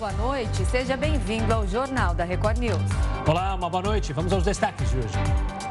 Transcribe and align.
boa 0.00 0.12
noite. 0.12 0.64
Seja 0.64 0.96
bem-vindo 0.96 1.52
ao 1.52 1.68
Jornal 1.68 2.14
da 2.14 2.24
Record 2.24 2.56
News. 2.56 2.80
Olá, 3.28 3.54
uma 3.54 3.68
boa 3.68 3.82
noite. 3.82 4.14
Vamos 4.14 4.32
aos 4.32 4.42
destaques 4.42 4.88
de 4.88 4.96
hoje. 4.96 5.12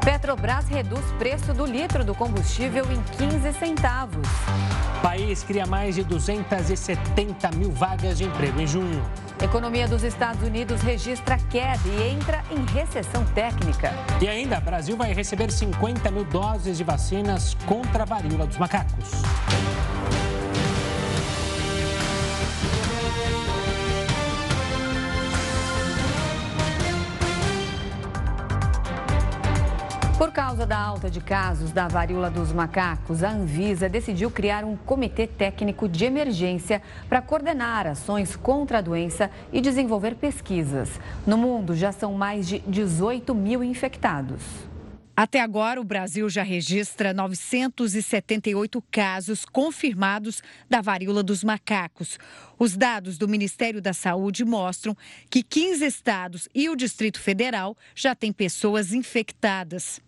Petrobras 0.04 0.68
reduz 0.68 1.04
preço 1.18 1.52
do 1.52 1.66
litro 1.66 2.04
do 2.04 2.14
combustível 2.14 2.86
em 2.92 3.02
15 3.16 3.52
centavos. 3.58 4.28
País 5.02 5.42
cria 5.42 5.66
mais 5.66 5.96
de 5.96 6.04
270 6.04 7.50
mil 7.56 7.72
vagas 7.72 8.18
de 8.18 8.24
emprego 8.24 8.60
em 8.60 8.68
junho. 8.68 9.04
Economia 9.42 9.88
dos 9.88 10.04
Estados 10.04 10.46
Unidos 10.46 10.80
registra 10.80 11.36
queda 11.50 11.88
e 11.88 12.12
entra 12.12 12.44
em 12.52 12.64
recessão 12.72 13.24
técnica. 13.34 13.92
E 14.22 14.28
ainda, 14.28 14.60
Brasil 14.60 14.96
vai 14.96 15.12
receber 15.12 15.50
50 15.50 16.08
mil 16.12 16.24
doses 16.24 16.76
de 16.76 16.84
vacinas 16.84 17.54
contra 17.66 18.04
a 18.04 18.06
varíola 18.06 18.46
dos 18.46 18.58
macacos. 18.58 19.10
Por 30.20 30.32
causa 30.32 30.66
da 30.66 30.78
alta 30.78 31.08
de 31.08 31.18
casos 31.18 31.72
da 31.72 31.88
varíola 31.88 32.30
dos 32.30 32.52
macacos, 32.52 33.24
a 33.24 33.30
Anvisa 33.30 33.88
decidiu 33.88 34.30
criar 34.30 34.66
um 34.66 34.76
comitê 34.76 35.26
técnico 35.26 35.88
de 35.88 36.04
emergência 36.04 36.82
para 37.08 37.22
coordenar 37.22 37.86
ações 37.86 38.36
contra 38.36 38.76
a 38.76 38.80
doença 38.82 39.30
e 39.50 39.62
desenvolver 39.62 40.16
pesquisas. 40.16 40.90
No 41.26 41.38
mundo, 41.38 41.74
já 41.74 41.90
são 41.90 42.12
mais 42.12 42.46
de 42.46 42.58
18 42.66 43.34
mil 43.34 43.64
infectados. 43.64 44.42
Até 45.16 45.40
agora, 45.40 45.80
o 45.80 45.84
Brasil 45.84 46.28
já 46.28 46.42
registra 46.42 47.14
978 47.14 48.84
casos 48.90 49.46
confirmados 49.46 50.42
da 50.68 50.82
varíola 50.82 51.22
dos 51.22 51.42
macacos. 51.42 52.18
Os 52.58 52.76
dados 52.76 53.16
do 53.16 53.26
Ministério 53.26 53.80
da 53.80 53.94
Saúde 53.94 54.44
mostram 54.44 54.94
que 55.30 55.42
15 55.42 55.82
estados 55.86 56.46
e 56.54 56.68
o 56.68 56.76
Distrito 56.76 57.18
Federal 57.18 57.74
já 57.94 58.14
têm 58.14 58.34
pessoas 58.34 58.92
infectadas. 58.92 59.98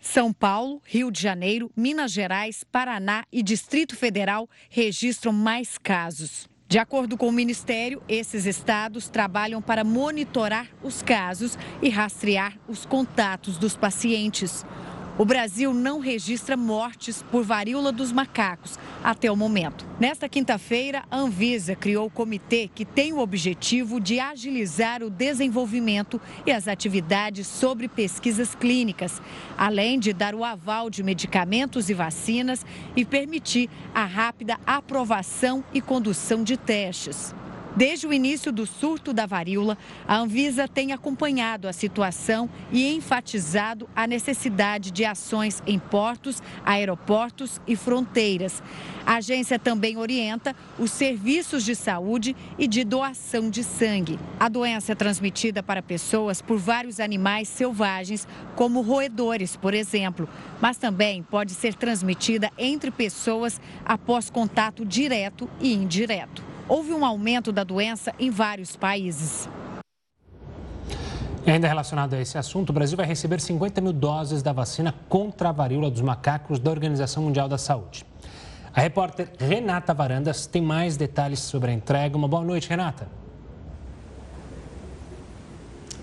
São 0.00 0.32
Paulo, 0.32 0.80
Rio 0.84 1.10
de 1.10 1.20
Janeiro, 1.20 1.70
Minas 1.76 2.12
Gerais, 2.12 2.64
Paraná 2.64 3.24
e 3.32 3.42
Distrito 3.42 3.96
Federal 3.96 4.48
registram 4.70 5.32
mais 5.32 5.76
casos. 5.78 6.48
De 6.68 6.78
acordo 6.78 7.16
com 7.16 7.28
o 7.28 7.32
Ministério, 7.32 8.02
esses 8.06 8.44
estados 8.44 9.08
trabalham 9.08 9.62
para 9.62 9.82
monitorar 9.82 10.68
os 10.82 11.00
casos 11.00 11.56
e 11.80 11.88
rastrear 11.88 12.58
os 12.68 12.84
contatos 12.84 13.56
dos 13.56 13.74
pacientes. 13.74 14.66
O 15.18 15.24
Brasil 15.24 15.74
não 15.74 15.98
registra 15.98 16.56
mortes 16.56 17.24
por 17.24 17.42
varíola 17.42 17.90
dos 17.90 18.12
macacos 18.12 18.78
até 19.02 19.28
o 19.28 19.34
momento. 19.34 19.84
Nesta 19.98 20.28
quinta-feira, 20.28 21.02
a 21.10 21.18
Anvisa 21.18 21.74
criou 21.74 22.06
o 22.06 22.10
comitê 22.10 22.70
que 22.72 22.84
tem 22.84 23.12
o 23.12 23.18
objetivo 23.18 24.00
de 24.00 24.20
agilizar 24.20 25.02
o 25.02 25.10
desenvolvimento 25.10 26.20
e 26.46 26.52
as 26.52 26.68
atividades 26.68 27.48
sobre 27.48 27.88
pesquisas 27.88 28.54
clínicas, 28.54 29.20
além 29.56 29.98
de 29.98 30.12
dar 30.12 30.36
o 30.36 30.44
aval 30.44 30.88
de 30.88 31.02
medicamentos 31.02 31.90
e 31.90 31.94
vacinas 31.94 32.64
e 32.94 33.04
permitir 33.04 33.68
a 33.92 34.04
rápida 34.04 34.56
aprovação 34.64 35.64
e 35.74 35.80
condução 35.80 36.44
de 36.44 36.56
testes. 36.56 37.34
Desde 37.76 38.06
o 38.06 38.12
início 38.12 38.50
do 38.50 38.66
surto 38.66 39.12
da 39.12 39.26
varíola, 39.26 39.78
a 40.06 40.16
Anvisa 40.16 40.66
tem 40.66 40.92
acompanhado 40.92 41.68
a 41.68 41.72
situação 41.72 42.48
e 42.72 42.94
enfatizado 42.94 43.88
a 43.94 44.06
necessidade 44.06 44.90
de 44.90 45.04
ações 45.04 45.62
em 45.66 45.78
portos, 45.78 46.42
aeroportos 46.64 47.60
e 47.66 47.76
fronteiras. 47.76 48.62
A 49.06 49.16
agência 49.16 49.58
também 49.58 49.96
orienta 49.96 50.56
os 50.78 50.90
serviços 50.90 51.64
de 51.64 51.74
saúde 51.74 52.34
e 52.58 52.66
de 52.66 52.84
doação 52.84 53.48
de 53.48 53.62
sangue. 53.62 54.18
A 54.40 54.48
doença 54.48 54.92
é 54.92 54.94
transmitida 54.94 55.62
para 55.62 55.82
pessoas 55.82 56.42
por 56.42 56.58
vários 56.58 56.98
animais 56.98 57.48
selvagens, 57.48 58.26
como 58.56 58.80
roedores, 58.80 59.56
por 59.56 59.74
exemplo, 59.74 60.28
mas 60.60 60.78
também 60.78 61.22
pode 61.22 61.52
ser 61.52 61.74
transmitida 61.74 62.50
entre 62.58 62.90
pessoas 62.90 63.60
após 63.84 64.30
contato 64.30 64.84
direto 64.84 65.48
e 65.60 65.72
indireto 65.72 66.47
houve 66.68 66.92
um 66.92 67.04
aumento 67.04 67.50
da 67.50 67.64
doença 67.64 68.12
em 68.18 68.30
vários 68.30 68.76
países. 68.76 69.48
E 71.46 71.50
ainda 71.50 71.66
relacionado 71.66 72.14
a 72.14 72.20
esse 72.20 72.36
assunto, 72.36 72.70
o 72.70 72.72
Brasil 72.72 72.96
vai 72.96 73.06
receber 73.06 73.40
50 73.40 73.80
mil 73.80 73.92
doses 73.92 74.42
da 74.42 74.52
vacina 74.52 74.94
contra 75.08 75.48
a 75.48 75.52
varíola 75.52 75.90
dos 75.90 76.02
macacos 76.02 76.58
da 76.58 76.70
Organização 76.70 77.22
Mundial 77.22 77.48
da 77.48 77.56
Saúde. 77.56 78.04
A 78.74 78.80
repórter 78.80 79.30
Renata 79.38 79.94
Varandas 79.94 80.46
tem 80.46 80.60
mais 80.60 80.96
detalhes 80.96 81.40
sobre 81.40 81.70
a 81.70 81.74
entrega. 81.74 82.16
Uma 82.16 82.28
boa 82.28 82.44
noite, 82.44 82.68
Renata. 82.68 83.08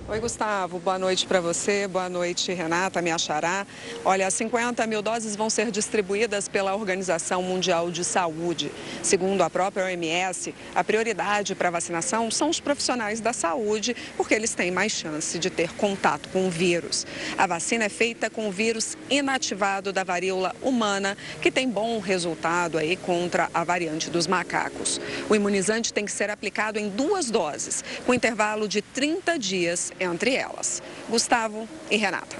Oi, 0.07 0.19
Gustavo. 0.19 0.77
Boa 0.77 0.99
noite 0.99 1.25
para 1.25 1.41
você. 1.41 1.87
Boa 1.87 2.07
noite, 2.07 2.53
Renata, 2.53 3.01
me 3.01 3.09
achará. 3.09 3.65
Olha, 4.05 4.29
50 4.29 4.85
mil 4.85 5.01
doses 5.01 5.35
vão 5.35 5.49
ser 5.49 5.71
distribuídas 5.71 6.47
pela 6.47 6.75
Organização 6.75 7.41
Mundial 7.41 7.89
de 7.89 8.03
Saúde. 8.03 8.71
Segundo 9.01 9.41
a 9.41 9.49
própria 9.49 9.85
OMS, 9.85 10.53
a 10.75 10.83
prioridade 10.83 11.55
para 11.55 11.71
vacinação 11.71 12.29
são 12.29 12.51
os 12.51 12.59
profissionais 12.59 13.19
da 13.19 13.33
saúde, 13.33 13.95
porque 14.15 14.35
eles 14.35 14.53
têm 14.53 14.69
mais 14.69 14.91
chance 14.91 15.39
de 15.39 15.49
ter 15.49 15.73
contato 15.73 16.29
com 16.29 16.45
o 16.45 16.51
vírus. 16.51 17.03
A 17.35 17.47
vacina 17.47 17.85
é 17.85 17.89
feita 17.89 18.29
com 18.29 18.47
o 18.47 18.51
vírus 18.51 18.95
inativado 19.09 19.91
da 19.91 20.03
varíola 20.03 20.55
humana, 20.61 21.17
que 21.41 21.49
tem 21.49 21.67
bom 21.67 21.97
resultado 21.97 22.77
aí 22.77 22.95
contra 22.95 23.49
a 23.51 23.63
variante 23.63 24.11
dos 24.11 24.27
macacos. 24.27 25.01
O 25.27 25.35
imunizante 25.35 25.91
tem 25.91 26.05
que 26.05 26.11
ser 26.11 26.29
aplicado 26.29 26.77
em 26.77 26.89
duas 26.89 27.31
doses, 27.31 27.83
com 28.05 28.13
intervalo 28.13 28.67
de 28.67 28.83
30 28.83 29.39
dias 29.39 29.94
entre 29.99 30.35
elas. 30.35 30.81
Gustavo 31.09 31.67
e 31.89 31.97
Renata. 31.97 32.37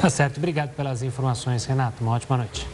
Tá 0.00 0.10
certo, 0.10 0.36
obrigado 0.38 0.74
pelas 0.74 1.02
informações, 1.02 1.64
Renata. 1.64 2.02
Uma 2.02 2.12
ótima 2.12 2.36
noite. 2.36 2.66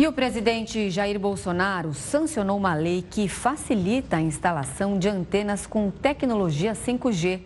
E 0.00 0.06
o 0.06 0.12
presidente 0.12 0.88
Jair 0.88 1.18
Bolsonaro 1.18 1.92
sancionou 1.92 2.56
uma 2.56 2.72
lei 2.72 3.02
que 3.02 3.28
facilita 3.28 4.16
a 4.16 4.20
instalação 4.20 4.98
de 4.98 5.08
antenas 5.08 5.66
com 5.66 5.90
tecnologia 5.90 6.72
5G. 6.72 7.40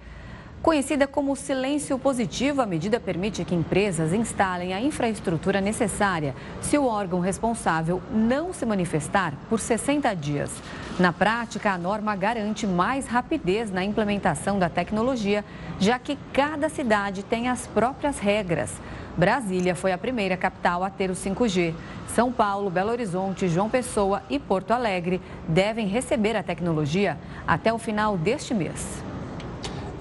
Conhecida 0.65 1.07
como 1.07 1.37
silêncio 1.37 1.99
positivo, 1.99 2.63
a 2.63 2.67
medida 2.67 2.99
permite 2.99 3.45
que 3.45 3.55
empresas 3.55 4.15
instalem 4.15 4.73
a 4.73 4.81
infraestrutura 4.81 5.61
necessária 5.61 6.35
se 6.63 6.79
o 6.79 6.87
órgão 6.87 7.21
responsável 7.21 8.01
não 8.11 8.51
se 8.51 8.65
manifestar 8.65 9.35
por 9.51 9.61
60 9.61 10.17
dias. 10.17 10.51
Na 10.99 11.13
prática, 11.13 11.73
a 11.73 11.77
norma 11.77 12.17
garante 12.17 12.67
mais 12.67 13.07
rapidez 13.07 13.71
na 13.71 13.85
implementação 13.85 14.59
da 14.59 14.71
tecnologia, 14.71 15.45
já 15.79 15.99
que 15.99 16.17
cada 16.33 16.71
cidade 16.71 17.23
tem 17.23 17.47
as 17.47 17.67
próprias 17.67 18.19
regras. 18.19 18.73
Brasília 19.19 19.75
foi 19.75 19.93
a 19.93 19.99
primeira 19.99 20.35
capital 20.35 20.83
a 20.83 20.89
ter 20.89 21.11
o 21.11 21.15
5G. 21.15 21.75
São 22.09 22.33
Paulo, 22.33 22.71
Belo 22.71 22.91
Horizonte, 22.91 23.49
João 23.49 23.69
Pessoa 23.69 24.23
e 24.31 24.39
Porto 24.39 24.71
Alegre 24.71 25.21
devem 25.47 25.87
receber 25.87 26.35
a 26.35 26.43
tecnologia 26.43 27.19
até 27.47 27.71
o 27.71 27.79
final 27.79 28.17
deste 28.17 28.55
mês. 28.55 29.05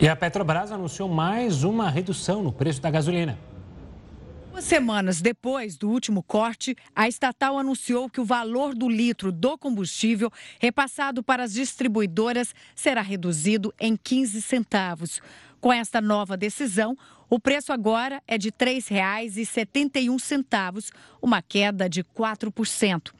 E 0.04 0.08
a 0.10 0.16
Petrobras 0.18 0.70
anunciou 0.70 1.08
mais 1.08 1.64
uma 1.64 1.90
redução 1.90 2.44
no 2.44 2.52
preço 2.52 2.82
da 2.82 2.92
gasolina. 2.92 3.40
Duas 4.52 4.66
semanas 4.66 5.22
depois 5.22 5.78
do 5.78 5.90
último 5.90 6.22
corte, 6.22 6.76
a 6.94 7.08
estatal 7.08 7.58
anunciou 7.58 8.10
que 8.10 8.20
o 8.20 8.26
valor 8.26 8.76
do 8.76 8.90
litro 8.90 9.32
do 9.32 9.58
combustível 9.58 10.30
repassado 10.60 11.24
para 11.24 11.44
as 11.44 11.54
distribuidoras 11.54 12.54
será 12.76 13.02
reduzido 13.02 13.74
em 13.80 13.96
15 13.96 14.42
centavos. 14.42 15.22
Com 15.62 15.72
esta 15.72 16.02
nova 16.02 16.36
decisão, 16.36 16.98
o 17.30 17.40
preço 17.40 17.72
agora 17.72 18.22
é 18.28 18.38
de 18.38 18.50
R$ 18.50 18.82
3,71, 18.82 20.92
uma 21.22 21.42
queda 21.42 21.88
de 21.88 22.04
4%. 22.04 23.14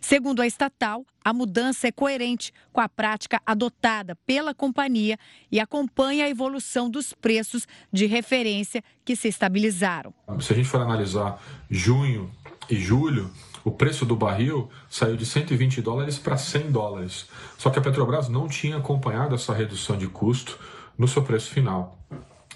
Segundo 0.00 0.40
a 0.40 0.46
estatal, 0.46 1.04
a 1.22 1.32
mudança 1.32 1.86
é 1.86 1.92
coerente 1.92 2.52
com 2.72 2.80
a 2.80 2.88
prática 2.88 3.40
adotada 3.44 4.16
pela 4.26 4.54
companhia 4.54 5.18
e 5.52 5.60
acompanha 5.60 6.24
a 6.24 6.28
evolução 6.28 6.88
dos 6.88 7.12
preços 7.12 7.68
de 7.92 8.06
referência 8.06 8.82
que 9.04 9.14
se 9.14 9.28
estabilizaram. 9.28 10.14
Se 10.40 10.52
a 10.52 10.56
gente 10.56 10.68
for 10.68 10.80
analisar 10.80 11.40
junho 11.68 12.30
e 12.68 12.76
julho, 12.76 13.30
o 13.62 13.70
preço 13.70 14.06
do 14.06 14.16
barril 14.16 14.70
saiu 14.88 15.16
de 15.16 15.26
120 15.26 15.82
dólares 15.82 16.18
para 16.18 16.36
100 16.36 16.72
dólares. 16.72 17.28
Só 17.58 17.68
que 17.68 17.78
a 17.78 17.82
Petrobras 17.82 18.28
não 18.28 18.48
tinha 18.48 18.78
acompanhado 18.78 19.34
essa 19.34 19.52
redução 19.52 19.98
de 19.98 20.08
custo 20.08 20.58
no 20.96 21.06
seu 21.06 21.22
preço 21.22 21.50
final. 21.50 21.98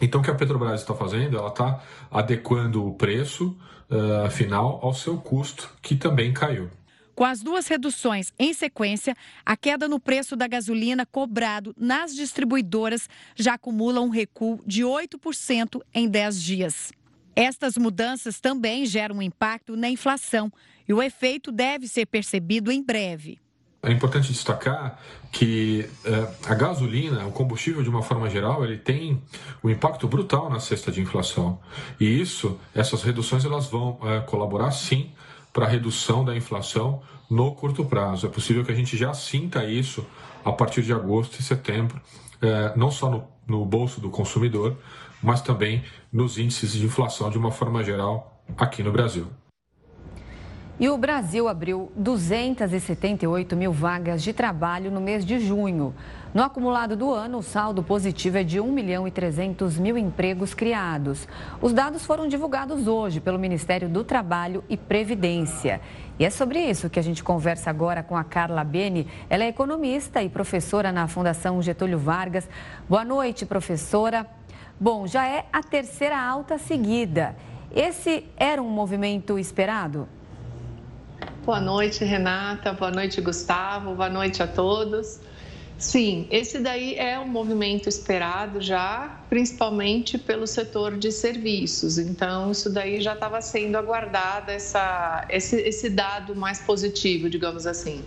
Então, 0.00 0.20
o 0.20 0.24
que 0.24 0.30
a 0.30 0.34
Petrobras 0.34 0.80
está 0.80 0.94
fazendo? 0.94 1.36
Ela 1.36 1.48
está 1.48 1.80
adequando 2.10 2.86
o 2.86 2.94
preço 2.94 3.56
uh, 3.90 4.30
final 4.30 4.80
ao 4.82 4.92
seu 4.92 5.18
custo, 5.18 5.70
que 5.80 5.94
também 5.94 6.32
caiu. 6.32 6.70
Com 7.14 7.24
as 7.24 7.42
duas 7.42 7.68
reduções 7.68 8.32
em 8.38 8.52
sequência, 8.52 9.16
a 9.46 9.56
queda 9.56 9.86
no 9.86 10.00
preço 10.00 10.34
da 10.34 10.48
gasolina 10.48 11.06
cobrado 11.06 11.74
nas 11.78 12.12
distribuidoras 12.14 13.08
já 13.36 13.54
acumula 13.54 14.00
um 14.00 14.08
recuo 14.08 14.60
de 14.66 14.82
8% 14.82 15.80
em 15.94 16.08
10 16.08 16.42
dias. 16.42 16.92
Estas 17.36 17.76
mudanças 17.76 18.40
também 18.40 18.84
geram 18.84 19.16
um 19.16 19.22
impacto 19.22 19.76
na 19.76 19.88
inflação 19.88 20.52
e 20.88 20.92
o 20.92 21.02
efeito 21.02 21.52
deve 21.52 21.86
ser 21.86 22.06
percebido 22.06 22.70
em 22.72 22.82
breve. 22.82 23.38
É 23.80 23.92
importante 23.92 24.32
destacar 24.32 24.98
que 25.30 25.88
eh, 26.04 26.28
a 26.46 26.54
gasolina, 26.54 27.26
o 27.26 27.32
combustível 27.32 27.82
de 27.82 27.88
uma 27.88 28.02
forma 28.02 28.30
geral, 28.30 28.64
ele 28.64 28.78
tem 28.78 29.22
um 29.62 29.68
impacto 29.68 30.08
brutal 30.08 30.48
na 30.48 30.58
cesta 30.58 30.90
de 30.90 31.02
inflação. 31.02 31.60
E 32.00 32.20
isso, 32.20 32.58
essas 32.74 33.02
reduções, 33.02 33.44
elas 33.44 33.66
vão 33.66 33.98
eh, 34.02 34.20
colaborar 34.20 34.70
sim 34.70 35.12
para 35.54 35.68
redução 35.68 36.24
da 36.24 36.36
inflação 36.36 37.00
no 37.30 37.54
curto 37.54 37.84
prazo. 37.84 38.26
É 38.26 38.28
possível 38.28 38.64
que 38.64 38.72
a 38.72 38.74
gente 38.74 38.96
já 38.96 39.14
sinta 39.14 39.64
isso 39.64 40.04
a 40.44 40.52
partir 40.52 40.82
de 40.82 40.92
agosto 40.92 41.38
e 41.38 41.42
setembro, 41.42 41.98
eh, 42.42 42.72
não 42.76 42.90
só 42.90 43.08
no, 43.08 43.24
no 43.46 43.64
bolso 43.64 44.00
do 44.00 44.10
consumidor, 44.10 44.76
mas 45.22 45.40
também 45.40 45.84
nos 46.12 46.36
índices 46.36 46.72
de 46.72 46.84
inflação 46.84 47.30
de 47.30 47.38
uma 47.38 47.52
forma 47.52 47.82
geral 47.84 48.42
aqui 48.58 48.82
no 48.82 48.92
Brasil. 48.92 49.28
E 50.78 50.88
o 50.88 50.98
Brasil 50.98 51.46
abriu 51.46 51.92
278 51.94 53.54
mil 53.54 53.72
vagas 53.72 54.24
de 54.24 54.32
trabalho 54.32 54.90
no 54.90 55.00
mês 55.00 55.24
de 55.24 55.38
junho. 55.38 55.94
No 56.34 56.42
acumulado 56.42 56.96
do 56.96 57.14
ano, 57.14 57.38
o 57.38 57.42
saldo 57.44 57.80
positivo 57.80 58.38
é 58.38 58.42
de 58.42 58.58
1 58.58 58.72
milhão 58.72 59.06
e 59.06 59.10
300 59.12 59.78
mil 59.78 59.96
empregos 59.96 60.52
criados. 60.52 61.28
Os 61.62 61.72
dados 61.72 62.04
foram 62.04 62.26
divulgados 62.26 62.88
hoje 62.88 63.20
pelo 63.20 63.38
Ministério 63.38 63.88
do 63.88 64.02
Trabalho 64.02 64.64
e 64.68 64.76
Previdência. 64.76 65.80
E 66.18 66.24
é 66.24 66.30
sobre 66.30 66.58
isso 66.58 66.90
que 66.90 66.98
a 66.98 67.02
gente 67.04 67.22
conversa 67.22 67.70
agora 67.70 68.02
com 68.02 68.16
a 68.16 68.24
Carla 68.24 68.64
Beni. 68.64 69.06
Ela 69.30 69.44
é 69.44 69.46
economista 69.46 70.24
e 70.24 70.28
professora 70.28 70.90
na 70.90 71.06
Fundação 71.06 71.62
Getúlio 71.62 72.00
Vargas. 72.00 72.48
Boa 72.88 73.04
noite, 73.04 73.46
professora. 73.46 74.26
Bom, 74.80 75.06
já 75.06 75.28
é 75.28 75.46
a 75.52 75.62
terceira 75.62 76.20
alta 76.20 76.58
seguida. 76.58 77.36
Esse 77.70 78.26
era 78.36 78.60
um 78.60 78.70
movimento 78.70 79.38
esperado? 79.38 80.08
Boa 81.44 81.60
noite, 81.60 82.04
Renata. 82.04 82.72
Boa 82.72 82.90
noite, 82.90 83.20
Gustavo. 83.20 83.94
Boa 83.94 84.10
noite 84.10 84.42
a 84.42 84.48
todos. 84.48 85.20
Sim, 85.84 86.26
esse 86.30 86.60
daí 86.60 86.94
é 86.94 87.20
um 87.20 87.28
movimento 87.28 87.90
esperado 87.90 88.58
já, 88.58 89.20
principalmente 89.28 90.16
pelo 90.16 90.46
setor 90.46 90.96
de 90.96 91.12
serviços. 91.12 91.98
Então, 91.98 92.50
isso 92.50 92.72
daí 92.72 93.02
já 93.02 93.12
estava 93.12 93.42
sendo 93.42 93.76
aguardado, 93.76 94.50
essa, 94.50 95.26
esse, 95.28 95.56
esse 95.56 95.90
dado 95.90 96.34
mais 96.34 96.58
positivo, 96.58 97.28
digamos 97.28 97.66
assim. 97.66 98.02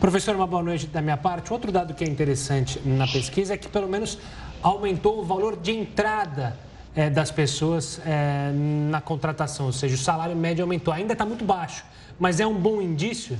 Professor, 0.00 0.34
uma 0.34 0.48
boa 0.48 0.64
noite 0.64 0.88
da 0.88 1.00
minha 1.00 1.16
parte. 1.16 1.52
Outro 1.52 1.70
dado 1.70 1.94
que 1.94 2.02
é 2.02 2.08
interessante 2.08 2.80
na 2.84 3.06
pesquisa 3.06 3.54
é 3.54 3.56
que 3.56 3.68
pelo 3.68 3.88
menos 3.88 4.18
aumentou 4.60 5.20
o 5.20 5.24
valor 5.24 5.56
de 5.56 5.70
entrada 5.70 6.58
é, 6.96 7.08
das 7.08 7.30
pessoas 7.30 8.00
é, 8.04 8.50
na 8.90 9.00
contratação, 9.00 9.66
ou 9.66 9.72
seja, 9.72 9.94
o 9.94 9.98
salário 9.98 10.34
médio 10.34 10.64
aumentou. 10.64 10.92
Ainda 10.92 11.12
está 11.12 11.24
muito 11.24 11.44
baixo, 11.44 11.84
mas 12.18 12.40
é 12.40 12.46
um 12.46 12.54
bom 12.54 12.82
indício? 12.82 13.38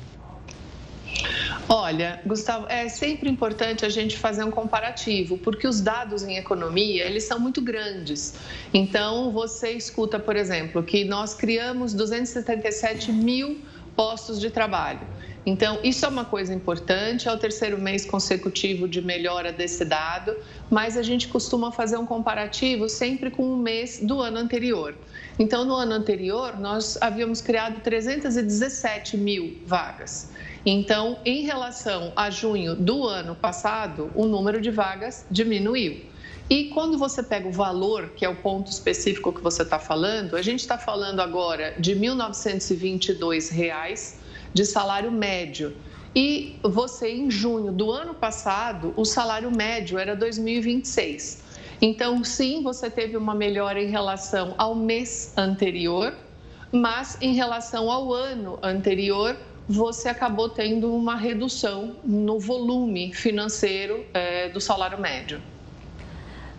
Olha, 1.67 2.21
Gustavo, 2.27 2.67
é 2.69 2.89
sempre 2.91 3.29
importante 3.31 3.87
a 3.87 3.89
gente 3.89 4.19
fazer 4.19 4.45
um 4.45 4.51
comparativo, 4.51 5.39
porque 5.39 5.67
os 5.67 5.81
dados 5.81 6.23
em 6.23 6.37
economia, 6.37 7.05
eles 7.05 7.25
são 7.25 7.41
muito 7.41 7.63
grandes. 7.63 8.35
Então, 8.73 9.33
você 9.33 9.71
escuta, 9.71 10.19
por 10.19 10.37
exemplo, 10.37 10.83
que 10.83 11.05
nós 11.05 11.35
criamos 11.35 11.95
277 11.95 13.11
mil 13.11 13.63
postos 13.97 14.39
de 14.39 14.51
trabalho. 14.51 15.01
Então, 15.47 15.79
isso 15.83 16.05
é 16.05 16.09
uma 16.09 16.25
coisa 16.25 16.53
importante, 16.53 17.29
é 17.29 17.33
o 17.33 17.39
terceiro 17.39 17.79
mês 17.79 18.05
consecutivo 18.05 18.87
de 18.87 19.01
melhora 19.01 19.53
desse 19.53 19.85
dado, 19.85 20.35
mas 20.71 20.97
a 20.99 21.03
gente 21.03 21.29
costuma 21.29 21.73
fazer 21.73 21.97
um 21.97 22.07
comparativo 22.07 22.89
sempre 22.89 23.31
com 23.31 23.43
o 23.43 23.57
mês 23.57 24.01
do 24.03 24.21
ano 24.21 24.39
anterior. 24.39 24.95
Então, 25.39 25.65
no 25.65 25.75
ano 25.75 25.93
anterior, 25.93 26.59
nós 26.61 26.99
havíamos 27.01 27.41
criado 27.41 27.81
317 27.81 29.17
mil 29.17 29.59
vagas. 29.67 30.31
Então, 30.65 31.19
em 31.25 31.43
relação 31.43 32.13
a 32.15 32.31
junho 32.31 32.77
do 32.77 33.05
ano 33.05 33.35
passado, 33.35 34.13
o 34.15 34.27
número 34.27 34.61
de 34.61 34.71
vagas 34.71 35.27
diminuiu. 35.29 36.05
E 36.49 36.69
quando 36.69 36.97
você 36.97 37.21
pega 37.23 37.49
o 37.49 37.53
valor, 37.53 38.11
que 38.11 38.25
é 38.25 38.29
o 38.29 38.37
ponto 38.37 38.71
específico 38.71 39.33
que 39.33 39.43
você 39.43 39.63
está 39.63 39.79
falando, 39.79 40.37
a 40.37 40.43
gente 40.43 40.61
está 40.61 40.79
falando 40.79 41.21
agora 41.21 41.75
de 41.79 41.95
R$ 41.95 42.09
1.922 42.09 44.15
de 44.53 44.65
salário 44.65 45.11
médio. 45.11 45.75
E 46.15 46.61
você, 46.63 47.11
em 47.11 47.29
junho 47.29 47.73
do 47.73 47.91
ano 47.91 48.15
passado, 48.15 48.95
o 48.97 49.05
salário 49.05 49.51
médio 49.51 49.99
era 49.99 50.15
2026. 50.15 51.43
Então, 51.87 52.25
sim, 52.25 52.63
você 52.63 52.89
teve 52.89 53.15
uma 53.15 53.35
melhora 53.35 53.79
em 53.79 53.91
relação 53.91 54.55
ao 54.57 54.75
mês 54.75 55.35
anterior, 55.37 56.15
mas 56.73 57.19
em 57.21 57.35
relação 57.35 57.91
ao 57.91 58.11
ano 58.11 58.59
anterior, 58.63 59.37
você 59.69 60.09
acabou 60.09 60.49
tendo 60.49 60.91
uma 60.95 61.15
redução 61.15 61.97
no 62.03 62.41
volume 62.41 63.13
financeiro 63.13 64.03
é, 64.15 64.49
do 64.49 64.63
salário 64.63 64.99
médio. 64.99 65.43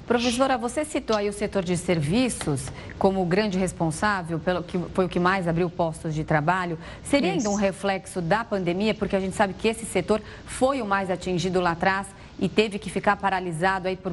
Professora, 0.06 0.60
você 0.60 0.86
citou 0.86 1.18
aí 1.18 1.28
o 1.28 1.33
setor 1.33 1.63
de 1.63 1.75
serviços 1.75 2.71
como 3.00 3.25
grande 3.25 3.57
responsável, 3.57 4.38
pelo 4.38 4.62
que 4.62 4.78
foi 4.94 5.06
o 5.06 5.10
que 5.10 5.19
mais 5.19 5.48
abriu 5.48 5.68
postos 5.68 6.13
de 6.13 6.24
trabalho. 6.24 6.78
Seria 7.04 7.30
Isso. 7.30 7.48
ainda 7.48 7.50
um 7.50 7.60
reflexo 7.60 8.21
da 8.21 8.45
pandemia, 8.45 8.94
porque 8.94 9.16
a 9.16 9.19
gente 9.19 9.36
sabe 9.36 9.56
que 9.56 9.68
esse 9.68 9.88
setor 9.88 10.21
foi 10.45 10.83
o 10.83 10.86
mais 10.86 11.10
atingido 11.10 11.60
lá 11.60 11.71
atrás 11.71 12.06
e 12.40 12.50
teve 12.50 12.78
que 12.78 12.90
ficar 12.90 13.16
paralisado 13.16 13.88
aí 13.88 13.96
por 13.96 14.12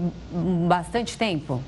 bastante 0.68 1.16
tempo? 1.16 1.62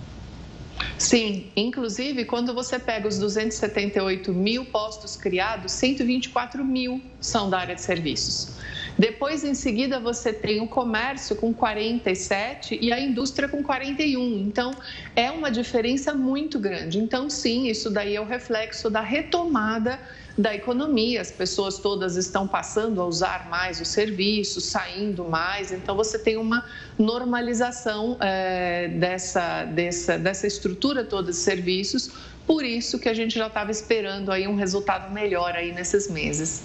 Sim, 0.98 1.50
inclusive 1.56 2.24
quando 2.24 2.54
você 2.54 2.78
pega 2.78 3.08
os 3.08 3.18
278 3.18 4.32
mil 4.32 4.64
postos 4.66 5.16
criados, 5.16 5.72
124 5.72 6.64
mil 6.64 7.00
são 7.20 7.50
da 7.50 7.58
área 7.58 7.74
de 7.74 7.80
serviços. 7.80 8.54
Depois, 8.96 9.42
em 9.42 9.54
seguida, 9.54 9.98
você 9.98 10.32
tem 10.32 10.60
o 10.60 10.68
comércio 10.68 11.34
com 11.34 11.52
47 11.52 12.78
e 12.80 12.92
a 12.92 13.00
indústria 13.00 13.48
com 13.48 13.60
41. 13.60 14.38
Então, 14.38 14.72
é 15.16 15.32
uma 15.32 15.50
diferença 15.50 16.14
muito 16.14 16.60
grande. 16.60 16.98
Então, 16.98 17.28
sim, 17.28 17.66
isso 17.66 17.90
daí 17.90 18.14
é 18.14 18.20
o 18.20 18.24
reflexo 18.24 18.88
da 18.88 19.00
retomada 19.00 19.98
da 20.36 20.54
economia. 20.54 21.20
As 21.20 21.30
pessoas 21.30 21.78
todas 21.78 22.16
estão 22.16 22.46
passando 22.46 23.00
a 23.00 23.06
usar 23.06 23.48
mais 23.48 23.80
os 23.80 23.88
serviços, 23.88 24.64
saindo 24.64 25.24
mais. 25.24 25.72
Então, 25.72 25.96
você 25.96 26.18
tem 26.18 26.36
uma 26.36 26.64
normalização 26.98 28.16
é, 28.20 28.88
dessa, 28.88 29.64
dessa, 29.64 30.18
dessa 30.18 30.46
estrutura 30.46 31.04
toda 31.04 31.30
de 31.30 31.36
serviços. 31.36 32.10
Por 32.46 32.64
isso 32.64 32.98
que 32.98 33.08
a 33.08 33.14
gente 33.14 33.38
já 33.38 33.46
estava 33.46 33.70
esperando 33.70 34.30
aí 34.30 34.46
um 34.46 34.56
resultado 34.56 35.12
melhor 35.12 35.54
aí 35.54 35.72
nesses 35.72 36.10
meses. 36.10 36.62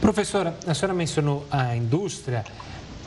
Professora, 0.00 0.56
a 0.66 0.74
senhora 0.74 0.94
mencionou 0.94 1.46
a 1.50 1.76
indústria. 1.76 2.44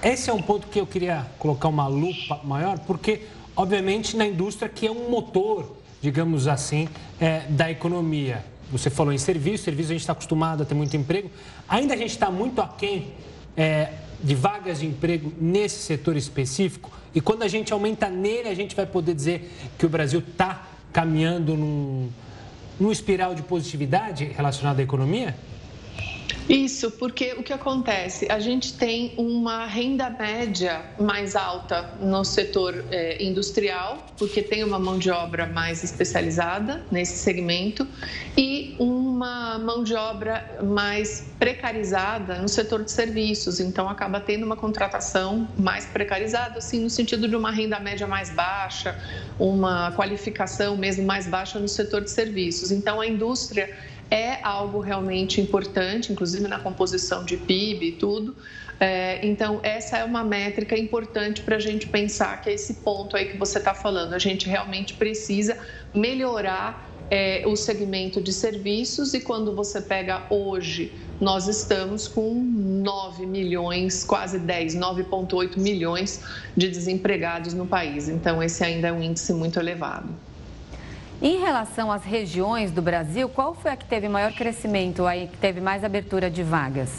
Esse 0.02 0.30
é 0.30 0.34
um 0.34 0.42
ponto 0.42 0.68
que 0.68 0.80
eu 0.80 0.88
queria 0.88 1.26
colocar 1.38 1.68
uma 1.68 1.88
lupa 1.88 2.40
maior, 2.44 2.80
porque, 2.80 3.22
obviamente, 3.56 4.16
na 4.18 4.26
indústria 4.26 4.70
que 4.70 4.88
é 4.88 4.92
um 4.92 5.10
motor, 5.10 5.78
digamos 6.02 6.48
assim, 6.48 6.88
é, 7.20 7.42
da 7.50 7.70
economia. 7.70 8.44
Você 8.72 8.90
falou 8.90 9.12
em 9.12 9.18
serviço, 9.18 9.66
serviço 9.66 9.90
a 9.90 9.94
gente 9.94 10.02
está 10.02 10.14
acostumado 10.14 10.64
a 10.64 10.66
ter 10.66 10.76
muito 10.76 10.96
emprego. 10.96 11.30
Ainda 11.68 11.94
a 11.94 11.98
gente 11.98 12.12
está 12.12 12.32
muito 12.32 12.62
aquém 12.62 13.14
é, 13.56 13.94
de 14.24 14.36
vagas 14.36 14.80
de 14.80 14.86
emprego 14.86 15.34
nesse 15.40 15.80
setor 15.80 16.16
específico. 16.16 16.92
E 17.14 17.20
quando 17.20 17.44
a 17.44 17.48
gente 17.48 17.74
aumenta 17.74 18.10
nele, 18.10 18.48
a 18.48 18.56
gente 18.56 18.76
vai 18.76 18.86
poder 18.86 19.14
dizer 19.14 19.52
que 19.78 19.86
o 19.86 19.90
Brasil 19.90 20.20
está 20.20 20.68
caminhando 20.94 21.56
num, 21.56 22.10
num 22.80 22.92
espiral 22.92 23.36
de 23.36 23.42
positividade 23.42 24.26
relacionado 24.26 24.80
à 24.80 24.84
economia? 24.84 25.36
Isso, 26.52 26.92
porque 26.92 27.32
o 27.38 27.44
que 27.44 27.54
acontece? 27.54 28.28
A 28.30 28.38
gente 28.38 28.74
tem 28.74 29.14
uma 29.16 29.66
renda 29.66 30.10
média 30.10 30.84
mais 31.00 31.34
alta 31.34 31.92
no 32.02 32.26
setor 32.26 32.84
é, 32.92 33.24
industrial, 33.24 34.06
porque 34.18 34.42
tem 34.42 34.62
uma 34.62 34.78
mão 34.78 35.00
de 35.00 35.10
obra 35.10 35.48
mais 35.48 35.82
especializada 35.82 36.84
nesse 36.92 37.20
segmento, 37.20 37.88
e 38.38 38.76
uma 38.78 39.58
mão 39.60 39.82
de 39.82 39.96
obra 39.96 40.60
mais 40.62 41.32
precarizada 41.40 42.40
no 42.40 42.50
setor 42.50 42.84
de 42.84 42.92
serviços. 42.92 43.62
Então, 43.62 43.88
acaba 43.88 44.20
tendo 44.20 44.46
uma 44.46 44.58
contratação 44.58 45.48
mais 45.58 45.86
precarizada, 45.86 46.58
assim, 46.58 46.84
no 46.84 46.90
sentido 46.90 47.30
de 47.30 47.36
uma 47.36 47.52
renda 47.52 47.80
média 47.80 48.06
mais 48.06 48.30
baixa, 48.30 49.00
uma 49.40 49.94
qualificação 49.94 50.76
mesmo 50.76 51.06
mais 51.06 51.28
baixa 51.28 51.60
no 51.60 51.68
setor 51.70 52.02
de 52.02 52.12
serviços. 52.12 52.72
Então, 52.72 53.00
a 53.00 53.08
indústria 53.08 53.74
é 54.12 54.40
algo 54.44 54.82
realmente 54.82 55.40
importante, 55.40 56.12
inclusive 56.12 56.46
na 56.46 56.60
composição 56.60 57.24
de 57.24 57.38
PIB 57.38 57.88
e 57.88 57.92
tudo. 57.94 58.36
É, 58.78 59.26
então, 59.26 59.62
essa 59.64 60.00
é 60.00 60.04
uma 60.04 60.24
métrica 60.24 60.78
importante 60.78 61.42
para 61.42 61.56
a 61.56 61.60
gente 61.60 61.88
pensar 61.88 62.42
que 62.42 62.50
é 62.50 62.54
esse 62.54 62.76
ponto 62.76 63.16
aí 63.16 63.30
que 63.30 63.38
você 63.38 63.58
está 63.58 63.74
falando. 63.74 64.14
A 64.14 64.20
gente 64.20 64.50
realmente 64.50 64.96
precisa 64.96 65.58
melhorar 65.94 66.90
é, 67.10 67.44
o 67.46 67.56
segmento 67.56 68.20
de 68.20 68.34
serviços 68.34 69.14
e 69.14 69.22
quando 69.22 69.56
você 69.56 69.80
pega 69.80 70.26
hoje, 70.30 70.94
nós 71.20 71.48
estamos 71.48 72.08
com 72.08 72.34
9 72.34 73.26
milhões, 73.26 74.04
quase 74.04 74.40
10, 74.40 74.76
9,8 74.76 75.58
milhões 75.58 76.22
de 76.58 76.68
desempregados 76.68 77.54
no 77.54 77.68
país. 77.68 78.10
Então, 78.10 78.42
esse 78.42 78.64
ainda 78.64 78.88
é 78.88 78.92
um 78.92 79.02
índice 79.02 79.32
muito 79.32 79.60
elevado. 79.60 80.10
Em 81.22 81.40
relação 81.40 81.92
às 81.92 82.04
regiões 82.04 82.72
do 82.72 82.82
Brasil, 82.82 83.30
qual 83.30 83.54
foi 83.54 83.70
a 83.70 83.76
que 83.78 83.86
teve 83.86 84.10
maior 84.10 84.34
crescimento, 84.34 85.06
aí 85.06 85.28
que 85.28 85.38
teve 85.38 85.62
mais 85.62 85.84
abertura 85.84 86.32
de 86.32 86.42
vagas? 86.42 86.90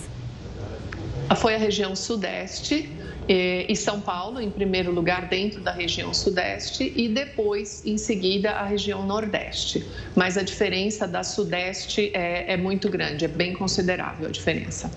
foi 1.35 1.55
a 1.55 1.59
região 1.59 1.97
Sudeste 1.97 2.88
e 3.29 3.76
São 3.76 4.00
Paulo, 4.00 4.41
em 4.41 4.50
primeiro 4.50 4.91
lugar, 4.93 5.29
dentro 5.29 5.61
da 5.61 5.73
região 5.73 6.12
Sudeste, 6.12 6.93
e 6.97 7.09
depois, 7.09 7.85
em 7.87 7.97
seguida, 7.97 8.50
a 8.52 8.64
região 8.64 9.07
Nordeste. 9.07 9.87
Mas 10.14 10.37
a 10.37 10.43
diferença 10.43 11.07
da 11.07 11.23
Sudeste 11.23 12.11
é, 12.14 12.52
é 12.52 12.57
muito 12.57 12.88
grande, 12.88 13.25
é 13.25 13.29
bem 13.29 13.52
considerável 13.52 14.29
a 14.29 14.31
diferença. 14.31 14.91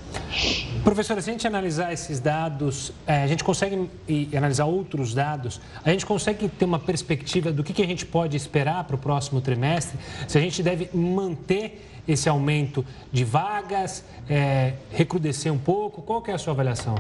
Professora, 0.83 1.21
se 1.21 1.29
a 1.29 1.33
gente 1.33 1.47
analisar 1.47 1.93
esses 1.93 2.19
dados, 2.19 2.91
é, 3.05 3.23
a 3.23 3.27
gente 3.27 3.43
consegue 3.43 3.89
e 4.07 4.29
analisar 4.35 4.65
outros 4.65 5.13
dados, 5.13 5.61
a 5.83 5.91
gente 5.91 6.05
consegue 6.05 6.47
ter 6.49 6.65
uma 6.65 6.79
perspectiva 6.79 7.51
do 7.51 7.63
que, 7.63 7.73
que 7.73 7.81
a 7.81 7.87
gente 7.87 8.05
pode 8.05 8.35
esperar 8.35 8.83
para 8.83 8.95
o 8.95 8.99
próximo 8.99 9.41
trimestre? 9.41 9.97
Se 10.27 10.37
a 10.37 10.41
gente 10.41 10.61
deve 10.63 10.89
manter 10.93 11.81
esse 12.07 12.29
aumento 12.29 12.85
de 13.11 13.23
vagas, 13.23 14.03
é, 14.29 14.73
recrudescer 14.91 15.51
um 15.51 15.57
pouco? 15.57 16.01
Qual 16.01 16.21
que 16.21 16.31
é 16.31 16.33
a 16.33 16.37
sua 16.37 16.53
avaliação? 16.53 16.95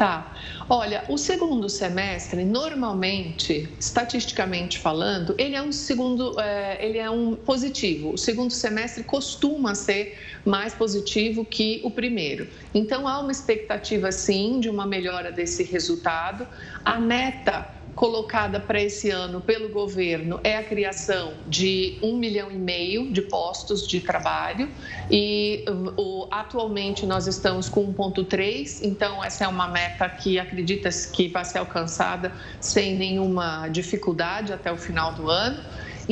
Tá. 0.00 0.34
Olha, 0.66 1.04
o 1.10 1.18
segundo 1.18 1.68
semestre, 1.68 2.42
normalmente, 2.42 3.68
estatisticamente 3.78 4.78
falando, 4.78 5.34
ele 5.36 5.54
é 5.54 5.60
um 5.60 5.70
segundo, 5.70 6.40
é, 6.40 6.78
ele 6.82 6.96
é 6.96 7.10
um 7.10 7.34
positivo. 7.34 8.14
O 8.14 8.16
segundo 8.16 8.50
semestre 8.50 9.04
costuma 9.04 9.74
ser 9.74 10.18
mais 10.42 10.72
positivo 10.72 11.44
que 11.44 11.82
o 11.84 11.90
primeiro. 11.90 12.48
Então 12.74 13.06
há 13.06 13.18
uma 13.18 13.30
expectativa 13.30 14.10
sim 14.10 14.58
de 14.58 14.70
uma 14.70 14.86
melhora 14.86 15.30
desse 15.30 15.64
resultado. 15.64 16.48
A 16.82 16.98
meta 16.98 17.68
colocada 17.94 18.60
para 18.60 18.80
esse 18.80 19.10
ano 19.10 19.40
pelo 19.40 19.68
governo 19.68 20.40
é 20.42 20.56
a 20.56 20.62
criação 20.62 21.34
de 21.46 21.98
um 22.02 22.16
milhão 22.16 22.50
e 22.50 22.56
meio 22.56 23.12
de 23.12 23.22
postos 23.22 23.86
de 23.86 24.00
trabalho 24.00 24.70
e 25.10 25.64
o, 25.96 26.26
atualmente 26.30 27.04
nós 27.04 27.26
estamos 27.26 27.68
com 27.68 27.92
1,3, 27.92 28.80
então 28.82 29.22
essa 29.22 29.44
é 29.44 29.48
uma 29.48 29.68
meta 29.68 30.08
que 30.08 30.38
acredita 30.38 30.88
que 31.12 31.28
vai 31.28 31.44
ser 31.44 31.58
alcançada 31.58 32.32
sem 32.60 32.96
nenhuma 32.96 33.68
dificuldade 33.68 34.52
até 34.52 34.72
o 34.72 34.76
final 34.76 35.12
do 35.14 35.28
ano. 35.28 35.60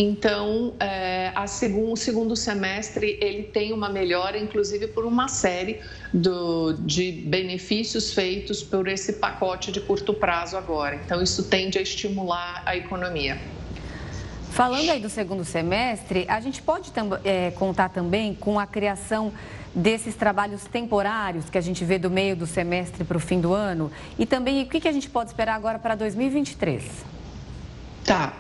Então, 0.00 0.74
é, 0.78 1.32
segundo, 1.48 1.92
o 1.92 1.96
segundo 1.96 2.36
semestre 2.36 3.18
ele 3.20 3.42
tem 3.42 3.72
uma 3.72 3.88
melhora, 3.88 4.38
inclusive 4.38 4.86
por 4.86 5.04
uma 5.04 5.26
série 5.26 5.80
do, 6.14 6.74
de 6.74 7.10
benefícios 7.10 8.14
feitos 8.14 8.62
por 8.62 8.86
esse 8.86 9.14
pacote 9.14 9.72
de 9.72 9.80
curto 9.80 10.14
prazo 10.14 10.56
agora. 10.56 10.94
Então, 11.04 11.20
isso 11.20 11.48
tende 11.48 11.78
a 11.78 11.82
estimular 11.82 12.62
a 12.64 12.76
economia. 12.76 13.38
Falando 14.52 14.88
aí 14.88 15.00
do 15.00 15.10
segundo 15.10 15.44
semestre, 15.44 16.24
a 16.28 16.40
gente 16.40 16.62
pode 16.62 16.92
é, 17.24 17.50
contar 17.50 17.88
também 17.88 18.34
com 18.34 18.56
a 18.56 18.68
criação 18.68 19.32
desses 19.74 20.14
trabalhos 20.14 20.62
temporários 20.62 21.50
que 21.50 21.58
a 21.58 21.60
gente 21.60 21.84
vê 21.84 21.98
do 21.98 22.08
meio 22.08 22.36
do 22.36 22.46
semestre 22.46 23.02
para 23.02 23.16
o 23.16 23.20
fim 23.20 23.40
do 23.40 23.52
ano? 23.52 23.90
E 24.16 24.24
também 24.24 24.62
o 24.62 24.66
que 24.66 24.86
a 24.86 24.92
gente 24.92 25.10
pode 25.10 25.30
esperar 25.30 25.56
agora 25.56 25.76
para 25.76 25.96
2023? 25.96 27.17
Tá. 28.08 28.32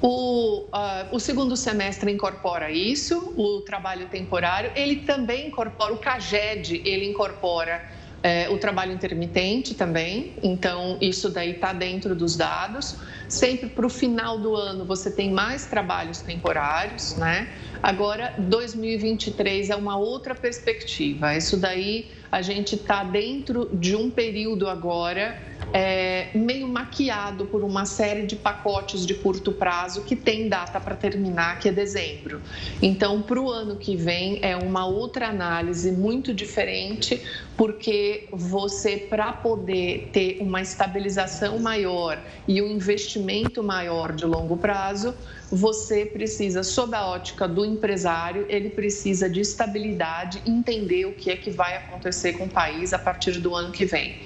O, 0.00 0.66
uh, 0.66 0.68
o 1.10 1.18
segundo 1.18 1.56
semestre 1.56 2.12
incorpora 2.12 2.70
isso, 2.70 3.34
o 3.36 3.60
trabalho 3.62 4.06
temporário. 4.06 4.70
Ele 4.76 4.96
também 4.96 5.48
incorpora, 5.48 5.92
o 5.92 5.98
CAGED, 5.98 6.82
ele 6.84 7.10
incorpora 7.10 7.82
é, 8.22 8.48
o 8.48 8.58
trabalho 8.58 8.92
intermitente 8.92 9.74
também, 9.74 10.34
então 10.42 10.98
isso 11.00 11.30
daí 11.30 11.52
está 11.52 11.72
dentro 11.72 12.14
dos 12.14 12.36
dados. 12.36 12.96
Sempre 13.28 13.68
para 13.68 13.86
o 13.86 13.90
final 13.90 14.38
do 14.38 14.54
ano 14.54 14.84
você 14.84 15.10
tem 15.10 15.30
mais 15.30 15.66
trabalhos 15.66 16.20
temporários, 16.20 17.16
né? 17.16 17.48
Agora, 17.82 18.34
2023 18.38 19.70
é 19.70 19.76
uma 19.76 19.96
outra 19.96 20.34
perspectiva. 20.34 21.36
Isso 21.36 21.56
daí 21.56 22.10
a 22.36 22.42
gente 22.42 22.74
está 22.74 23.02
dentro 23.02 23.66
de 23.72 23.96
um 23.96 24.10
período 24.10 24.68
agora 24.68 25.40
é, 25.72 26.28
meio 26.34 26.68
maquiado 26.68 27.46
por 27.46 27.64
uma 27.64 27.86
série 27.86 28.26
de 28.26 28.36
pacotes 28.36 29.06
de 29.06 29.14
curto 29.14 29.52
prazo 29.52 30.02
que 30.02 30.14
tem 30.14 30.46
data 30.46 30.78
para 30.78 30.94
terminar, 30.94 31.58
que 31.58 31.68
é 31.68 31.72
dezembro. 31.72 32.42
Então, 32.82 33.22
para 33.22 33.40
o 33.40 33.50
ano 33.50 33.76
que 33.76 33.96
vem, 33.96 34.38
é 34.42 34.54
uma 34.54 34.86
outra 34.86 35.28
análise 35.28 35.90
muito 35.92 36.34
diferente, 36.34 37.22
porque 37.56 38.28
você, 38.30 38.98
para 38.98 39.32
poder 39.32 40.10
ter 40.12 40.36
uma 40.40 40.60
estabilização 40.60 41.58
maior 41.58 42.22
e 42.46 42.60
um 42.60 42.66
investimento 42.66 43.62
maior 43.62 44.12
de 44.12 44.26
longo 44.26 44.58
prazo, 44.58 45.14
você 45.50 46.04
precisa, 46.04 46.62
sob 46.62 46.94
a 46.96 47.06
ótica 47.06 47.46
do 47.46 47.64
empresário, 47.64 48.46
ele 48.48 48.68
precisa 48.68 49.30
de 49.30 49.40
estabilidade, 49.40 50.42
entender 50.44 51.06
o 51.06 51.12
que 51.12 51.30
é 51.30 51.36
que 51.36 51.50
vai 51.50 51.76
acontecer 51.76 52.25
com 52.32 52.44
o 52.44 52.48
país 52.48 52.92
a 52.92 52.98
partir 52.98 53.40
do 53.40 53.54
ano 53.54 53.72
que 53.72 53.84
vem. 53.84 54.16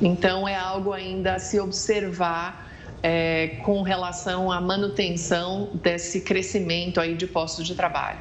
Então, 0.00 0.46
é 0.46 0.56
algo 0.56 0.92
ainda 0.92 1.34
a 1.34 1.38
se 1.38 1.58
observar 1.60 2.68
é, 3.02 3.58
com 3.64 3.82
relação 3.82 4.50
à 4.50 4.60
manutenção 4.60 5.70
desse 5.74 6.20
crescimento 6.20 7.00
aí 7.00 7.14
de 7.14 7.26
postos 7.26 7.66
de 7.66 7.74
trabalho. 7.74 8.18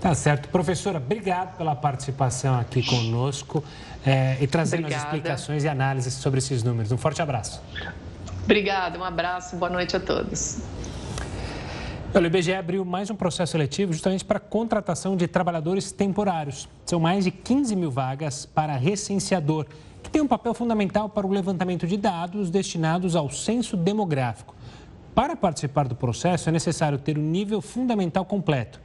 Tá 0.00 0.14
certo. 0.14 0.48
Professora, 0.48 0.98
obrigado 0.98 1.56
pela 1.56 1.76
participação 1.76 2.58
aqui 2.58 2.82
conosco 2.82 3.62
é, 4.04 4.36
e 4.40 4.46
trazendo 4.46 4.80
Obrigada. 4.80 5.04
as 5.04 5.14
explicações 5.14 5.64
e 5.64 5.68
análises 5.68 6.14
sobre 6.14 6.38
esses 6.38 6.62
números. 6.62 6.90
Um 6.90 6.98
forte 6.98 7.22
abraço. 7.22 7.62
Obrigada, 8.44 8.98
um 8.98 9.04
abraço, 9.04 9.54
boa 9.56 9.70
noite 9.70 9.96
a 9.96 10.00
todos. 10.00 10.60
O 12.14 12.18
IBGE 12.18 12.52
abriu 12.52 12.84
mais 12.84 13.08
um 13.08 13.16
processo 13.16 13.52
seletivo 13.52 13.90
justamente 13.90 14.22
para 14.22 14.38
contratação 14.38 15.16
de 15.16 15.26
trabalhadores 15.26 15.90
temporários. 15.90 16.68
São 16.84 17.00
mais 17.00 17.24
de 17.24 17.30
15 17.30 17.74
mil 17.74 17.90
vagas 17.90 18.44
para 18.44 18.76
recenseador, 18.76 19.64
que 20.02 20.10
tem 20.10 20.20
um 20.20 20.28
papel 20.28 20.52
fundamental 20.52 21.08
para 21.08 21.26
o 21.26 21.30
levantamento 21.30 21.86
de 21.86 21.96
dados 21.96 22.50
destinados 22.50 23.16
ao 23.16 23.30
censo 23.30 23.78
demográfico. 23.78 24.54
Para 25.14 25.34
participar 25.34 25.88
do 25.88 25.94
processo, 25.94 26.50
é 26.50 26.52
necessário 26.52 26.98
ter 26.98 27.16
o 27.16 27.20
um 27.20 27.24
nível 27.24 27.62
fundamental 27.62 28.26
completo. 28.26 28.78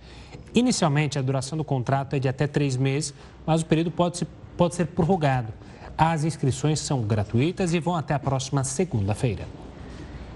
Inicialmente, 0.55 1.19
a 1.19 1.21
duração 1.21 1.57
do 1.57 1.65
contrato 1.65 2.15
é 2.15 2.19
de 2.19 2.29
até 2.29 2.47
três 2.47 2.77
meses, 2.77 3.13
mas 3.45 3.61
o 3.61 3.65
período 3.65 3.91
pode, 3.91 4.19
se, 4.19 4.27
pode 4.55 4.73
ser 4.73 4.87
prorrogado. 4.87 5.51
As 5.97 6.23
inscrições 6.23 6.79
são 6.79 7.01
gratuitas 7.01 7.73
e 7.73 7.79
vão 7.79 7.93
até 7.93 8.13
a 8.13 8.19
próxima 8.19 8.63
segunda-feira. 8.63 9.66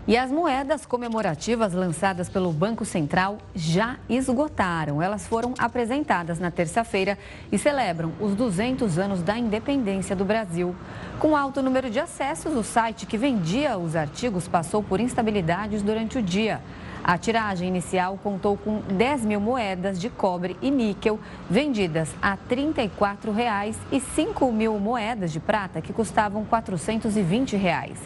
E 0.08 0.18
as 0.18 0.32
moedas 0.32 0.84
comemorativas 0.84 1.74
lançadas 1.74 2.28
pelo 2.28 2.52
Banco 2.52 2.84
Central 2.84 3.38
já 3.54 3.98
esgotaram. 4.10 5.00
Elas 5.00 5.28
foram 5.28 5.54
apresentadas 5.60 6.40
na 6.40 6.50
terça-feira 6.50 7.20
e 7.52 7.58
celebram 7.58 8.12
os 8.20 8.34
200 8.34 8.98
anos 8.98 9.22
da 9.22 9.38
independência 9.38 10.16
do 10.16 10.26
Brasil. 10.26 10.76
Com 11.20 11.38
alto 11.38 11.62
número 11.62 11.88
de 11.88 12.00
acessos, 12.00 12.58
o 12.58 12.64
site 12.64 13.06
que 13.06 13.16
vendia 13.16 13.78
os 13.78 13.96
artigos 13.96 14.48
passou 14.48 14.82
por 14.82 15.00
instabilidades 15.00 15.84
durante 15.84 16.18
o 16.18 16.22
dia. 16.22 16.62
A 17.04 17.18
tiragem 17.18 17.68
inicial 17.68 18.20
contou 18.22 18.56
com 18.56 18.80
10 18.80 19.26
mil 19.26 19.40
moedas 19.40 20.00
de 20.00 20.10
cobre 20.10 20.56
e 20.62 20.70
níquel 20.70 21.20
vendidas 21.50 22.14
a 22.22 22.38
34 22.38 23.32
reais, 23.32 23.78
e 23.92 24.00
5 24.00 24.52
mil 24.52 24.78
moedas 24.80 25.32
de 25.32 25.40
prata 25.40 25.82
que 25.82 25.92
custavam 25.92 26.46
420 26.46 27.56
reais. 27.56 27.98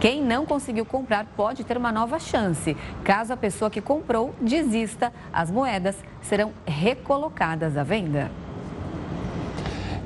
Quem 0.00 0.22
não 0.22 0.44
conseguiu 0.44 0.84
comprar 0.84 1.26
pode 1.36 1.62
ter 1.62 1.76
uma 1.76 1.92
nova 1.92 2.18
chance. 2.18 2.76
Caso 3.04 3.32
a 3.32 3.36
pessoa 3.36 3.70
que 3.70 3.80
comprou 3.80 4.34
desista, 4.40 5.12
as 5.32 5.50
moedas 5.50 5.96
serão 6.22 6.52
recolocadas 6.66 7.76
à 7.76 7.84
venda. 7.84 8.30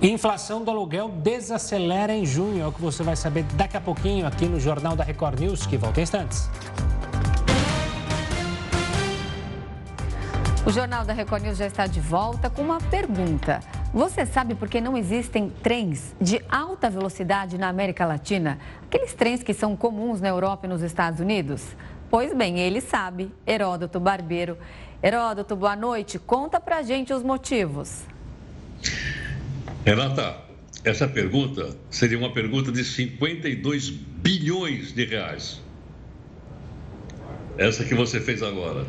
Inflação 0.03 0.63
do 0.63 0.71
aluguel 0.71 1.09
desacelera 1.09 2.13
em 2.13 2.27
junho, 2.27 2.63
é 2.63 2.67
o 2.67 2.73
que 2.73 2.83
você 2.83 3.03
vai 3.03 3.17
saber 3.17 3.43
daqui 3.55 3.77
a 3.77 3.81
pouquinho 3.81 4.27
aqui 4.27 4.45
no 4.45 4.61
Jornal 4.61 4.95
da 4.95 5.03
Record 5.03 5.41
News, 5.41 5.67
que 5.67 5.79
volta 5.79 6.01
em 6.01 6.03
instantes. 6.03 6.51
O 10.67 10.71
Jornal 10.71 11.05
da 11.05 11.13
Record 11.13 11.43
News 11.43 11.59
já 11.59 11.67
está 11.67 11.87
de 11.87 12.01
volta 12.01 12.49
com 12.49 12.63
uma 12.63 12.81
pergunta. 12.81 13.61
Você 13.93 14.25
sabe 14.25 14.55
por 14.55 14.67
que 14.67 14.81
não 14.81 14.97
existem 14.97 15.53
trens 15.63 16.17
de 16.19 16.41
alta 16.49 16.89
velocidade 16.89 17.59
na 17.59 17.69
América 17.69 18.07
Latina? 18.07 18.59
Aqueles 18.83 19.13
trens 19.13 19.43
que 19.43 19.53
são 19.53 19.77
comuns 19.77 20.23
na 20.23 20.29
Europa 20.29 20.65
e 20.65 20.69
nos 20.71 20.81
Estados 20.81 21.21
Unidos? 21.21 21.63
Pois 22.11 22.35
bem, 22.35 22.61
ele 22.61 22.81
sabe, 22.81 23.31
Heródoto 23.47 24.01
Barbeiro. 24.01 24.57
Heródoto, 25.03 25.55
boa 25.55 25.77
noite. 25.77 26.19
Conta 26.19 26.59
pra 26.59 26.83
gente 26.83 27.13
os 27.13 27.23
motivos. 27.23 28.01
Renata, 29.85 30.39
essa 30.83 31.07
pergunta 31.07 31.77
seria 31.91 32.17
uma 32.17 32.33
pergunta 32.33 32.73
de 32.73 32.83
52 32.85 33.91
bilhões 33.91 34.95
de 34.95 35.05
reais. 35.05 35.61
Essa 37.59 37.85
que 37.85 37.95
você 37.95 38.19
fez 38.19 38.43
agora. 38.43 38.87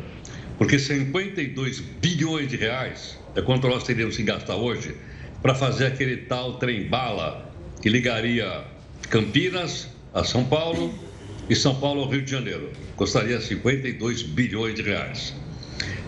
Porque 0.58 0.78
52 0.78 1.80
bilhões 1.80 2.48
de 2.48 2.56
reais 2.56 3.18
é 3.34 3.42
quanto 3.42 3.68
nós 3.68 3.84
teríamos 3.84 4.16
que 4.16 4.22
gastar 4.22 4.56
hoje 4.56 4.96
para 5.42 5.54
fazer 5.54 5.86
aquele 5.86 6.16
tal 6.18 6.54
trem-bala 6.58 7.52
que 7.82 7.88
ligaria 7.88 8.64
Campinas 9.10 9.88
a 10.14 10.24
São 10.24 10.44
Paulo 10.44 10.92
e 11.48 11.54
São 11.54 11.74
Paulo 11.74 12.02
ao 12.02 12.08
Rio 12.08 12.22
de 12.22 12.30
Janeiro. 12.30 12.70
Custaria 12.96 13.40
52 13.40 14.22
bilhões 14.22 14.74
de 14.74 14.82
reais. 14.82 15.34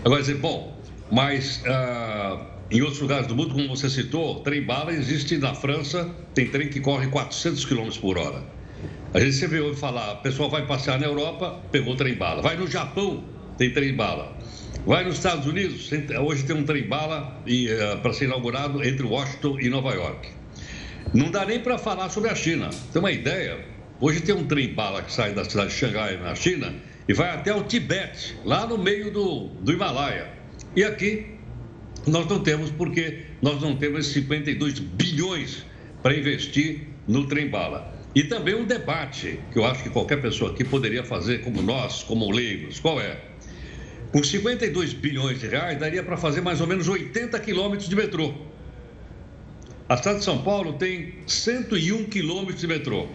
Agora 0.03 0.21
dizer, 0.21 0.37
bom, 0.37 0.81
mas 1.11 1.61
ah, 1.67 2.45
em 2.71 2.81
outros 2.81 3.01
lugares 3.01 3.27
do 3.27 3.35
mundo, 3.35 3.53
como 3.53 3.67
você 3.67 3.89
citou, 3.89 4.41
trem-bala 4.41 4.91
existe 4.91 5.37
na 5.37 5.53
França, 5.53 6.09
tem 6.33 6.47
trem 6.47 6.69
que 6.69 6.79
corre 6.79 7.07
400 7.07 7.65
km 7.65 7.89
por 8.01 8.17
hora. 8.17 8.43
A 9.13 9.19
gente 9.19 9.33
sempre 9.33 9.59
ouve 9.59 9.79
falar, 9.79 10.13
o 10.13 10.17
pessoal 10.17 10.49
vai 10.49 10.65
passear 10.65 10.99
na 10.99 11.07
Europa, 11.07 11.59
pegou 11.71 11.95
trem-bala. 11.95 12.41
Vai 12.41 12.57
no 12.57 12.67
Japão, 12.67 13.23
tem 13.57 13.71
trem-bala. 13.71 14.38
Vai 14.89 15.03
nos 15.03 15.17
Estados 15.17 15.45
Unidos, 15.45 15.87
hoje 16.19 16.45
tem 16.45 16.55
um 16.55 16.63
trem-bala 16.63 17.43
eh, 17.47 17.95
para 18.01 18.11
ser 18.11 18.25
inaugurado 18.25 18.83
entre 18.83 19.05
Washington 19.05 19.59
e 19.59 19.69
Nova 19.69 19.93
York. 19.93 20.29
Não 21.13 21.29
dá 21.29 21.45
nem 21.45 21.59
para 21.59 21.77
falar 21.77 22.09
sobre 22.09 22.31
a 22.31 22.33
China. 22.33 22.71
Tem 22.91 22.99
uma 22.99 23.11
ideia? 23.11 23.63
Hoje 24.01 24.21
tem 24.21 24.33
um 24.33 24.47
trem-bala 24.47 25.03
que 25.03 25.13
sai 25.13 25.31
da 25.31 25.45
cidade 25.45 25.69
de 25.69 25.75
Xangai, 25.75 26.17
na 26.17 26.33
China, 26.33 26.73
e 27.07 27.13
vai 27.13 27.29
até 27.29 27.53
o 27.53 27.61
Tibete, 27.65 28.35
lá 28.43 28.65
no 28.65 28.79
meio 28.79 29.11
do, 29.11 29.49
do 29.61 29.71
Himalaia. 29.71 30.27
E 30.75 30.83
aqui 30.83 31.35
nós 32.07 32.25
não 32.25 32.39
temos, 32.39 32.71
porque 32.71 33.25
nós 33.43 33.61
não 33.61 33.75
temos 33.75 34.07
52 34.07 34.79
bilhões 34.79 35.63
para 36.01 36.17
investir 36.17 36.87
no 37.07 37.27
trem-bala. 37.27 37.93
E 38.15 38.23
também 38.23 38.55
um 38.55 38.65
debate 38.65 39.39
que 39.53 39.59
eu 39.59 39.65
acho 39.65 39.83
que 39.83 39.91
qualquer 39.91 40.19
pessoa 40.19 40.49
aqui 40.49 40.63
poderia 40.63 41.03
fazer, 41.03 41.43
como 41.43 41.61
nós, 41.61 42.01
como 42.01 42.31
leigos. 42.31 42.79
Qual 42.79 42.99
é? 42.99 43.28
Com 44.11 44.23
52 44.23 44.93
bilhões 44.93 45.39
de 45.39 45.47
reais, 45.47 45.77
daria 45.77 46.01
para 46.01 46.17
fazer 46.17 46.41
mais 46.41 46.59
ou 46.61 46.67
menos 46.67 46.87
80 46.87 47.39
quilômetros 47.39 47.87
de 47.87 47.95
metrô. 47.95 48.33
A 49.87 49.97
cidade 49.97 50.19
de 50.19 50.25
São 50.25 50.41
Paulo 50.41 50.73
tem 50.73 51.15
101 51.27 52.05
quilômetros 52.05 52.59
de 52.59 52.67
metrô. 52.67 53.07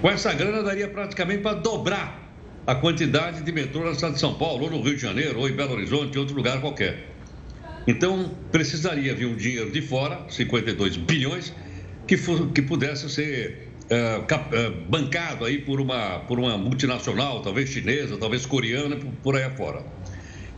Com 0.00 0.10
essa 0.10 0.32
grana, 0.32 0.62
daria 0.62 0.88
praticamente 0.88 1.42
para 1.42 1.54
dobrar 1.54 2.32
a 2.66 2.74
quantidade 2.74 3.42
de 3.42 3.52
metrô 3.52 3.84
na 3.84 3.94
cidade 3.94 4.14
de 4.14 4.20
São 4.20 4.34
Paulo, 4.34 4.64
ou 4.64 4.70
no 4.70 4.82
Rio 4.82 4.96
de 4.96 5.00
Janeiro, 5.00 5.40
ou 5.40 5.48
em 5.48 5.52
Belo 5.52 5.72
Horizonte, 5.72 6.16
em 6.16 6.20
outro 6.20 6.36
lugar 6.36 6.60
qualquer. 6.60 7.08
Então, 7.86 8.34
precisaria 8.52 9.14
vir 9.14 9.26
um 9.26 9.34
dinheiro 9.34 9.70
de 9.70 9.80
fora, 9.80 10.26
52 10.28 10.98
bilhões, 10.98 11.54
que, 12.06 12.18
for, 12.18 12.50
que 12.52 12.60
pudesse 12.60 13.08
ser 13.08 13.68
é, 13.88 14.20
cap, 14.26 14.54
é, 14.54 14.70
bancado 14.70 15.46
aí 15.46 15.58
por 15.58 15.80
uma, 15.80 16.20
por 16.20 16.38
uma 16.38 16.58
multinacional, 16.58 17.40
talvez 17.40 17.70
chinesa, 17.70 18.18
talvez 18.18 18.44
coreana, 18.44 18.96
por, 18.96 19.10
por 19.22 19.36
aí 19.36 19.44
afora. 19.44 19.82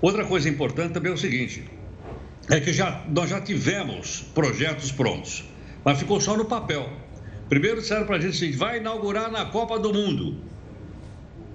Outra 0.01 0.25
coisa 0.25 0.49
importante 0.49 0.93
também 0.93 1.13
é 1.13 1.15
o 1.15 1.19
seguinte, 1.19 1.65
é 2.49 2.59
que 2.61 2.73
já, 2.73 3.05
nós 3.09 3.29
já 3.29 3.41
tivemos 3.41 4.23
projetos 4.35 4.91
prontos, 4.91 5.45
mas 5.85 5.99
ficou 5.99 6.21
só 6.21 6.37
no 6.37 6.47
papel. 6.47 6.91
Primeiro 7.49 7.81
disseram 7.81 8.07
para 8.07 8.17
a 8.17 8.21
gente 8.21 8.37
assim, 8.37 8.57
vai 8.57 8.79
inaugurar 8.79 9.31
na 9.31 9.45
Copa 9.45 9.79
do 9.79 9.93
Mundo. 9.93 10.39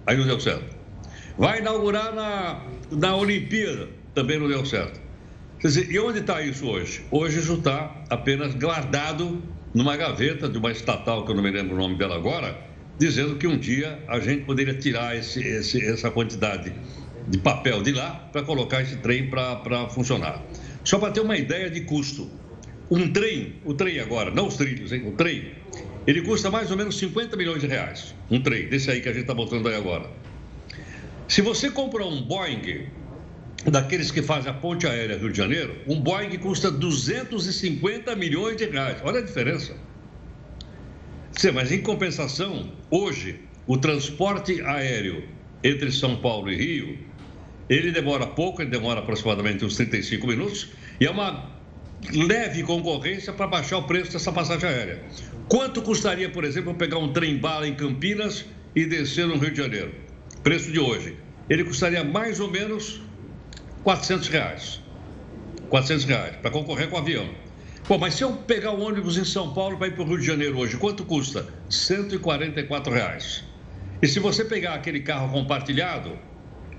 Aí 0.05 0.15
não 0.15 0.25
deu 0.25 0.39
certo. 0.39 0.75
Vai 1.37 1.59
inaugurar 1.59 2.13
na, 2.13 2.61
na 2.91 3.15
Olimpíada, 3.15 3.89
também 4.13 4.39
não 4.39 4.47
deu 4.47 4.65
certo. 4.65 4.99
Quer 5.59 5.67
dizer, 5.67 5.91
e 5.91 5.99
onde 5.99 6.19
está 6.19 6.41
isso 6.41 6.67
hoje? 6.67 7.03
Hoje 7.09 7.39
isso 7.39 7.55
está 7.55 8.03
apenas 8.09 8.53
guardado 8.53 9.41
numa 9.73 9.97
gaveta 9.97 10.47
de 10.47 10.57
uma 10.57 10.71
estatal, 10.71 11.25
que 11.25 11.31
eu 11.31 11.35
não 11.35 11.43
me 11.43 11.51
lembro 11.51 11.75
o 11.75 11.77
nome 11.77 11.97
dela 11.97 12.15
agora, 12.15 12.57
dizendo 12.97 13.35
que 13.35 13.47
um 13.47 13.57
dia 13.57 13.99
a 14.07 14.19
gente 14.19 14.45
poderia 14.45 14.73
tirar 14.73 15.17
esse, 15.17 15.41
esse, 15.41 15.83
essa 15.83 16.11
quantidade 16.11 16.73
de 17.27 17.37
papel 17.39 17.81
de 17.81 17.91
lá 17.91 18.29
para 18.31 18.43
colocar 18.43 18.81
esse 18.81 18.97
trem 18.97 19.29
para 19.29 19.89
funcionar. 19.89 20.41
Só 20.83 20.99
para 20.99 21.11
ter 21.11 21.21
uma 21.21 21.37
ideia 21.37 21.69
de 21.69 21.81
custo. 21.81 22.29
Um 22.89 23.11
trem, 23.11 23.55
o 23.65 23.73
trem 23.73 23.99
agora, 23.99 24.29
não 24.29 24.47
os 24.47 24.55
trilhos, 24.55 24.91
hein? 24.91 25.07
o 25.07 25.11
trem, 25.13 25.53
ele 26.05 26.21
custa 26.21 26.51
mais 26.51 26.69
ou 26.69 26.77
menos 26.77 26.97
50 26.99 27.35
milhões 27.35 27.61
de 27.61 27.67
reais. 27.67 28.13
Um 28.29 28.39
trem, 28.39 28.67
desse 28.67 28.91
aí 28.91 29.01
que 29.01 29.09
a 29.09 29.11
gente 29.11 29.23
está 29.23 29.33
botando 29.33 29.67
aí 29.67 29.75
agora. 29.75 30.07
Se 31.27 31.41
você 31.41 31.71
comprar 31.71 32.05
um 32.05 32.21
Boeing 32.21 32.85
daqueles 33.65 34.11
que 34.11 34.21
fazem 34.21 34.51
a 34.51 34.53
ponte 34.53 34.85
aérea 34.85 35.17
Rio 35.17 35.31
de 35.31 35.37
Janeiro, 35.37 35.75
um 35.87 35.99
Boeing 35.99 36.37
custa 36.37 36.69
250 36.69 38.15
milhões 38.15 38.57
de 38.57 38.65
reais. 38.65 38.99
Olha 39.03 39.19
a 39.19 39.23
diferença. 39.23 39.75
Sim, 41.31 41.51
mas 41.51 41.71
em 41.71 41.81
compensação, 41.81 42.71
hoje, 42.91 43.39
o 43.65 43.77
transporte 43.77 44.61
aéreo 44.61 45.23
entre 45.63 45.91
São 45.91 46.17
Paulo 46.17 46.51
e 46.51 46.55
Rio, 46.55 46.99
ele 47.69 47.91
demora 47.91 48.27
pouco, 48.27 48.61
ele 48.61 48.69
demora 48.69 48.99
aproximadamente 48.99 49.65
uns 49.65 49.75
35 49.75 50.27
minutos, 50.27 50.69
e 50.99 51.05
é 51.05 51.11
uma 51.11 51.51
leve 52.13 52.63
concorrência 52.63 53.33
para 53.33 53.47
baixar 53.47 53.77
o 53.77 53.83
preço 53.83 54.13
dessa 54.13 54.31
passagem 54.31 54.69
aérea. 54.69 55.03
Quanto 55.47 55.81
custaria, 55.81 56.29
por 56.29 56.43
exemplo, 56.43 56.73
pegar 56.73 56.97
um 56.97 57.11
trem-bala 57.11 57.67
em 57.67 57.75
Campinas 57.75 58.45
e 58.75 58.85
descer 58.85 59.27
no 59.27 59.37
Rio 59.37 59.51
de 59.51 59.57
Janeiro? 59.57 59.93
Preço 60.43 60.71
de 60.71 60.79
hoje. 60.79 61.17
Ele 61.49 61.63
custaria 61.63 62.03
mais 62.03 62.39
ou 62.39 62.49
menos 62.49 63.01
400 63.83 64.27
reais. 64.27 64.81
400 65.69 66.05
reais, 66.05 66.35
para 66.37 66.51
concorrer 66.51 66.89
com 66.89 66.95
o 66.95 66.99
avião. 66.99 67.27
Pô, 67.87 67.97
mas 67.99 68.15
se 68.15 68.23
eu 68.23 68.33
pegar 68.33 68.71
o 68.71 68.81
ônibus 68.81 69.17
em 69.17 69.25
São 69.25 69.53
Paulo 69.53 69.77
para 69.77 69.87
ir 69.87 69.91
para 69.91 70.03
o 70.03 70.07
Rio 70.07 70.17
de 70.17 70.25
Janeiro 70.25 70.57
hoje, 70.57 70.77
quanto 70.77 71.05
custa? 71.05 71.45
144 71.69 72.91
reais. 72.91 73.43
E 74.01 74.07
se 74.07 74.19
você 74.19 74.43
pegar 74.43 74.73
aquele 74.73 75.01
carro 75.01 75.29
compartilhado, 75.31 76.17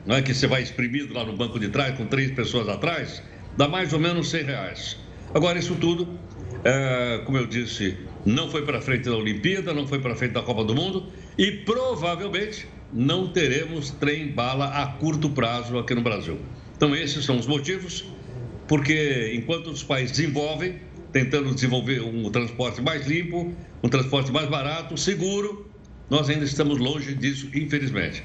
não 0.07 0.17
é, 0.17 0.23
que 0.23 0.33
você 0.33 0.47
vai 0.47 0.63
exprimido 0.63 1.13
lá 1.13 1.25
no 1.25 1.37
banco 1.37 1.59
de 1.59 1.69
trás, 1.69 1.97
com 1.97 2.07
três 2.07 2.31
pessoas 2.31 2.69
atrás, 2.69 3.23
dá 3.57 3.67
mais 3.67 3.93
ou 3.93 3.99
menos 3.99 4.31
100 4.31 4.45
reais. 4.45 4.97
Agora, 5.35 5.59
isso 5.59 5.75
tudo, 5.75 6.09
é, 6.65 7.21
como 7.25 7.37
eu 7.37 7.47
disse, 7.47 7.97
não 8.25 8.49
foi 8.49 8.63
para 8.63 8.81
frente 8.81 9.05
da 9.05 9.17
Olimpíada, 9.17 9.75
não 9.75 9.87
foi 9.87 9.99
para 9.99 10.15
frente 10.15 10.33
da 10.33 10.43
Copa 10.43 10.65
do 10.65 10.75
Mundo 10.75 11.07
e 11.37 11.51
provavelmente 11.51 12.69
não 12.93 13.29
teremos 13.29 13.91
trem-bala 13.91 14.67
a 14.67 14.87
curto 14.87 15.29
prazo 15.31 15.77
aqui 15.79 15.95
no 15.95 16.03
Brasil. 16.03 16.39
Então, 16.77 16.95
esses 16.95 17.25
são 17.25 17.37
os 17.39 17.47
motivos, 17.47 18.05
porque 18.69 19.33
enquanto 19.35 19.69
os 19.69 19.83
países 19.83 20.17
desenvolvem, 20.17 20.77
tentando 21.13 21.53
desenvolver 21.53 22.03
um 22.03 22.31
transporte 22.31 22.81
mais 22.81 23.07
limpo, 23.07 23.53
um 23.83 23.89
transporte 23.89 24.31
mais 24.31 24.49
barato, 24.49 24.97
seguro, 24.97 25.69
nós 26.09 26.31
ainda 26.31 26.45
estamos 26.45 26.79
longe 26.79 27.15
disso, 27.15 27.49
infelizmente. 27.55 28.23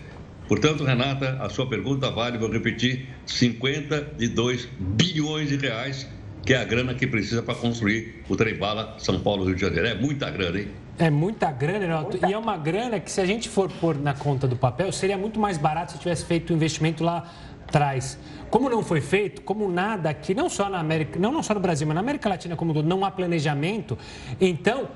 Portanto, 0.52 0.84
Renata, 0.84 1.38
a 1.40 1.48
sua 1.48 1.66
pergunta 1.66 2.12
vale, 2.12 2.38
vou 2.38 2.52
repetir, 2.52 3.08
52 3.26 4.68
bilhões 4.78 5.48
de 5.48 5.56
reais, 5.56 6.06
que 6.46 6.54
é 6.54 6.58
a 6.58 6.66
grana 6.66 6.94
que 6.94 7.08
precisa 7.08 7.42
para 7.42 7.56
construir 7.56 8.22
o 8.28 8.36
trem-bala 8.36 8.96
São 8.98 9.18
Paulo-Rio 9.22 9.56
de 9.56 9.62
Janeiro. 9.62 9.88
É 9.88 9.96
muita 9.96 10.30
grana, 10.30 10.60
hein? 10.60 10.68
É 11.00 11.10
muita 11.10 11.50
grana, 11.54 11.80
Renato. 11.80 12.20
E 12.28 12.34
é 12.34 12.38
uma 12.38 12.58
grana 12.58 13.00
que, 13.00 13.10
se 13.10 13.22
a 13.22 13.26
gente 13.26 13.48
for 13.48 13.72
pôr 13.72 13.98
na 13.98 14.14
conta 14.14 14.46
do 14.46 14.58
papel, 14.58 14.92
seria 14.92 15.18
muito 15.18 15.40
mais 15.40 15.58
barato 15.58 15.94
se 15.94 16.00
tivesse 16.00 16.26
feito 16.26 16.50
o 16.50 16.54
investimento 16.54 17.02
lá 17.02 17.32
atrás. 17.66 18.20
Como 18.50 18.70
não 18.70 18.84
foi 18.84 19.00
feito, 19.00 19.44
como 19.44 19.72
nada 19.72 20.10
aqui, 20.10 20.36
não 20.36 20.50
só 20.50 20.68
na 20.70 20.80
América, 20.80 21.18
não, 21.18 21.32
não 21.32 21.42
só 21.42 21.54
no 21.54 21.62
Brasil, 21.62 21.88
mas 21.88 21.96
na 21.96 22.02
América 22.02 22.28
Latina 22.28 22.58
como 22.58 22.74
todo, 22.74 22.86
não 22.86 23.06
há 23.06 23.10
planejamento, 23.10 23.98
então 24.42 24.90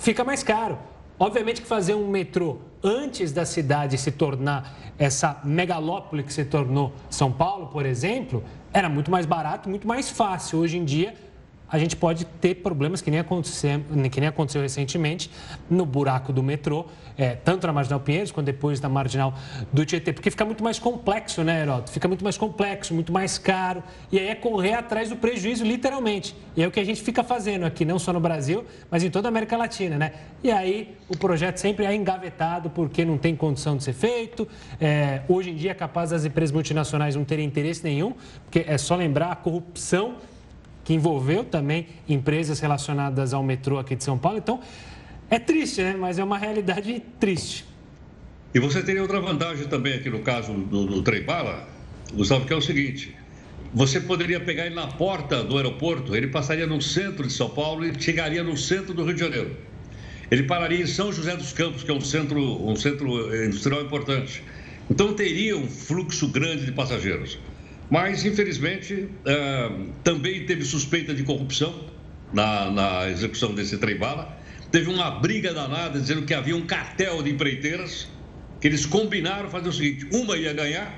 fica 0.00 0.24
mais 0.24 0.42
caro. 0.42 0.76
Obviamente 1.16 1.62
que 1.62 1.68
fazer 1.68 1.94
um 1.94 2.08
metrô 2.10 2.58
antes 2.82 3.32
da 3.32 3.44
cidade 3.44 3.98
se 3.98 4.10
tornar 4.10 4.76
essa 4.98 5.40
megalópole 5.44 6.22
que 6.22 6.32
se 6.32 6.44
tornou 6.44 6.92
São 7.10 7.32
Paulo, 7.32 7.66
por 7.68 7.84
exemplo, 7.84 8.42
era 8.72 8.88
muito 8.88 9.10
mais 9.10 9.26
barato, 9.26 9.68
muito 9.68 9.86
mais 9.86 10.10
fácil. 10.10 10.58
Hoje 10.58 10.78
em 10.78 10.84
dia, 10.84 11.14
a 11.68 11.78
gente 11.78 11.96
pode 11.96 12.24
ter 12.24 12.56
problemas 12.56 13.00
que 13.00 13.10
nem 13.10 13.20
aconteceu, 13.20 13.80
que 14.10 14.20
nem 14.20 14.28
aconteceu 14.28 14.62
recentemente 14.62 15.30
no 15.68 15.84
buraco 15.84 16.32
do 16.32 16.42
metrô, 16.42 16.86
é, 17.16 17.34
tanto 17.34 17.66
na 17.66 17.72
Marginal 17.72 18.00
Pinheiros 18.00 18.30
quanto 18.30 18.46
depois 18.46 18.80
na 18.80 18.88
Marginal 18.88 19.34
do 19.72 19.84
Tietê, 19.84 20.12
porque 20.12 20.30
fica 20.30 20.44
muito 20.44 20.62
mais 20.62 20.78
complexo, 20.78 21.42
né, 21.42 21.62
Heroto? 21.62 21.90
Fica 21.90 22.06
muito 22.06 22.22
mais 22.22 22.36
complexo, 22.36 22.94
muito 22.94 23.12
mais 23.12 23.38
caro, 23.38 23.82
e 24.12 24.18
aí 24.18 24.28
é 24.28 24.34
correr 24.34 24.74
atrás 24.74 25.08
do 25.08 25.16
prejuízo, 25.16 25.64
literalmente. 25.64 26.36
E 26.56 26.62
é 26.62 26.66
o 26.66 26.70
que 26.70 26.80
a 26.80 26.84
gente 26.84 27.02
fica 27.02 27.24
fazendo 27.24 27.64
aqui, 27.64 27.84
não 27.84 27.98
só 27.98 28.12
no 28.12 28.20
Brasil, 28.20 28.64
mas 28.90 29.02
em 29.02 29.10
toda 29.10 29.28
a 29.28 29.30
América 29.30 29.56
Latina, 29.56 29.96
né? 29.96 30.12
E 30.42 30.50
aí 30.50 30.96
o 31.08 31.16
projeto 31.16 31.58
sempre 31.58 31.84
é 31.84 31.94
engavetado 31.94 32.70
porque 32.70 33.04
não 33.04 33.18
tem 33.18 33.34
condição 33.34 33.76
de 33.76 33.84
ser 33.84 33.92
feito. 33.92 34.46
É, 34.80 35.22
hoje 35.28 35.50
em 35.50 35.56
dia 35.56 35.72
é 35.72 35.74
capaz 35.74 36.10
das 36.10 36.24
empresas 36.24 36.52
multinacionais 36.52 37.16
não 37.16 37.24
terem 37.24 37.46
interesse 37.46 37.82
nenhum, 37.82 38.14
porque 38.44 38.64
é 38.66 38.78
só 38.78 38.94
lembrar 38.94 39.32
a 39.32 39.36
corrupção 39.36 40.16
que 40.86 40.94
envolveu 40.94 41.42
também 41.42 41.88
empresas 42.08 42.60
relacionadas 42.60 43.34
ao 43.34 43.42
metrô 43.42 43.76
aqui 43.76 43.96
de 43.96 44.04
São 44.04 44.16
Paulo. 44.16 44.38
Então, 44.38 44.60
é 45.28 45.36
triste, 45.36 45.82
né? 45.82 45.96
Mas 45.98 46.16
é 46.16 46.22
uma 46.22 46.38
realidade 46.38 47.02
triste. 47.18 47.64
E 48.54 48.60
você 48.60 48.80
teria 48.80 49.02
outra 49.02 49.20
vantagem 49.20 49.66
também 49.66 49.94
aqui 49.94 50.08
no 50.08 50.20
caso 50.20 50.52
do, 50.52 50.86
do 50.86 51.02
trem 51.02 51.24
bala, 51.24 51.68
Gustavo, 52.14 52.46
que 52.46 52.52
é 52.52 52.56
o 52.56 52.62
seguinte: 52.62 53.16
você 53.74 54.00
poderia 54.00 54.38
pegar 54.38 54.66
ele 54.66 54.76
na 54.76 54.86
porta 54.86 55.42
do 55.42 55.56
aeroporto, 55.56 56.14
ele 56.14 56.28
passaria 56.28 56.68
no 56.68 56.80
centro 56.80 57.26
de 57.26 57.32
São 57.32 57.50
Paulo 57.50 57.84
e 57.84 58.00
chegaria 58.00 58.44
no 58.44 58.56
centro 58.56 58.94
do 58.94 59.02
Rio 59.02 59.14
de 59.14 59.20
Janeiro. 59.20 59.56
Ele 60.30 60.44
pararia 60.44 60.80
em 60.80 60.86
São 60.86 61.12
José 61.12 61.36
dos 61.36 61.52
Campos, 61.52 61.82
que 61.82 61.90
é 61.90 61.94
um 61.94 62.00
centro, 62.00 62.40
um 62.40 62.76
centro 62.76 63.44
industrial 63.44 63.82
importante. 63.82 64.42
Então 64.88 65.12
teria 65.14 65.56
um 65.56 65.66
fluxo 65.66 66.28
grande 66.28 66.64
de 66.64 66.70
passageiros. 66.70 67.40
Mas, 67.90 68.24
infelizmente, 68.24 69.08
é, 69.24 69.70
também 70.02 70.44
teve 70.44 70.64
suspeita 70.64 71.14
de 71.14 71.22
corrupção 71.22 71.88
na, 72.32 72.70
na 72.70 73.10
execução 73.10 73.54
desse 73.54 73.78
trem-bala. 73.78 74.36
Teve 74.72 74.90
uma 74.90 75.10
briga 75.10 75.54
danada 75.54 76.00
dizendo 76.00 76.22
que 76.22 76.34
havia 76.34 76.56
um 76.56 76.66
cartel 76.66 77.22
de 77.22 77.30
empreiteiras, 77.30 78.08
que 78.60 78.66
eles 78.66 78.84
combinaram 78.84 79.48
fazer 79.48 79.68
o 79.68 79.72
seguinte: 79.72 80.08
uma 80.12 80.36
ia 80.36 80.52
ganhar, 80.52 80.92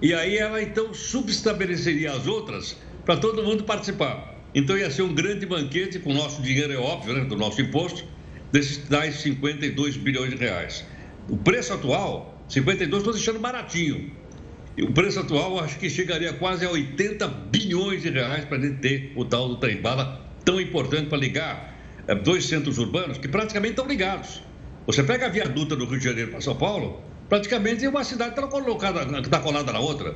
e 0.00 0.14
aí 0.14 0.38
ela 0.38 0.62
então 0.62 0.94
subestabeleceria 0.94 2.12
as 2.12 2.26
outras 2.26 2.76
para 3.04 3.16
todo 3.16 3.42
mundo 3.42 3.64
participar. 3.64 4.34
Então 4.54 4.78
ia 4.78 4.90
ser 4.90 5.02
um 5.02 5.12
grande 5.12 5.44
banquete 5.44 5.98
com 5.98 6.10
o 6.10 6.14
nosso 6.14 6.40
dinheiro, 6.40 6.72
é 6.72 6.76
óbvio, 6.76 7.14
né, 7.14 7.24
do 7.24 7.36
nosso 7.36 7.60
imposto, 7.60 8.04
desses 8.50 8.78
tais 8.88 9.16
52 9.16 9.96
bilhões 9.96 10.30
de 10.30 10.36
reais. 10.36 10.84
O 11.28 11.36
preço 11.36 11.72
atual, 11.72 12.42
52, 12.48 13.00
estou 13.00 13.12
deixando 13.12 13.40
baratinho. 13.40 14.10
E 14.76 14.82
o 14.82 14.92
preço 14.92 15.20
atual 15.20 15.60
acho 15.60 15.78
que 15.78 15.88
chegaria 15.88 16.32
quase 16.32 16.64
a 16.66 16.70
80 16.70 17.28
bilhões 17.28 18.02
de 18.02 18.10
reais 18.10 18.44
para 18.44 18.58
a 18.58 18.60
gente 18.60 18.78
ter 18.78 19.12
o 19.14 19.24
tal 19.24 19.48
do 19.48 19.56
trem-bala 19.56 20.20
tão 20.44 20.60
importante 20.60 21.08
para 21.08 21.18
ligar 21.18 21.74
é, 22.06 22.14
dois 22.14 22.46
centros 22.46 22.78
urbanos 22.78 23.18
que 23.18 23.28
praticamente 23.28 23.72
estão 23.72 23.86
ligados. 23.86 24.42
Você 24.86 25.02
pega 25.02 25.26
a 25.26 25.28
viaduta 25.28 25.76
do 25.76 25.86
Rio 25.86 25.98
de 25.98 26.04
Janeiro 26.04 26.32
para 26.32 26.40
São 26.40 26.56
Paulo, 26.56 27.02
praticamente 27.28 27.86
uma 27.86 28.04
cidade 28.04 28.30
está 28.30 28.46
colocada, 28.46 29.02
está 29.18 29.38
colada 29.38 29.72
na 29.72 29.78
outra. 29.78 30.14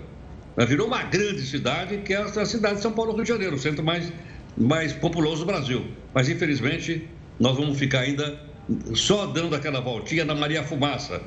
Virou 0.66 0.88
uma 0.88 1.04
grande 1.04 1.42
cidade, 1.42 1.98
que 1.98 2.12
é 2.12 2.16
a 2.16 2.44
cidade 2.44 2.76
de 2.76 2.82
São 2.82 2.92
Paulo, 2.92 3.14
Rio 3.14 3.22
de 3.22 3.28
Janeiro, 3.28 3.54
o 3.54 3.58
centro 3.58 3.84
mais, 3.84 4.12
mais 4.56 4.92
populoso 4.92 5.44
do 5.44 5.46
Brasil. 5.46 5.86
Mas, 6.12 6.28
infelizmente, 6.28 7.08
nós 7.38 7.56
vamos 7.56 7.78
ficar 7.78 8.00
ainda 8.00 8.47
só 8.94 9.26
dando 9.26 9.54
aquela 9.54 9.80
voltinha 9.80 10.24
na 10.24 10.34
Maria 10.34 10.62
Fumaça, 10.62 11.22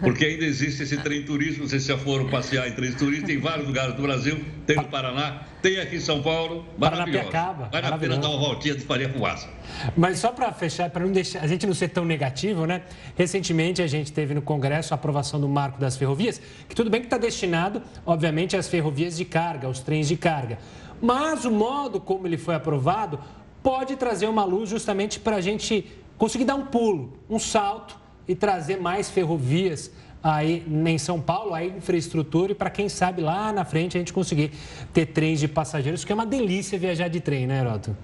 porque 0.00 0.24
ainda 0.24 0.44
existe 0.44 0.82
esse 0.82 0.96
trem 0.96 1.22
turístico, 1.22 1.68
vocês 1.68 1.84
já 1.84 1.96
foram 1.96 2.28
passear 2.28 2.68
em 2.68 2.72
trem 2.72 2.92
turístico 2.92 3.30
em 3.30 3.38
vários 3.38 3.66
lugares 3.66 3.94
do 3.94 4.02
Brasil, 4.02 4.44
tem 4.66 4.76
no 4.76 4.84
Paraná, 4.84 5.42
tem 5.62 5.78
aqui 5.78 5.96
em 5.96 6.00
São 6.00 6.20
Paulo, 6.22 6.66
maravilhoso. 6.76 7.30
Vale 7.30 7.86
a 7.86 7.98
pena 7.98 8.16
dar 8.16 8.28
uma 8.30 8.38
voltinha 8.38 8.74
de 8.74 8.84
Maria 8.84 9.08
Fumaça. 9.08 9.48
Mas 9.96 10.18
só 10.18 10.32
para 10.32 10.52
fechar, 10.52 10.90
para 10.90 11.04
não 11.04 11.12
deixar 11.12 11.40
a 11.40 11.46
gente 11.46 11.66
não 11.66 11.74
ser 11.74 11.88
tão 11.88 12.04
negativo, 12.04 12.66
né? 12.66 12.82
Recentemente 13.16 13.80
a 13.80 13.86
gente 13.86 14.12
teve 14.12 14.34
no 14.34 14.42
Congresso 14.42 14.92
a 14.92 14.96
aprovação 14.96 15.40
do 15.40 15.48
marco 15.48 15.80
das 15.80 15.96
ferrovias, 15.96 16.40
que 16.68 16.74
tudo 16.74 16.90
bem 16.90 17.00
que 17.00 17.06
está 17.06 17.18
destinado, 17.18 17.80
obviamente, 18.04 18.56
às 18.56 18.68
ferrovias 18.68 19.16
de 19.16 19.24
carga, 19.24 19.68
aos 19.68 19.78
trens 19.78 20.08
de 20.08 20.16
carga. 20.16 20.58
Mas 21.00 21.44
o 21.44 21.50
modo 21.50 22.00
como 22.00 22.26
ele 22.26 22.36
foi 22.36 22.56
aprovado 22.56 23.20
pode 23.62 23.94
trazer 23.94 24.26
uma 24.26 24.44
luz 24.44 24.68
justamente 24.68 25.20
para 25.20 25.36
a 25.36 25.40
gente 25.40 26.01
conseguir 26.22 26.44
dar 26.44 26.54
um 26.54 26.66
pulo, 26.66 27.18
um 27.28 27.36
salto 27.36 27.98
e 28.28 28.34
trazer 28.36 28.76
mais 28.76 29.10
ferrovias 29.10 29.90
aí 30.22 30.64
em 30.68 30.96
São 30.96 31.20
Paulo, 31.20 31.52
a 31.52 31.64
infraestrutura 31.64 32.52
e 32.52 32.54
para 32.54 32.70
quem 32.70 32.88
sabe 32.88 33.20
lá 33.20 33.52
na 33.52 33.64
frente 33.64 33.96
a 33.96 33.98
gente 33.98 34.12
conseguir 34.12 34.52
ter 34.92 35.06
trens 35.06 35.40
de 35.40 35.48
passageiros, 35.48 36.04
que 36.04 36.12
é 36.12 36.14
uma 36.14 36.24
delícia 36.24 36.78
viajar 36.78 37.08
de 37.08 37.18
trem, 37.18 37.44
né, 37.48 37.58
Heroto? 37.58 37.96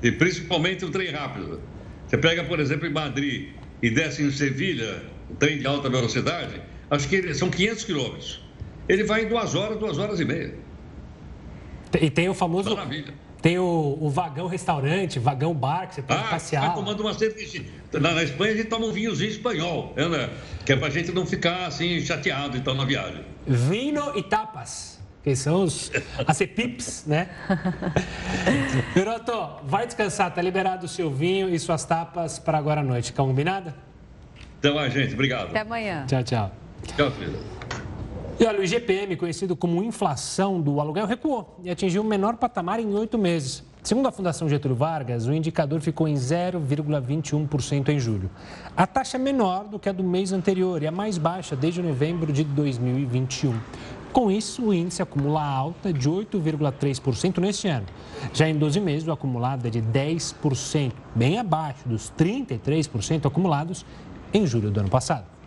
E 0.00 0.12
principalmente 0.12 0.84
o 0.84 0.92
trem 0.92 1.10
rápido. 1.10 1.60
Você 2.06 2.16
pega, 2.16 2.44
por 2.44 2.60
exemplo, 2.60 2.86
em 2.86 2.92
Madrid 2.92 3.48
e 3.82 3.90
desce 3.90 4.22
em 4.22 4.30
Sevilha, 4.30 5.02
o 5.28 5.34
trem 5.34 5.58
de 5.58 5.66
alta 5.66 5.90
velocidade, 5.90 6.62
acho 6.88 7.08
que 7.08 7.34
são 7.34 7.50
500 7.50 7.82
quilômetros. 7.82 8.44
Ele 8.88 9.02
vai 9.02 9.24
em 9.24 9.28
duas 9.28 9.56
horas, 9.56 9.76
duas 9.76 9.98
horas 9.98 10.20
e 10.20 10.24
meia. 10.24 10.54
E 12.00 12.10
tem 12.10 12.28
o 12.28 12.34
famoso 12.34 12.70
Maravilha. 12.76 13.12
Tem 13.42 13.58
o, 13.58 13.96
o, 14.00 14.10
vagão 14.10 14.46
restaurante, 14.46 15.18
vagão 15.18 15.54
bar, 15.54 15.88
que 15.88 15.94
você 15.94 16.02
pode 16.02 16.20
ah, 16.20 16.28
passear. 16.28 16.64
Ah, 16.64 16.70
tomando 16.70 17.00
uma 17.00 17.14
cerveja. 17.14 17.64
Na, 17.92 18.12
na, 18.12 18.22
Espanha 18.22 18.52
a 18.52 18.56
gente 18.56 18.68
toma 18.68 18.86
um 18.86 18.92
vinhozinho 18.92 19.30
espanhol, 19.30 19.94
né? 19.96 20.30
que 20.64 20.72
é 20.72 20.76
para 20.76 20.88
a 20.88 20.90
gente 20.90 21.10
não 21.12 21.24
ficar 21.24 21.66
assim 21.66 22.00
chateado 22.00 22.56
então 22.56 22.74
na 22.74 22.84
viagem. 22.84 23.24
Vino 23.46 24.12
e 24.14 24.22
tapas, 24.22 25.00
que 25.24 25.34
são 25.34 25.64
os 25.64 25.90
acepips, 26.26 27.04
né? 27.06 27.30
Piroto, 28.92 29.64
vai 29.64 29.86
descansar, 29.86 30.34
tá 30.34 30.42
liberado 30.42 30.84
o 30.84 30.88
seu 30.88 31.10
vinho 31.10 31.48
e 31.48 31.58
suas 31.58 31.84
tapas 31.86 32.38
para 32.38 32.58
agora 32.58 32.82
à 32.82 32.84
noite, 32.84 33.12
combinado? 33.14 33.72
Até 34.58 34.70
mais, 34.70 34.92
gente. 34.92 35.14
Obrigado. 35.14 35.48
Até 35.48 35.60
amanhã. 35.60 36.04
Tchau, 36.06 36.22
tchau. 36.22 36.52
Tchau, 36.94 37.10
filho. 37.12 37.59
E 38.40 38.44
olha, 38.46 38.58
o 38.58 38.64
IGPM, 38.64 39.16
conhecido 39.16 39.54
como 39.54 39.84
inflação 39.84 40.58
do 40.62 40.80
aluguel, 40.80 41.04
recuou 41.04 41.58
e 41.62 41.68
atingiu 41.68 42.00
o 42.00 42.04
menor 42.06 42.38
patamar 42.38 42.80
em 42.80 42.94
oito 42.94 43.18
meses. 43.18 43.62
Segundo 43.82 44.08
a 44.08 44.10
Fundação 44.10 44.48
Getúlio 44.48 44.74
Vargas, 44.74 45.26
o 45.26 45.34
indicador 45.34 45.82
ficou 45.82 46.08
em 46.08 46.14
0,21% 46.14 47.90
em 47.90 48.00
julho. 48.00 48.30
A 48.74 48.86
taxa 48.86 49.18
é 49.18 49.20
menor 49.20 49.64
do 49.64 49.78
que 49.78 49.90
a 49.90 49.92
do 49.92 50.02
mês 50.02 50.32
anterior 50.32 50.82
e 50.82 50.86
a 50.86 50.90
mais 50.90 51.18
baixa 51.18 51.54
desde 51.54 51.82
novembro 51.82 52.32
de 52.32 52.42
2021. 52.42 53.60
Com 54.10 54.30
isso, 54.30 54.68
o 54.68 54.72
índice 54.72 55.02
acumula 55.02 55.44
alta 55.44 55.92
de 55.92 56.08
8,3% 56.08 57.36
neste 57.42 57.68
ano. 57.68 57.88
Já 58.32 58.48
em 58.48 58.56
12 58.56 58.80
meses, 58.80 59.06
o 59.06 59.12
acumulado 59.12 59.66
é 59.66 59.70
de 59.70 59.82
10%, 59.82 60.92
bem 61.14 61.38
abaixo 61.38 61.86
dos 61.86 62.10
33% 62.18 63.26
acumulados 63.26 63.84
em 64.32 64.46
julho 64.46 64.70
do 64.70 64.80
ano 64.80 64.88
passado. 64.88 65.39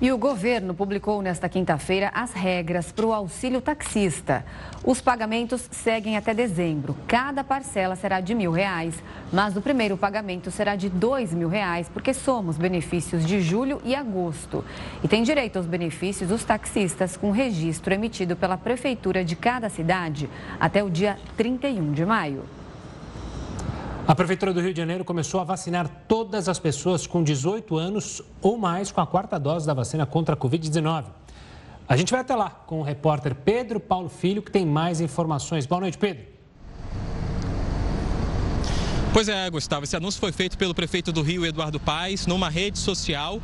E 0.00 0.10
o 0.10 0.18
governo 0.18 0.74
publicou 0.74 1.22
nesta 1.22 1.48
quinta-feira 1.48 2.10
as 2.12 2.32
regras 2.32 2.90
para 2.90 3.06
o 3.06 3.12
auxílio 3.12 3.60
taxista. 3.60 4.44
Os 4.84 5.00
pagamentos 5.00 5.68
seguem 5.70 6.16
até 6.16 6.34
dezembro. 6.34 6.96
Cada 7.06 7.44
parcela 7.44 7.94
será 7.94 8.20
de 8.20 8.34
mil 8.34 8.50
reais, 8.50 9.00
mas 9.32 9.56
o 9.56 9.62
primeiro 9.62 9.96
pagamento 9.96 10.50
será 10.50 10.74
de 10.74 10.90
dois 10.90 11.32
mil 11.32 11.48
reais, 11.48 11.88
porque 11.88 12.12
somos 12.12 12.58
benefícios 12.58 13.24
de 13.24 13.40
julho 13.40 13.80
e 13.84 13.94
agosto. 13.94 14.64
E 15.02 15.06
tem 15.06 15.22
direito 15.22 15.58
aos 15.58 15.66
benefícios 15.66 16.32
os 16.32 16.42
taxistas 16.42 17.16
com 17.16 17.30
registro 17.30 17.94
emitido 17.94 18.34
pela 18.34 18.58
prefeitura 18.58 19.24
de 19.24 19.36
cada 19.36 19.68
cidade 19.68 20.28
até 20.58 20.82
o 20.82 20.90
dia 20.90 21.16
31 21.36 21.92
de 21.92 22.04
maio. 22.04 22.42
A 24.06 24.14
Prefeitura 24.14 24.52
do 24.52 24.60
Rio 24.60 24.74
de 24.74 24.78
Janeiro 24.78 25.02
começou 25.02 25.40
a 25.40 25.44
vacinar 25.44 25.88
todas 26.06 26.46
as 26.46 26.58
pessoas 26.58 27.06
com 27.06 27.22
18 27.22 27.74
anos 27.78 28.20
ou 28.42 28.58
mais 28.58 28.92
com 28.92 29.00
a 29.00 29.06
quarta 29.06 29.40
dose 29.40 29.66
da 29.66 29.72
vacina 29.72 30.04
contra 30.04 30.34
a 30.34 30.36
Covid-19. 30.36 31.06
A 31.88 31.96
gente 31.96 32.12
vai 32.12 32.20
até 32.20 32.36
lá 32.36 32.50
com 32.50 32.80
o 32.80 32.82
repórter 32.82 33.34
Pedro 33.34 33.80
Paulo 33.80 34.10
Filho, 34.10 34.42
que 34.42 34.50
tem 34.50 34.66
mais 34.66 35.00
informações. 35.00 35.64
Boa 35.64 35.80
noite, 35.80 35.96
Pedro. 35.96 36.33
Pois 39.14 39.28
é, 39.28 39.48
Gustavo, 39.48 39.84
esse 39.84 39.94
anúncio 39.94 40.18
foi 40.18 40.32
feito 40.32 40.58
pelo 40.58 40.74
prefeito 40.74 41.12
do 41.12 41.22
Rio, 41.22 41.46
Eduardo 41.46 41.78
Paes, 41.78 42.26
numa 42.26 42.48
rede 42.48 42.80
social, 42.80 43.40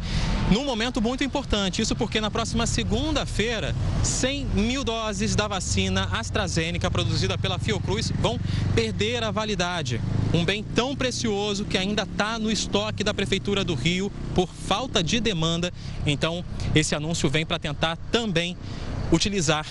num 0.51 0.65
momento 0.65 1.01
muito 1.01 1.23
importante. 1.23 1.81
Isso 1.81 1.95
porque 1.95 2.21
na 2.21 2.29
próxima 2.29 2.67
segunda-feira, 2.67 3.73
100 4.03 4.47
mil 4.47 4.83
doses 4.83 5.37
da 5.37 5.47
vacina 5.47 6.09
AstraZeneca 6.11 6.91
produzida 6.91 7.39
pela 7.39 7.57
Fiocruz 7.57 8.13
vão 8.19 8.37
perder 8.75 9.23
a 9.23 9.31
validade. 9.31 10.01
Um 10.35 10.45
bem 10.45 10.65
tão 10.65 10.97
precioso 10.97 11.65
que 11.65 11.79
ainda 11.79 12.03
está 12.03 12.37
no 12.37 12.51
estoque 12.51 13.05
da 13.05 13.15
Prefeitura 13.15 13.63
do 13.63 13.77
Rio 13.77 14.11
por 14.35 14.49
falta 14.49 15.05
de 15.05 15.21
demanda. 15.21 15.73
Então, 16.05 16.45
esse 16.75 16.97
anúncio 16.97 17.31
vem 17.31 17.47
para 17.47 17.61
tentar 17.61 17.97
também 18.11 18.57
utilizar 19.13 19.65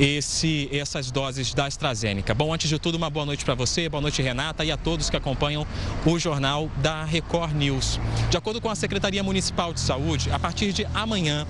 esse, 0.00 0.66
essas 0.72 1.10
doses 1.10 1.52
da 1.52 1.66
AstraZeneca. 1.66 2.32
Bom, 2.32 2.54
antes 2.54 2.70
de 2.70 2.78
tudo, 2.78 2.94
uma 2.94 3.10
boa 3.10 3.26
noite 3.26 3.44
para 3.44 3.54
você, 3.54 3.86
boa 3.86 4.00
noite, 4.00 4.22
Renata, 4.22 4.64
e 4.64 4.72
a 4.72 4.76
todos 4.76 5.10
que 5.10 5.16
acompanham 5.16 5.66
o 6.06 6.18
jornal 6.18 6.70
da 6.78 7.04
Record 7.04 7.54
News. 7.54 8.00
De 8.30 8.36
acordo 8.38 8.62
com 8.62 8.70
a 8.70 8.74
Secretaria 8.74 9.22
Municipal 9.22 9.74
de 9.74 9.80
Saúde, 9.80 10.30
a 10.32 10.38
partir 10.38 10.72
de 10.72 10.86
amanhã, 10.94 11.46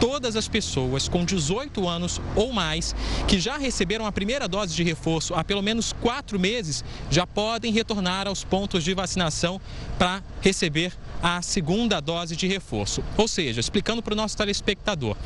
todas 0.00 0.34
as 0.34 0.48
pessoas 0.48 1.08
com 1.08 1.26
18 1.26 1.86
anos 1.86 2.22
ou 2.34 2.54
mais 2.54 2.96
que 3.28 3.38
já 3.38 3.58
receberam 3.58 4.06
a 4.06 4.12
primeira 4.12 4.48
dose 4.48 4.74
de 4.74 4.82
reforço 4.82 5.34
há 5.34 5.44
pelo 5.44 5.60
menos 5.60 5.92
quatro 5.92 6.40
meses 6.40 6.82
já 7.10 7.26
podem 7.26 7.70
retornar 7.70 8.26
aos 8.26 8.42
pontos 8.42 8.82
de 8.82 8.94
vacinação 8.94 9.60
para 9.98 10.22
receber 10.40 10.94
a 11.22 11.42
segunda 11.42 12.00
dose 12.00 12.36
de 12.36 12.46
reforço. 12.46 13.02
Ou 13.16 13.28
seja, 13.28 13.60
explicando 13.60 14.02
para 14.02 14.14
o 14.14 14.16
nosso 14.16 14.36
telespectador, 14.36 15.16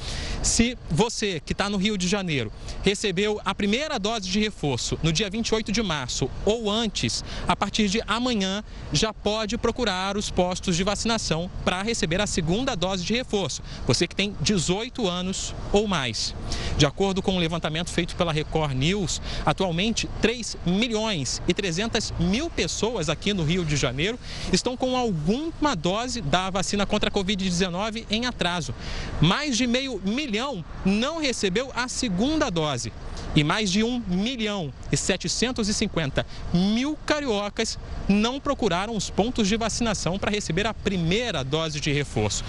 se 0.42 0.76
você 0.90 1.40
que 1.40 1.52
está 1.52 1.68
no 1.68 1.76
Rio 1.76 1.96
de 1.96 2.08
Janeiro 2.08 2.52
recebeu 2.82 3.40
a 3.44 3.54
primeira 3.54 3.98
dose 3.98 4.28
de 4.28 4.40
reforço 4.40 4.98
no 5.02 5.12
dia 5.12 5.30
28 5.30 5.72
de 5.72 5.82
março 5.82 6.30
ou 6.44 6.70
antes, 6.70 7.24
a 7.46 7.56
partir 7.56 7.88
de 7.88 8.00
amanhã 8.06 8.62
já 8.92 9.12
pode 9.12 9.56
procurar 9.56 10.16
os 10.16 10.30
postos 10.30 10.76
de 10.76 10.84
vacinação 10.84 11.50
para 11.64 11.82
receber 11.82 12.20
a 12.20 12.26
segunda 12.26 12.74
dose 12.74 13.04
de 13.04 13.14
reforço. 13.14 13.62
Você 13.86 14.06
que 14.06 14.16
tem 14.16 14.34
18 14.40 15.06
anos 15.08 15.54
ou 15.72 15.86
mais. 15.86 16.34
De 16.76 16.86
acordo 16.86 17.22
com 17.22 17.32
o 17.32 17.34
um 17.36 17.38
levantamento 17.38 17.90
feito 17.90 18.16
pela 18.16 18.32
Record 18.32 18.74
News, 18.74 19.20
atualmente 19.44 20.08
3 20.20 20.56
milhões 20.66 21.40
e 21.46 21.54
300 21.54 22.12
mil 22.18 22.50
pessoas 22.50 23.08
aqui 23.08 23.32
no 23.32 23.44
Rio 23.44 23.64
de 23.64 23.76
Janeiro 23.76 24.18
estão 24.52 24.76
com 24.76 24.96
alguma 24.96 25.74
dose 25.84 26.22
da 26.22 26.48
vacina 26.48 26.86
contra 26.86 27.10
a 27.10 27.12
Covid-19 27.12 28.06
em 28.10 28.24
atraso. 28.24 28.74
Mais 29.20 29.54
de 29.54 29.66
meio 29.66 30.00
milhão 30.02 30.64
não 30.82 31.20
recebeu 31.20 31.70
a 31.76 31.88
segunda 31.88 32.48
dose. 32.50 32.90
E 33.36 33.44
mais 33.44 33.70
de 33.70 33.82
1 33.82 34.02
milhão 34.06 34.72
e 34.90 34.96
750 34.96 36.24
mil 36.54 36.96
cariocas 37.04 37.78
não 38.08 38.40
procuraram 38.40 38.96
os 38.96 39.10
pontos 39.10 39.46
de 39.46 39.56
vacinação 39.56 40.18
para 40.18 40.30
receber 40.30 40.66
a 40.66 40.72
primeira 40.72 41.42
dose 41.42 41.80
de 41.80 41.92
reforço. 41.92 42.44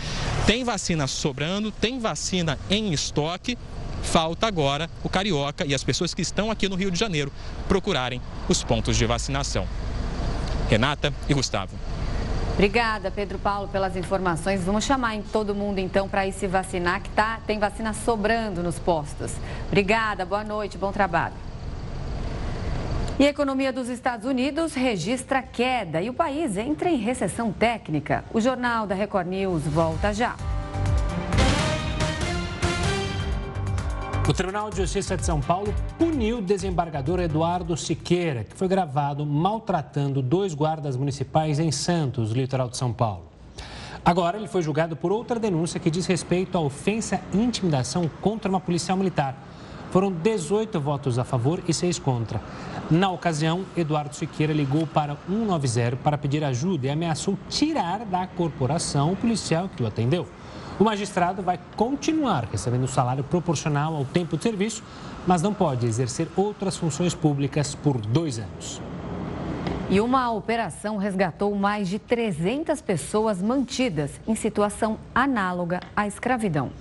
Tem 0.45 0.63
vacina 0.63 1.05
sobrando, 1.05 1.71
tem 1.71 1.99
vacina 1.99 2.57
em 2.69 2.93
estoque. 2.93 3.57
Falta 4.03 4.45
agora 4.45 4.89
o 5.03 5.09
carioca 5.09 5.65
e 5.65 5.73
as 5.73 5.83
pessoas 5.83 6.13
que 6.13 6.21
estão 6.21 6.51
aqui 6.51 6.69
no 6.69 6.75
Rio 6.75 6.91
de 6.91 6.99
Janeiro 6.99 7.33
procurarem 7.67 8.21
os 8.47 8.63
pontos 8.63 8.95
de 8.95 9.05
vacinação. 9.05 9.67
Renata 10.69 11.11
e 11.27 11.33
Gustavo. 11.33 11.75
Obrigada, 12.55 13.11
Pedro 13.11 13.37
Paulo, 13.37 13.67
pelas 13.67 13.97
informações. 13.97 14.63
Vamos 14.63 14.85
chamar 14.85 15.13
em 15.13 15.21
todo 15.21 15.53
mundo, 15.53 15.79
então, 15.79 16.07
para 16.07 16.25
ir 16.25 16.31
se 16.31 16.47
vacinar, 16.47 17.01
que 17.01 17.09
tá, 17.09 17.41
tem 17.45 17.59
vacina 17.59 17.93
sobrando 17.93 18.63
nos 18.63 18.79
postos. 18.79 19.33
Obrigada, 19.67 20.25
boa 20.25 20.41
noite, 20.41 20.77
bom 20.77 20.89
trabalho. 20.89 21.33
E 23.19 23.25
a 23.25 23.29
economia 23.29 23.73
dos 23.73 23.89
Estados 23.89 24.25
Unidos 24.25 24.73
registra 24.73 25.41
queda 25.41 26.01
e 26.01 26.09
o 26.09 26.13
país 26.13 26.55
entra 26.55 26.89
em 26.89 26.95
recessão 26.95 27.51
técnica. 27.51 28.23
O 28.33 28.39
Jornal 28.39 28.87
da 28.87 28.95
Record 28.95 29.27
News 29.27 29.63
volta 29.63 30.13
já. 30.13 30.37
O 34.27 34.33
Tribunal 34.33 34.71
de 34.71 34.77
Justiça 34.77 35.15
de 35.15 35.23
São 35.23 35.39
Paulo 35.39 35.71
puniu 35.99 36.39
o 36.39 36.41
desembargador 36.41 37.19
Eduardo 37.19 37.77
Siqueira, 37.77 38.43
que 38.43 38.55
foi 38.55 38.67
gravado 38.67 39.23
maltratando 39.23 40.19
dois 40.19 40.55
guardas 40.55 40.97
municipais 40.97 41.59
em 41.59 41.71
Santos, 41.71 42.31
litoral 42.31 42.67
de 42.67 42.75
São 42.75 42.91
Paulo. 42.91 43.25
Agora, 44.03 44.35
ele 44.35 44.47
foi 44.47 44.63
julgado 44.63 44.95
por 44.95 45.11
outra 45.11 45.39
denúncia 45.39 45.79
que 45.79 45.91
diz 45.91 46.07
respeito 46.07 46.57
à 46.57 46.61
ofensa 46.61 47.21
e 47.31 47.37
intimidação 47.37 48.09
contra 48.19 48.49
uma 48.49 48.59
policial 48.59 48.97
militar. 48.97 49.37
Foram 49.91 50.11
18 50.11 50.81
votos 50.81 51.19
a 51.19 51.23
favor 51.23 51.61
e 51.67 51.73
6 51.73 51.99
contra. 51.99 52.41
Na 52.89 53.11
ocasião, 53.11 53.63
Eduardo 53.77 54.15
Siqueira 54.15 54.53
ligou 54.53 54.87
para 54.87 55.15
190 55.27 55.97
para 55.97 56.17
pedir 56.17 56.43
ajuda 56.43 56.87
e 56.87 56.89
ameaçou 56.89 57.37
tirar 57.47 57.99
da 57.99 58.25
corporação 58.25 59.13
o 59.13 59.15
policial 59.15 59.69
que 59.69 59.83
o 59.83 59.87
atendeu. 59.87 60.27
O 60.77 60.83
magistrado 60.83 61.41
vai 61.41 61.57
continuar 61.77 62.49
recebendo 62.51 62.83
o 62.83 62.87
salário 62.87 63.23
proporcional 63.23 63.95
ao 63.95 64.03
tempo 64.03 64.35
de 64.35 64.43
serviço, 64.43 64.83
mas 65.25 65.41
não 65.41 65.53
pode 65.53 65.85
exercer 65.85 66.27
outras 66.35 66.75
funções 66.75 67.13
públicas 67.13 67.73
por 67.73 67.97
dois 67.97 68.39
anos. 68.39 68.81
E 69.89 70.01
uma 70.01 70.29
operação 70.31 70.97
resgatou 70.97 71.55
mais 71.55 71.87
de 71.87 71.97
300 71.97 72.81
pessoas 72.81 73.41
mantidas 73.41 74.19
em 74.27 74.35
situação 74.35 74.97
análoga 75.13 75.79
à 75.95 76.07
escravidão. 76.07 76.71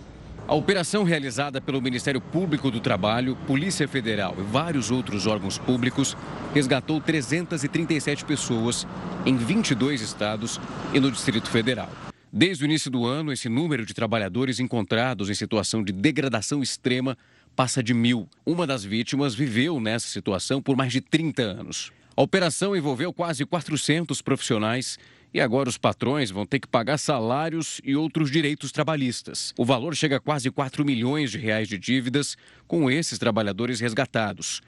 A 0.48 0.54
operação 0.54 1.04
realizada 1.04 1.60
pelo 1.60 1.80
Ministério 1.80 2.20
Público 2.20 2.70
do 2.70 2.80
Trabalho, 2.80 3.36
Polícia 3.46 3.86
Federal 3.86 4.34
e 4.36 4.42
vários 4.42 4.90
outros 4.90 5.26
órgãos 5.26 5.56
públicos 5.56 6.16
resgatou 6.52 7.00
337 7.00 8.24
pessoas 8.24 8.86
em 9.24 9.36
22 9.36 10.00
estados 10.02 10.60
e 10.92 10.98
no 10.98 11.10
Distrito 11.10 11.48
Federal. 11.48 11.88
Desde 12.36 12.64
o 12.64 12.66
início 12.66 12.90
do 12.90 13.06
ano, 13.06 13.30
esse 13.30 13.48
número 13.48 13.86
de 13.86 13.94
trabalhadores 13.94 14.58
encontrados 14.58 15.30
em 15.30 15.34
situação 15.34 15.84
de 15.84 15.92
degradação 15.92 16.64
extrema 16.64 17.16
passa 17.54 17.80
de 17.80 17.94
mil. 17.94 18.28
Uma 18.44 18.66
das 18.66 18.82
vítimas 18.82 19.36
viveu 19.36 19.78
nessa 19.78 20.08
situação 20.08 20.60
por 20.60 20.76
mais 20.76 20.90
de 20.90 21.00
30 21.00 21.42
anos. 21.42 21.92
A 22.16 22.22
operação 22.22 22.74
envolveu 22.74 23.12
quase 23.12 23.46
400 23.46 24.20
profissionais 24.20 24.98
e 25.32 25.40
agora 25.40 25.68
os 25.68 25.78
patrões 25.78 26.32
vão 26.32 26.44
ter 26.44 26.58
que 26.58 26.66
pagar 26.66 26.98
salários 26.98 27.80
e 27.84 27.94
outros 27.94 28.32
direitos 28.32 28.72
trabalhistas. 28.72 29.54
O 29.56 29.64
valor 29.64 29.94
chega 29.94 30.16
a 30.16 30.20
quase 30.20 30.50
4 30.50 30.84
milhões 30.84 31.30
de 31.30 31.38
reais 31.38 31.68
de 31.68 31.78
dívidas 31.78 32.36
com 32.66 32.90
esses 32.90 33.16
trabalhadores 33.16 33.78
resgatados. 33.78 34.60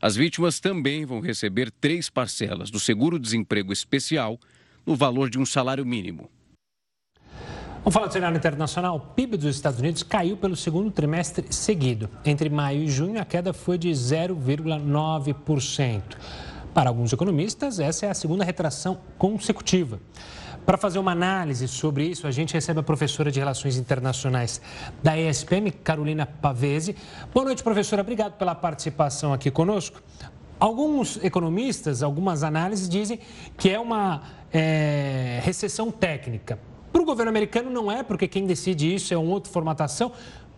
As 0.00 0.16
vítimas 0.16 0.58
também 0.58 1.04
vão 1.04 1.20
receber 1.20 1.70
três 1.70 2.08
parcelas 2.08 2.70
do 2.70 2.80
seguro-desemprego 2.80 3.74
especial 3.74 4.40
no 4.86 4.96
valor 4.96 5.28
de 5.28 5.38
um 5.38 5.44
salário 5.44 5.84
mínimo. 5.84 6.30
Vamos 7.82 7.94
falar 7.94 8.08
do 8.08 8.12
cenário 8.12 8.36
internacional. 8.36 8.96
O 8.96 9.00
PIB 9.00 9.38
dos 9.38 9.56
Estados 9.56 9.80
Unidos 9.80 10.02
caiu 10.02 10.36
pelo 10.36 10.54
segundo 10.54 10.90
trimestre 10.90 11.46
seguido. 11.50 12.10
Entre 12.26 12.50
maio 12.50 12.82
e 12.82 12.88
junho, 12.88 13.18
a 13.18 13.24
queda 13.24 13.54
foi 13.54 13.78
de 13.78 13.88
0,9%. 13.88 16.02
Para 16.74 16.90
alguns 16.90 17.10
economistas, 17.10 17.80
essa 17.80 18.04
é 18.04 18.10
a 18.10 18.14
segunda 18.14 18.44
retração 18.44 18.98
consecutiva. 19.16 19.98
Para 20.66 20.76
fazer 20.76 20.98
uma 20.98 21.12
análise 21.12 21.66
sobre 21.66 22.04
isso, 22.04 22.26
a 22.26 22.30
gente 22.30 22.52
recebe 22.52 22.80
a 22.80 22.82
professora 22.82 23.30
de 23.30 23.38
Relações 23.38 23.78
Internacionais 23.78 24.60
da 25.02 25.18
ESPM, 25.18 25.70
Carolina 25.70 26.26
Pavese. 26.26 26.94
Boa 27.32 27.46
noite, 27.46 27.62
professora. 27.62 28.02
Obrigado 28.02 28.34
pela 28.34 28.54
participação 28.54 29.32
aqui 29.32 29.50
conosco. 29.50 30.02
Alguns 30.60 31.18
economistas, 31.24 32.02
algumas 32.02 32.44
análises 32.44 32.86
dizem 32.86 33.18
que 33.56 33.70
é 33.70 33.80
uma 33.80 34.20
é, 34.52 35.40
recessão 35.42 35.90
técnica. 35.90 36.58
Para 36.92 37.02
o 37.02 37.04
governo 37.04 37.30
americano 37.30 37.70
não 37.70 37.90
é, 37.90 38.02
porque 38.02 38.26
quem 38.26 38.46
decide 38.46 38.94
isso 38.94 39.14
é 39.14 39.16
uma 39.16 39.32
outra 39.32 39.52
formatação, 39.52 40.12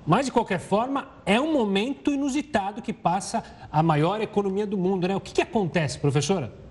mas, 0.07 0.27
de 0.27 0.33
qualquer 0.33 0.59
forma, 0.59 1.09
é 1.25 1.41
um 1.41 1.53
momento 1.53 2.13
inusitado 2.13 2.83
que 2.83 2.93
passa 2.93 3.45
a 3.71 3.83
maior 3.83 4.21
economia 4.21 4.67
do 4.67 4.77
mundo, 4.77 5.07
né? 5.07 5.15
O 5.15 5.21
que, 5.21 5.33
que 5.33 5.43
acontece, 5.43 5.99
professora? 5.99 6.62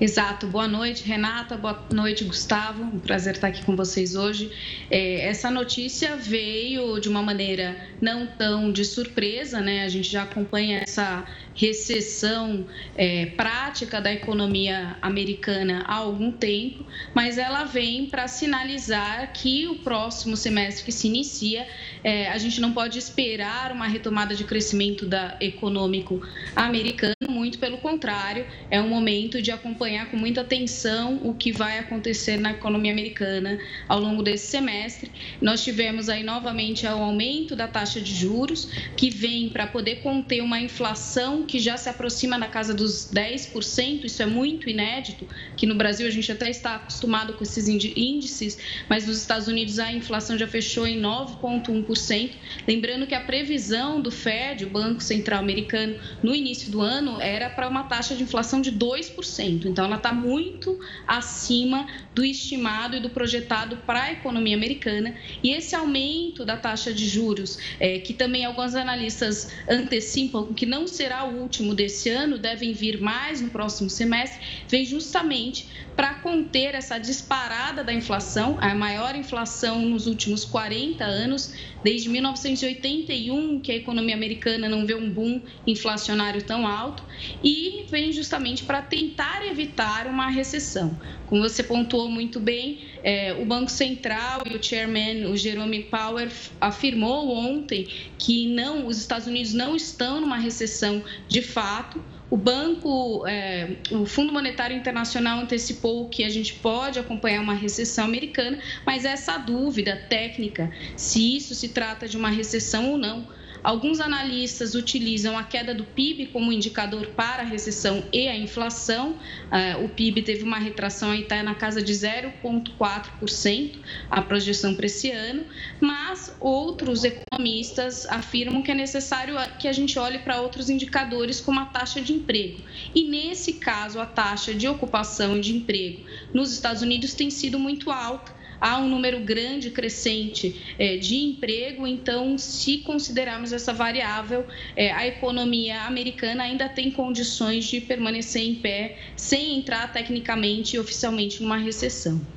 Exato. 0.00 0.48
Boa 0.48 0.66
noite, 0.66 1.04
Renata. 1.04 1.56
Boa 1.56 1.86
noite, 1.92 2.24
Gustavo. 2.24 2.82
Um 2.82 2.98
prazer 2.98 3.34
estar 3.34 3.46
aqui 3.46 3.64
com 3.64 3.76
vocês 3.76 4.16
hoje. 4.16 4.50
É, 4.90 5.26
essa 5.28 5.52
notícia 5.52 6.16
veio 6.16 6.98
de 6.98 7.08
uma 7.08 7.22
maneira 7.22 7.76
não 8.00 8.26
tão 8.26 8.72
de 8.72 8.84
surpresa, 8.84 9.60
né? 9.60 9.84
A 9.84 9.88
gente 9.88 10.10
já 10.10 10.24
acompanha 10.24 10.80
essa 10.80 11.24
recessão 11.54 12.66
é, 12.96 13.26
prática 13.26 14.00
da 14.00 14.12
economia 14.12 14.96
americana 15.00 15.84
há 15.86 15.94
algum 15.94 16.32
tempo, 16.32 16.84
mas 17.14 17.38
ela 17.38 17.64
vem 17.64 18.06
para 18.06 18.26
sinalizar 18.26 19.32
que 19.32 19.68
o 19.68 19.76
próximo 19.76 20.36
semestre 20.36 20.84
que 20.84 20.92
se 20.92 21.06
inicia, 21.06 21.66
é, 22.02 22.28
a 22.28 22.38
gente 22.38 22.60
não 22.60 22.72
pode 22.72 22.98
esperar 22.98 23.70
uma 23.70 23.86
retomada 23.86 24.34
de 24.34 24.44
crescimento 24.44 25.06
da 25.06 25.36
econômico 25.40 26.20
americano, 26.56 27.14
muito 27.28 27.58
pelo 27.58 27.78
contrário, 27.78 28.46
é 28.70 28.80
um 28.80 28.88
momento 28.88 29.40
de 29.40 29.52
acompanhar 29.84 30.10
com 30.10 30.16
muita 30.16 30.40
atenção 30.40 31.20
o 31.22 31.34
que 31.34 31.52
vai 31.52 31.78
acontecer 31.78 32.38
na 32.38 32.52
economia 32.52 32.90
americana 32.90 33.58
ao 33.86 34.00
longo 34.00 34.22
desse 34.22 34.46
semestre. 34.46 35.10
Nós 35.42 35.62
tivemos 35.62 36.08
aí 36.08 36.22
novamente 36.22 36.86
o 36.86 36.88
aumento 36.88 37.54
da 37.54 37.68
taxa 37.68 38.00
de 38.00 38.14
juros, 38.14 38.68
que 38.96 39.10
vem 39.10 39.50
para 39.50 39.66
poder 39.66 39.96
conter 39.96 40.42
uma 40.42 40.58
inflação 40.58 41.44
que 41.44 41.58
já 41.58 41.76
se 41.76 41.88
aproxima 41.88 42.38
na 42.38 42.48
casa 42.48 42.72
dos 42.72 43.10
10%, 43.12 44.04
isso 44.04 44.22
é 44.22 44.26
muito 44.26 44.70
inédito, 44.70 45.28
que 45.56 45.66
no 45.66 45.74
Brasil 45.74 46.06
a 46.06 46.10
gente 46.10 46.32
até 46.32 46.48
está 46.48 46.76
acostumado 46.76 47.34
com 47.34 47.44
esses 47.44 47.68
índices, 47.68 48.58
mas 48.88 49.06
nos 49.06 49.18
Estados 49.18 49.48
Unidos 49.48 49.78
a 49.78 49.92
inflação 49.92 50.38
já 50.38 50.46
fechou 50.46 50.86
em 50.86 50.98
9,1%. 51.00 52.30
Lembrando 52.66 53.06
que 53.06 53.14
a 53.14 53.20
previsão 53.20 54.00
do 54.00 54.10
Fed, 54.10 54.64
o 54.64 54.70
Banco 54.70 55.02
Central 55.02 55.40
Americano, 55.40 55.96
no 56.22 56.34
início 56.34 56.70
do 56.70 56.80
ano 56.80 57.20
era 57.20 57.50
para 57.50 57.68
uma 57.68 57.84
taxa 57.84 58.14
de 58.14 58.22
inflação 58.22 58.62
de 58.62 58.72
2%. 58.72 59.73
Então 59.74 59.86
ela 59.86 59.96
está 59.96 60.12
muito 60.12 60.78
acima 61.04 61.84
do 62.14 62.24
estimado 62.24 62.96
e 62.96 63.00
do 63.00 63.10
projetado 63.10 63.78
para 63.78 64.04
a 64.04 64.12
economia 64.12 64.56
americana. 64.56 65.16
E 65.42 65.50
esse 65.50 65.74
aumento 65.74 66.44
da 66.44 66.56
taxa 66.56 66.94
de 66.94 67.08
juros, 67.08 67.58
é, 67.80 67.98
que 67.98 68.14
também 68.14 68.44
alguns 68.44 68.76
analistas 68.76 69.50
antecipam 69.68 70.54
que 70.54 70.64
não 70.64 70.86
será 70.86 71.24
o 71.24 71.40
último 71.40 71.74
desse 71.74 72.08
ano, 72.08 72.38
devem 72.38 72.72
vir 72.72 73.00
mais 73.00 73.40
no 73.40 73.50
próximo 73.50 73.90
semestre, 73.90 74.40
vem 74.68 74.84
justamente 74.84 75.68
para 75.96 76.14
conter 76.14 76.76
essa 76.76 76.96
disparada 76.98 77.82
da 77.82 77.92
inflação, 77.92 78.56
a 78.60 78.74
maior 78.74 79.16
inflação 79.16 79.80
nos 79.80 80.06
últimos 80.06 80.44
40 80.44 81.04
anos, 81.04 81.52
desde 81.84 82.08
1981, 82.08 83.60
que 83.60 83.70
a 83.70 83.76
economia 83.76 84.14
americana 84.14 84.70
não 84.70 84.86
vê 84.86 84.94
um 84.94 85.10
boom 85.10 85.42
inflacionário 85.66 86.42
tão 86.42 86.66
alto, 86.66 87.04
e 87.44 87.84
vem 87.90 88.10
justamente 88.10 88.64
para 88.64 88.80
tentar 88.80 89.46
evitar 89.46 90.06
uma 90.06 90.30
recessão. 90.30 90.98
Como 91.26 91.42
você 91.42 91.62
pontuou 91.62 92.08
muito 92.08 92.40
bem, 92.40 92.80
é, 93.02 93.34
o 93.34 93.44
Banco 93.44 93.70
Central 93.70 94.42
e 94.50 94.56
o 94.56 94.62
chairman, 94.62 95.26
o 95.26 95.36
Jerome 95.36 95.84
Powell, 95.84 96.30
afirmou 96.60 97.28
ontem 97.28 97.86
que 98.18 98.46
não, 98.46 98.86
os 98.86 98.98
Estados 98.98 99.26
Unidos 99.26 99.52
não 99.52 99.76
estão 99.76 100.20
numa 100.20 100.38
recessão 100.38 101.04
de 101.28 101.42
fato. 101.42 102.02
O 102.34 102.36
banco, 102.36 103.24
é, 103.28 103.76
o 103.92 104.04
Fundo 104.04 104.32
Monetário 104.32 104.76
Internacional 104.76 105.38
antecipou 105.38 106.08
que 106.08 106.24
a 106.24 106.28
gente 106.28 106.54
pode 106.54 106.98
acompanhar 106.98 107.40
uma 107.40 107.54
recessão 107.54 108.06
americana, 108.06 108.58
mas 108.84 109.04
essa 109.04 109.38
dúvida 109.38 109.94
técnica, 110.08 110.68
se 110.96 111.36
isso 111.36 111.54
se 111.54 111.68
trata 111.68 112.08
de 112.08 112.16
uma 112.16 112.30
recessão 112.30 112.90
ou 112.90 112.98
não, 112.98 113.24
Alguns 113.64 113.98
analistas 113.98 114.74
utilizam 114.74 115.38
a 115.38 115.42
queda 115.42 115.74
do 115.74 115.84
PIB 115.84 116.26
como 116.26 116.52
indicador 116.52 117.06
para 117.16 117.42
a 117.42 117.46
recessão 117.46 118.04
e 118.12 118.28
a 118.28 118.36
inflação. 118.36 119.16
Ah, 119.50 119.78
o 119.82 119.88
PIB 119.88 120.20
teve 120.20 120.42
uma 120.42 120.58
retração 120.58 121.10
aí 121.10 121.22
está 121.22 121.42
na 121.42 121.54
casa 121.54 121.80
de 121.80 121.94
0,4% 121.94 123.78
a 124.10 124.20
projeção 124.20 124.74
para 124.74 124.84
esse 124.84 125.10
ano, 125.10 125.44
mas 125.80 126.36
outros 126.38 127.04
economistas 127.04 128.04
afirmam 128.06 128.60
que 128.60 128.70
é 128.70 128.74
necessário 128.74 129.34
que 129.58 129.66
a 129.66 129.72
gente 129.72 129.98
olhe 129.98 130.18
para 130.18 130.42
outros 130.42 130.68
indicadores 130.68 131.40
como 131.40 131.58
a 131.58 131.64
taxa 131.64 132.02
de 132.02 132.12
emprego. 132.12 132.60
E 132.94 133.08
nesse 133.08 133.54
caso, 133.54 133.98
a 133.98 134.04
taxa 134.04 134.52
de 134.52 134.68
ocupação 134.68 135.38
e 135.38 135.40
de 135.40 135.56
emprego 135.56 136.04
nos 136.34 136.52
Estados 136.52 136.82
Unidos 136.82 137.14
tem 137.14 137.30
sido 137.30 137.58
muito 137.58 137.90
alta 137.90 138.43
há 138.64 138.78
um 138.78 138.88
número 138.88 139.20
grande, 139.20 139.70
crescente 139.70 140.74
é, 140.78 140.96
de 140.96 141.16
emprego, 141.16 141.86
então, 141.86 142.38
se 142.38 142.78
considerarmos 142.78 143.52
essa 143.52 143.74
variável, 143.74 144.46
é, 144.74 144.90
a 144.90 145.06
economia 145.06 145.82
americana 145.82 146.44
ainda 146.44 146.66
tem 146.66 146.90
condições 146.90 147.66
de 147.66 147.82
permanecer 147.82 148.40
em 148.40 148.54
pé 148.54 148.98
sem 149.14 149.58
entrar 149.58 149.92
tecnicamente 149.92 150.76
e 150.76 150.78
oficialmente 150.78 151.42
numa 151.42 151.58
recessão. 151.58 152.33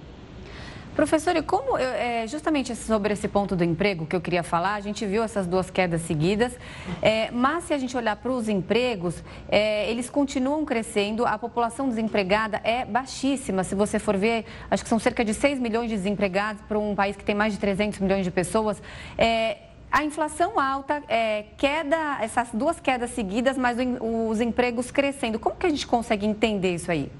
Professor, 0.97 1.35
e 1.35 1.43
como, 1.43 1.77
é, 1.77 2.25
justamente 2.25 2.75
sobre 2.75 3.13
esse 3.13 3.27
ponto 3.27 3.55
do 3.55 3.63
emprego 3.63 4.07
que 4.07 4.15
eu 4.15 4.19
queria 4.19 4.41
falar, 4.41 4.73
a 4.73 4.79
gente 4.79 5.05
viu 5.05 5.21
essas 5.21 5.45
duas 5.45 5.69
quedas 5.69 6.01
seguidas, 6.01 6.57
é, 7.03 7.29
mas 7.29 7.65
se 7.65 7.73
a 7.75 7.77
gente 7.77 7.95
olhar 7.95 8.15
para 8.15 8.31
os 8.31 8.49
empregos, 8.49 9.23
é, 9.47 9.87
eles 9.91 10.09
continuam 10.09 10.65
crescendo, 10.65 11.23
a 11.23 11.37
população 11.37 11.87
desempregada 11.87 12.59
é 12.63 12.83
baixíssima, 12.83 13.63
se 13.63 13.75
você 13.75 13.99
for 13.99 14.17
ver, 14.17 14.45
acho 14.71 14.81
que 14.81 14.89
são 14.89 14.97
cerca 14.97 15.23
de 15.23 15.35
6 15.35 15.59
milhões 15.59 15.87
de 15.87 15.95
desempregados 15.95 16.63
para 16.63 16.79
um 16.79 16.95
país 16.95 17.15
que 17.15 17.23
tem 17.23 17.35
mais 17.35 17.53
de 17.53 17.59
300 17.59 17.99
milhões 17.99 18.23
de 18.23 18.31
pessoas. 18.31 18.81
É, 19.19 19.57
a 19.91 20.03
inflação 20.03 20.59
alta, 20.59 21.03
é, 21.07 21.45
queda, 21.59 22.17
essas 22.21 22.49
duas 22.51 22.79
quedas 22.79 23.11
seguidas, 23.11 23.55
mas 23.55 23.77
os 24.01 24.41
empregos 24.41 24.89
crescendo. 24.89 25.37
Como 25.37 25.57
que 25.57 25.67
a 25.67 25.69
gente 25.69 25.85
consegue 25.85 26.25
entender 26.25 26.73
isso 26.73 26.89
aí? 26.89 27.11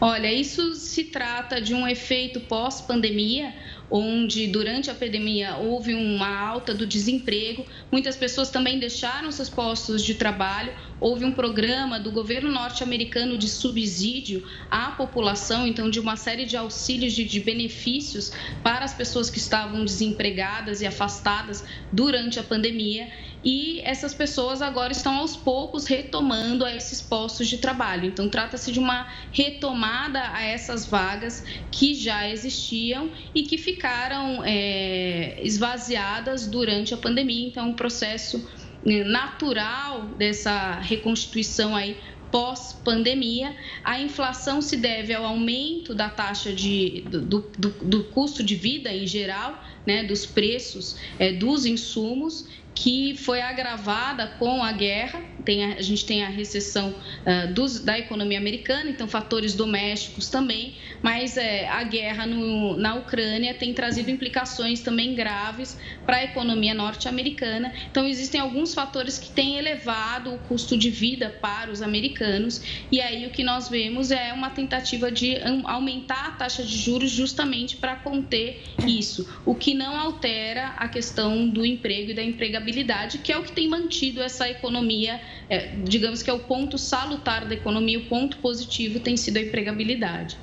Olha, 0.00 0.32
isso 0.32 0.74
se 0.74 1.04
trata 1.04 1.60
de 1.60 1.74
um 1.74 1.86
efeito 1.86 2.40
pós-pandemia, 2.40 3.54
onde 3.90 4.46
durante 4.46 4.90
a 4.90 4.94
pandemia 4.94 5.56
houve 5.56 5.94
uma 5.94 6.36
alta 6.36 6.74
do 6.74 6.86
desemprego, 6.86 7.64
muitas 7.92 8.16
pessoas 8.16 8.50
também 8.50 8.78
deixaram 8.78 9.30
seus 9.30 9.48
postos 9.48 10.02
de 10.02 10.14
trabalho. 10.14 10.72
Houve 11.00 11.24
um 11.24 11.32
programa 11.32 12.00
do 12.00 12.10
governo 12.10 12.50
norte-americano 12.50 13.36
de 13.36 13.48
subsídio 13.48 14.46
à 14.70 14.90
população, 14.92 15.66
então, 15.66 15.90
de 15.90 16.00
uma 16.00 16.16
série 16.16 16.46
de 16.46 16.56
auxílios 16.56 17.12
de, 17.12 17.24
de 17.24 17.40
benefícios 17.40 18.32
para 18.62 18.84
as 18.84 18.94
pessoas 18.94 19.28
que 19.28 19.38
estavam 19.38 19.84
desempregadas 19.84 20.80
e 20.80 20.86
afastadas 20.86 21.64
durante 21.92 22.38
a 22.38 22.42
pandemia 22.42 23.08
e 23.44 23.80
essas 23.84 24.14
pessoas 24.14 24.62
agora 24.62 24.90
estão 24.90 25.16
aos 25.16 25.36
poucos 25.36 25.86
retomando 25.86 26.64
a 26.64 26.74
esses 26.74 27.02
postos 27.02 27.46
de 27.46 27.58
trabalho. 27.58 28.06
Então, 28.06 28.28
trata-se 28.28 28.72
de 28.72 28.78
uma 28.78 29.06
retomada 29.30 30.20
a 30.32 30.42
essas 30.42 30.86
vagas 30.86 31.44
que 31.70 31.94
já 31.94 32.28
existiam 32.28 33.10
e 33.34 33.42
que 33.42 33.58
ficaram 33.58 34.42
é, 34.44 35.38
esvaziadas 35.42 36.46
durante 36.46 36.94
a 36.94 36.96
pandemia. 36.96 37.48
Então, 37.48 37.66
é 37.66 37.68
um 37.68 37.74
processo 37.74 38.48
é, 38.86 39.04
natural 39.04 40.06
dessa 40.16 40.80
reconstituição 40.80 41.76
aí 41.76 41.98
pós-pandemia. 42.34 43.54
A 43.84 44.00
inflação 44.00 44.60
se 44.60 44.76
deve 44.76 45.14
ao 45.14 45.24
aumento 45.24 45.94
da 45.94 46.08
taxa 46.08 46.52
de, 46.52 47.02
do, 47.02 47.20
do, 47.40 47.68
do 47.82 48.04
custo 48.04 48.42
de 48.42 48.56
vida 48.56 48.92
em 48.92 49.06
geral, 49.06 49.62
né, 49.86 50.02
dos 50.02 50.26
preços 50.26 50.96
é, 51.18 51.30
dos 51.30 51.64
insumos 51.64 52.48
que 52.74 53.16
foi 53.16 53.40
agravada 53.40 54.26
com 54.38 54.62
a 54.62 54.72
guerra. 54.72 55.22
Tem 55.44 55.64
a, 55.64 55.74
a 55.74 55.82
gente 55.82 56.04
tem 56.04 56.24
a 56.24 56.28
recessão 56.28 56.90
uh, 56.90 57.52
dos, 57.52 57.80
da 57.80 57.98
economia 57.98 58.38
americana, 58.38 58.90
então 58.90 59.06
fatores 59.06 59.54
domésticos 59.54 60.28
também, 60.28 60.74
mas 61.02 61.36
é, 61.36 61.68
a 61.68 61.82
guerra 61.84 62.26
no, 62.26 62.76
na 62.76 62.94
Ucrânia 62.94 63.54
tem 63.54 63.72
trazido 63.74 64.10
implicações 64.10 64.80
também 64.80 65.14
graves 65.14 65.78
para 66.04 66.16
a 66.16 66.24
economia 66.24 66.74
norte-americana. 66.74 67.72
Então 67.90 68.06
existem 68.06 68.40
alguns 68.40 68.74
fatores 68.74 69.18
que 69.18 69.30
têm 69.30 69.56
elevado 69.56 70.34
o 70.34 70.38
custo 70.38 70.76
de 70.76 70.90
vida 70.90 71.28
para 71.40 71.70
os 71.70 71.82
americanos 71.82 72.62
e 72.90 73.00
aí 73.00 73.26
o 73.26 73.30
que 73.30 73.44
nós 73.44 73.68
vemos 73.68 74.10
é 74.10 74.32
uma 74.32 74.50
tentativa 74.50 75.12
de 75.12 75.36
aumentar 75.64 76.28
a 76.28 76.30
taxa 76.32 76.62
de 76.62 76.76
juros 76.76 77.10
justamente 77.10 77.76
para 77.76 77.96
conter 77.96 78.62
isso, 78.86 79.28
o 79.44 79.54
que 79.54 79.74
não 79.74 79.96
altera 79.96 80.68
a 80.76 80.88
questão 80.88 81.48
do 81.48 81.64
emprego 81.64 82.10
e 82.10 82.14
da 82.14 82.22
empregabilidade 82.22 82.63
empregabilidade, 82.64 83.18
que 83.18 83.30
é 83.30 83.38
o 83.38 83.42
que 83.42 83.52
tem 83.52 83.68
mantido 83.68 84.22
essa 84.22 84.48
economia, 84.48 85.20
é, 85.48 85.74
digamos 85.84 86.22
que 86.22 86.30
é 86.30 86.32
o 86.32 86.40
ponto 86.40 86.78
salutar 86.78 87.46
da 87.46 87.54
economia, 87.54 87.98
o 87.98 88.04
ponto 88.06 88.38
positivo 88.38 88.98
tem 88.98 89.16
sido 89.16 89.36
a 89.36 89.40
empregabilidade. 89.40 90.38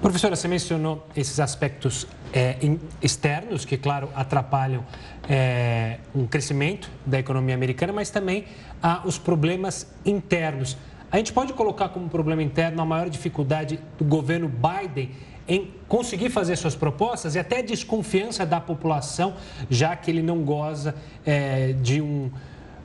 Professora, 0.00 0.36
você 0.36 0.46
mencionou 0.46 1.06
esses 1.16 1.40
aspectos 1.40 2.06
é, 2.32 2.56
externos 3.02 3.64
que, 3.64 3.76
claro, 3.76 4.10
atrapalham 4.14 4.84
é, 5.28 5.98
um 6.14 6.26
crescimento 6.26 6.90
da 7.04 7.18
economia 7.18 7.54
americana, 7.54 7.92
mas 7.92 8.10
também 8.10 8.44
há 8.82 9.02
os 9.04 9.18
problemas 9.18 9.92
internos. 10.04 10.76
A 11.10 11.16
gente 11.16 11.32
pode 11.32 11.52
colocar 11.52 11.88
como 11.88 12.08
problema 12.08 12.42
interno 12.42 12.80
a 12.82 12.84
maior 12.84 13.08
dificuldade 13.08 13.78
do 13.98 14.04
governo 14.04 14.48
Biden 14.48 15.10
em 15.48 15.70
conseguir 15.88 16.30
fazer 16.30 16.56
suas 16.56 16.74
propostas 16.74 17.34
e 17.34 17.38
até 17.38 17.62
desconfiança 17.62 18.44
da 18.44 18.60
população, 18.60 19.34
já 19.70 19.94
que 19.94 20.10
ele 20.10 20.22
não 20.22 20.42
goza 20.42 20.94
é, 21.24 21.72
de 21.74 22.00
um, 22.00 22.30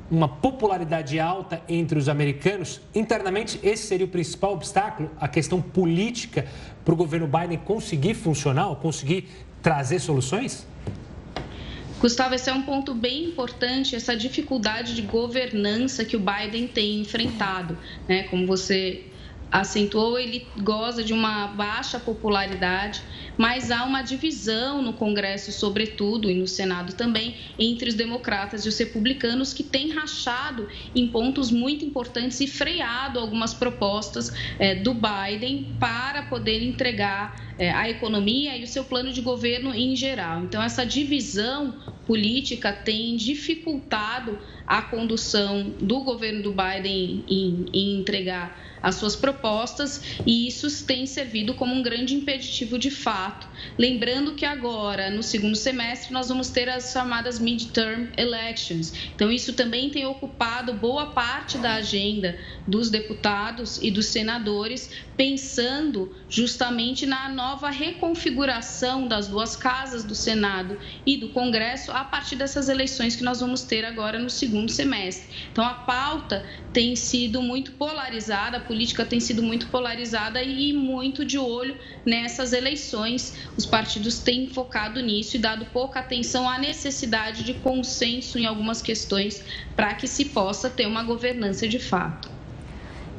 uma 0.10 0.28
popularidade 0.28 1.20
alta 1.20 1.62
entre 1.68 1.98
os 1.98 2.08
americanos. 2.08 2.82
Internamente, 2.94 3.60
esse 3.64 3.88
seria 3.88 4.06
o 4.06 4.10
principal 4.10 4.54
obstáculo, 4.54 5.10
a 5.20 5.28
questão 5.28 5.62
política 5.62 6.46
para 6.84 6.94
o 6.94 6.98
governo 6.98 7.28
Biden 7.28 7.58
conseguir 7.58 8.14
funcionar, 8.14 8.76
conseguir 8.76 9.30
trazer 9.62 10.00
soluções? 10.00 10.68
Gustavo, 12.02 12.34
esse 12.34 12.50
é 12.50 12.54
um 12.54 12.64
ponto 12.64 12.96
bem 12.96 13.26
importante, 13.26 13.96
essa 13.96 14.18
dificuldade 14.18 14.96
de 14.96 15.04
governança 15.04 16.04
que 16.04 16.18
o 16.18 16.20
Biden 16.20 16.68
tem 16.68 17.00
enfrentado. 17.00 17.78
Né? 18.08 18.24
Como 18.24 18.48
você 18.48 19.04
acentuou, 19.52 20.18
ele 20.18 20.52
goza 20.62 21.04
de 21.04 21.14
uma 21.14 21.48
baixa 21.48 22.00
popularidade, 22.00 23.04
mas 23.38 23.72
há 23.72 23.84
uma 23.84 24.02
divisão 24.02 24.82
no 24.82 24.94
Congresso, 24.94 25.52
sobretudo, 25.52 26.30
e 26.30 26.34
no 26.34 26.48
Senado 26.48 26.94
também, 26.94 27.36
entre 27.58 27.90
os 27.90 27.96
democratas 27.96 28.66
e 28.66 28.70
os 28.70 28.78
republicanos, 28.78 29.54
que 29.54 29.64
tem 29.64 29.92
rachado 29.92 30.68
em 30.96 31.08
pontos 31.08 31.52
muito 31.52 31.86
importantes 31.86 32.40
e 32.40 32.48
freado 32.48 33.20
algumas 33.20 33.54
propostas 33.54 34.32
é, 34.60 34.76
do 34.76 34.94
Biden 34.94 35.76
para 35.80 36.24
poder 36.24 36.64
entregar 36.64 37.54
é, 37.58 37.72
a 37.72 37.90
economia 37.90 38.58
e 38.58 38.64
o 38.64 38.68
seu 38.68 38.84
plano 38.84 39.12
de 39.12 39.22
governo 39.22 39.74
em 39.74 39.96
geral. 39.96 40.44
Então, 40.44 40.62
essa 40.62 40.86
divisão 40.86 41.76
política 42.06 42.74
tem 42.74 43.16
dificultado 43.16 44.40
a 44.66 44.82
condução 44.82 45.74
do 45.80 46.02
governo 46.02 46.42
do 46.44 46.52
Biden 46.52 47.24
em, 47.28 47.66
em 47.74 48.00
entregar 48.00 48.58
as 48.82 48.96
suas 48.96 49.16
propostas 49.16 50.02
e 50.26 50.48
isso 50.48 50.86
tem 50.86 51.06
servido 51.06 51.54
como 51.54 51.74
um 51.74 51.84
grande 51.84 52.16
impeditivo 52.16 52.80
de 52.80 52.90
fato. 52.90 53.31
Lembrando 53.78 54.34
que 54.34 54.46
agora, 54.46 55.10
no 55.10 55.24
segundo 55.24 55.56
semestre, 55.56 56.14
nós 56.14 56.30
vamos 56.30 56.50
ter 56.50 56.70
as 56.70 56.92
chamadas 56.92 57.40
midterm 57.40 58.10
elections. 58.18 58.94
Então, 59.16 59.32
isso 59.32 59.54
também 59.54 59.90
tem 59.90 60.06
ocupado 60.06 60.74
boa 60.74 61.08
parte 61.08 61.58
da 61.58 61.76
agenda 61.76 62.38
dos 62.68 62.90
deputados 62.90 63.80
e 63.82 63.92
dos 63.92 64.08
senadores, 64.08 64.90
pensando 65.16 66.16
justamente 66.30 67.06
na 67.06 67.30
nova 67.30 67.70
reconfiguração 67.70 69.08
das 69.08 69.28
duas 69.28 69.56
casas 69.56 70.04
do 70.04 70.16
Senado 70.16 70.78
e 71.06 71.18
do 71.18 71.30
Congresso 71.30 71.92
a 71.92 72.04
partir 72.04 72.36
dessas 72.36 72.70
eleições 72.70 73.16
que 73.16 73.24
nós 73.24 73.40
vamos 73.40 73.64
ter 73.64 73.86
agora 73.86 74.18
no 74.18 74.30
segundo 74.30 74.72
semestre. 74.72 75.28
Então, 75.52 75.64
a 75.64 75.74
pauta 75.74 76.46
tem 76.74 76.96
sido 76.96 77.42
muito 77.42 77.74
polarizada, 77.74 78.60
política 78.60 79.06
tem 79.06 79.20
sido 79.20 79.44
muito 79.44 79.68
polarizada 79.68 80.42
e 80.42 80.74
muito 80.74 81.26
de 81.26 81.38
olho 81.38 81.78
nessas 82.06 82.54
eleições. 82.54 83.11
Os 83.58 83.66
partidos 83.66 84.20
têm 84.20 84.48
focado 84.48 85.02
nisso 85.02 85.36
e 85.36 85.40
dado 85.40 85.66
pouca 85.66 86.00
atenção 86.00 86.50
à 86.50 86.58
necessidade 86.58 87.44
de 87.44 87.54
consenso 87.56 88.38
em 88.38 88.46
algumas 88.46 88.82
questões 88.82 89.44
para 89.76 89.94
que 89.94 90.08
se 90.08 90.26
possa 90.26 90.70
ter 90.70 90.86
uma 90.86 91.04
governança 91.04 91.68
de 91.68 91.80
fato. 91.80 92.42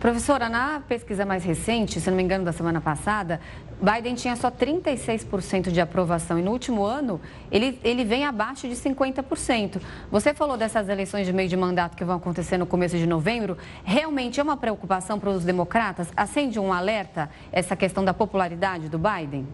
Professora, 0.03 0.49
na 0.49 0.81
pesquisa 0.81 1.25
mais 1.25 1.45
recente, 1.45 2.01
se 2.01 2.11
não 2.11 2.17
me 2.17 2.25
engano, 2.25 2.45
da 2.45 2.51
semana 2.53 2.81
passada, 2.81 3.41
Biden 3.81 4.17
tinha 4.17 4.35
só 4.35 4.51
36% 4.51 5.71
de 5.71 5.81
aprovação 5.81 6.41
e 6.41 6.43
no 6.43 6.51
último 6.51 6.85
ano 6.85 7.21
ele, 7.53 7.79
ele 7.85 8.05
vem 8.05 8.25
abaixo 8.25 8.67
de 8.69 8.75
50%. 8.75 9.81
Você 10.11 10.35
falou 10.35 10.57
dessas 10.57 10.89
eleições 10.89 11.25
de 11.25 11.33
meio 11.33 11.49
de 11.49 11.57
mandato 11.57 11.97
que 11.97 12.05
vão 12.05 12.17
acontecer 12.17 12.59
no 12.59 12.67
começo 12.67 12.97
de 12.97 13.07
novembro. 13.07 13.57
Realmente 13.85 14.41
é 14.41 14.43
uma 14.43 14.57
preocupação 14.57 15.21
para 15.21 15.31
os 15.31 15.45
democratas? 15.45 16.09
Acende 16.17 16.59
um 16.59 16.73
alerta 16.73 17.31
essa 17.53 17.77
questão 17.77 18.05
da 18.05 18.13
popularidade 18.13 18.89
do 18.89 18.99
Biden? 18.99 19.47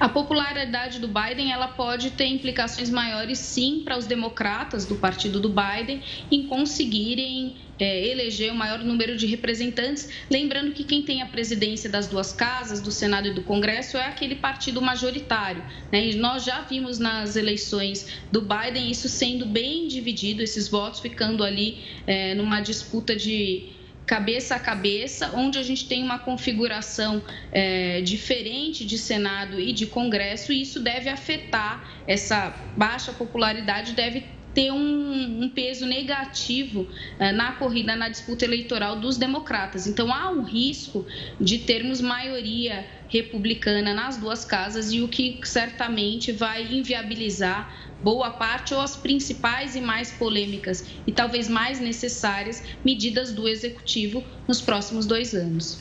A 0.00 0.08
popularidade 0.08 0.98
do 0.98 1.06
Biden 1.06 1.52
ela 1.52 1.68
pode 1.68 2.12
ter 2.12 2.24
implicações 2.24 2.88
maiores, 2.88 3.38
sim, 3.38 3.82
para 3.84 3.98
os 3.98 4.06
democratas 4.06 4.86
do 4.86 4.94
partido 4.94 5.38
do 5.38 5.50
Biden 5.50 6.02
em 6.30 6.46
conseguirem 6.46 7.54
é, 7.78 8.08
eleger 8.08 8.50
o 8.50 8.54
maior 8.54 8.78
número 8.78 9.14
de 9.14 9.26
representantes. 9.26 10.08
Lembrando 10.30 10.72
que 10.72 10.84
quem 10.84 11.02
tem 11.02 11.20
a 11.20 11.26
presidência 11.26 11.90
das 11.90 12.06
duas 12.06 12.32
casas, 12.32 12.80
do 12.80 12.90
Senado 12.90 13.28
e 13.28 13.34
do 13.34 13.42
Congresso, 13.42 13.98
é 13.98 14.06
aquele 14.06 14.36
partido 14.36 14.80
majoritário. 14.80 15.62
Né? 15.92 16.08
E 16.08 16.14
nós 16.14 16.44
já 16.44 16.62
vimos 16.62 16.98
nas 16.98 17.36
eleições 17.36 18.08
do 18.32 18.40
Biden 18.40 18.90
isso 18.90 19.06
sendo 19.06 19.44
bem 19.44 19.86
dividido, 19.86 20.42
esses 20.42 20.66
votos 20.66 21.00
ficando 21.00 21.44
ali 21.44 21.78
é, 22.06 22.34
numa 22.34 22.62
disputa 22.62 23.14
de 23.14 23.68
cabeça 24.10 24.56
a 24.56 24.58
cabeça, 24.58 25.30
onde 25.36 25.56
a 25.56 25.62
gente 25.62 25.86
tem 25.86 26.02
uma 26.02 26.18
configuração 26.18 27.22
é, 27.52 28.00
diferente 28.00 28.84
de 28.84 28.98
Senado 28.98 29.60
e 29.60 29.72
de 29.72 29.86
Congresso, 29.86 30.52
e 30.52 30.60
isso 30.60 30.80
deve 30.80 31.08
afetar 31.08 31.88
essa 32.08 32.52
baixa 32.76 33.12
popularidade, 33.12 33.92
deve 33.92 34.24
ter 34.52 34.72
um, 34.72 35.44
um 35.44 35.48
peso 35.48 35.86
negativo 35.86 36.80
uh, 36.80 37.32
na 37.32 37.52
corrida, 37.52 37.94
na 37.94 38.08
disputa 38.08 38.44
eleitoral 38.44 38.98
dos 38.98 39.16
democratas. 39.16 39.86
Então, 39.86 40.12
há 40.12 40.28
um 40.28 40.42
risco 40.42 41.06
de 41.40 41.58
termos 41.58 42.00
maioria 42.00 42.84
republicana 43.08 43.94
nas 43.94 44.16
duas 44.16 44.44
casas 44.44 44.92
e 44.92 45.00
o 45.02 45.06
que 45.06 45.38
certamente 45.44 46.32
vai 46.32 46.66
inviabilizar 46.72 47.89
boa 48.02 48.30
parte 48.30 48.74
ou 48.74 48.80
as 48.80 48.96
principais 48.96 49.74
e 49.76 49.80
mais 49.80 50.10
polêmicas 50.10 50.84
e 51.06 51.12
talvez 51.12 51.48
mais 51.48 51.80
necessárias 51.80 52.62
medidas 52.84 53.32
do 53.32 53.48
executivo 53.48 54.22
nos 54.48 54.60
próximos 54.60 55.06
dois 55.06 55.34
anos. 55.34 55.78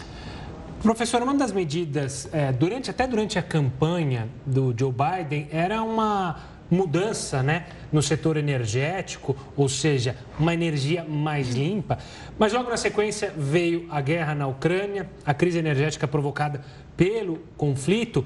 Professor, 0.81 1.21
uma 1.21 1.33
das 1.33 1.51
medidas, 1.51 2.29
é, 2.31 2.53
durante, 2.53 2.89
até 2.89 3.05
durante 3.05 3.37
a 3.37 3.41
campanha 3.41 4.29
do 4.45 4.73
Joe 4.77 4.93
Biden, 4.93 5.49
era 5.51 5.83
uma 5.83 6.37
mudança 6.71 7.41
né, 7.41 7.65
no 7.91 8.01
setor 8.01 8.37
energético, 8.37 9.35
ou 9.57 9.67
seja, 9.67 10.15
uma 10.39 10.53
energia 10.53 11.03
mais 11.03 11.49
limpa. 11.49 11.97
Mas 12.37 12.53
logo 12.53 12.69
na 12.69 12.77
sequência 12.77 13.33
veio 13.35 13.87
a 13.89 13.99
guerra 13.99 14.35
na 14.35 14.47
Ucrânia, 14.47 15.09
a 15.25 15.33
crise 15.33 15.57
energética 15.57 16.07
provocada 16.07 16.63
pelo 16.95 17.39
conflito. 17.57 18.25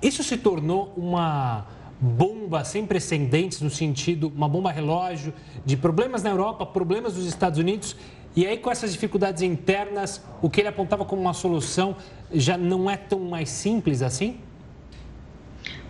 Isso 0.00 0.22
se 0.22 0.36
tornou 0.36 0.92
uma 0.96 1.66
bomba 2.00 2.64
sem 2.64 2.86
precedentes 2.86 3.60
no 3.60 3.70
sentido, 3.70 4.32
uma 4.34 4.48
bomba 4.48 4.70
relógio 4.70 5.32
de 5.64 5.76
problemas 5.76 6.22
na 6.22 6.30
Europa, 6.30 6.64
problemas 6.64 7.14
nos 7.14 7.26
Estados 7.26 7.58
Unidos. 7.58 7.96
E 8.36 8.46
aí, 8.46 8.56
com 8.56 8.70
essas 8.70 8.92
dificuldades 8.92 9.42
internas, 9.42 10.22
o 10.40 10.48
que 10.48 10.60
ele 10.60 10.68
apontava 10.68 11.04
como 11.04 11.20
uma 11.20 11.34
solução 11.34 11.96
já 12.32 12.56
não 12.56 12.88
é 12.88 12.96
tão 12.96 13.20
mais 13.20 13.48
simples 13.48 14.02
assim? 14.02 14.38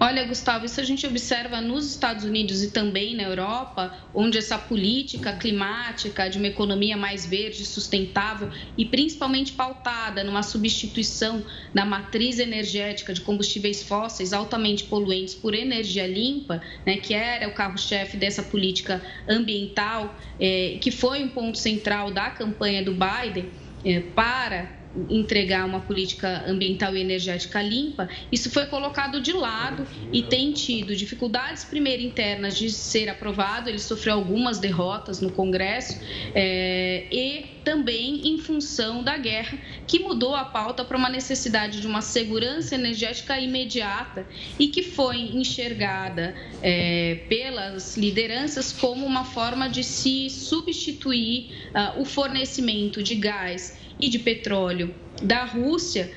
Olha, 0.00 0.24
Gustavo, 0.24 0.64
isso 0.64 0.80
a 0.80 0.84
gente 0.84 1.04
observa 1.04 1.60
nos 1.60 1.90
Estados 1.90 2.22
Unidos 2.22 2.62
e 2.62 2.70
também 2.70 3.16
na 3.16 3.24
Europa, 3.24 3.92
onde 4.14 4.38
essa 4.38 4.56
política 4.56 5.32
climática 5.32 6.30
de 6.30 6.38
uma 6.38 6.46
economia 6.46 6.96
mais 6.96 7.26
verde, 7.26 7.64
sustentável 7.64 8.48
e 8.76 8.84
principalmente 8.84 9.54
pautada 9.54 10.22
numa 10.22 10.44
substituição 10.44 11.44
da 11.74 11.84
matriz 11.84 12.38
energética 12.38 13.12
de 13.12 13.22
combustíveis 13.22 13.82
fósseis 13.82 14.32
altamente 14.32 14.84
poluentes 14.84 15.34
por 15.34 15.52
energia 15.52 16.06
limpa, 16.06 16.62
né, 16.86 16.98
que 16.98 17.12
era 17.12 17.48
o 17.48 17.52
carro-chefe 17.52 18.16
dessa 18.16 18.44
política 18.44 19.02
ambiental, 19.28 20.16
é, 20.38 20.78
que 20.80 20.92
foi 20.92 21.24
um 21.24 21.28
ponto 21.28 21.58
central 21.58 22.12
da 22.12 22.30
campanha 22.30 22.84
do 22.84 22.92
Biden 22.92 23.50
é, 23.84 23.98
para 23.98 24.77
entregar 25.08 25.64
uma 25.64 25.80
política 25.80 26.44
ambiental 26.46 26.96
e 26.96 27.00
energética 27.00 27.62
limpa, 27.62 28.08
isso 28.32 28.50
foi 28.50 28.66
colocado 28.66 29.20
de 29.20 29.32
lado 29.32 29.86
e 30.12 30.22
tem 30.22 30.52
tido 30.52 30.96
dificuldades, 30.96 31.64
primeiro, 31.64 32.02
internas 32.02 32.56
de 32.56 32.70
ser 32.70 33.08
aprovado, 33.08 33.68
ele 33.68 33.78
sofreu 33.78 34.14
algumas 34.14 34.58
derrotas 34.58 35.20
no 35.20 35.30
Congresso, 35.30 36.00
é, 36.34 37.06
e 37.12 37.57
também 37.68 38.26
em 38.26 38.38
função 38.38 39.02
da 39.02 39.18
guerra, 39.18 39.58
que 39.86 39.98
mudou 39.98 40.34
a 40.34 40.42
pauta 40.42 40.82
para 40.86 40.96
uma 40.96 41.10
necessidade 41.10 41.82
de 41.82 41.86
uma 41.86 42.00
segurança 42.00 42.74
energética 42.74 43.38
imediata 43.38 44.26
e 44.58 44.68
que 44.68 44.82
foi 44.82 45.18
enxergada 45.36 46.34
é, 46.62 47.26
pelas 47.28 47.94
lideranças 47.94 48.72
como 48.72 49.04
uma 49.04 49.22
forma 49.22 49.68
de 49.68 49.84
se 49.84 50.30
substituir 50.30 51.50
uh, 51.74 52.00
o 52.00 52.06
fornecimento 52.06 53.02
de 53.02 53.14
gás 53.16 53.78
e 54.00 54.08
de 54.08 54.18
petróleo 54.18 54.94
da 55.22 55.44
Rússia 55.44 56.10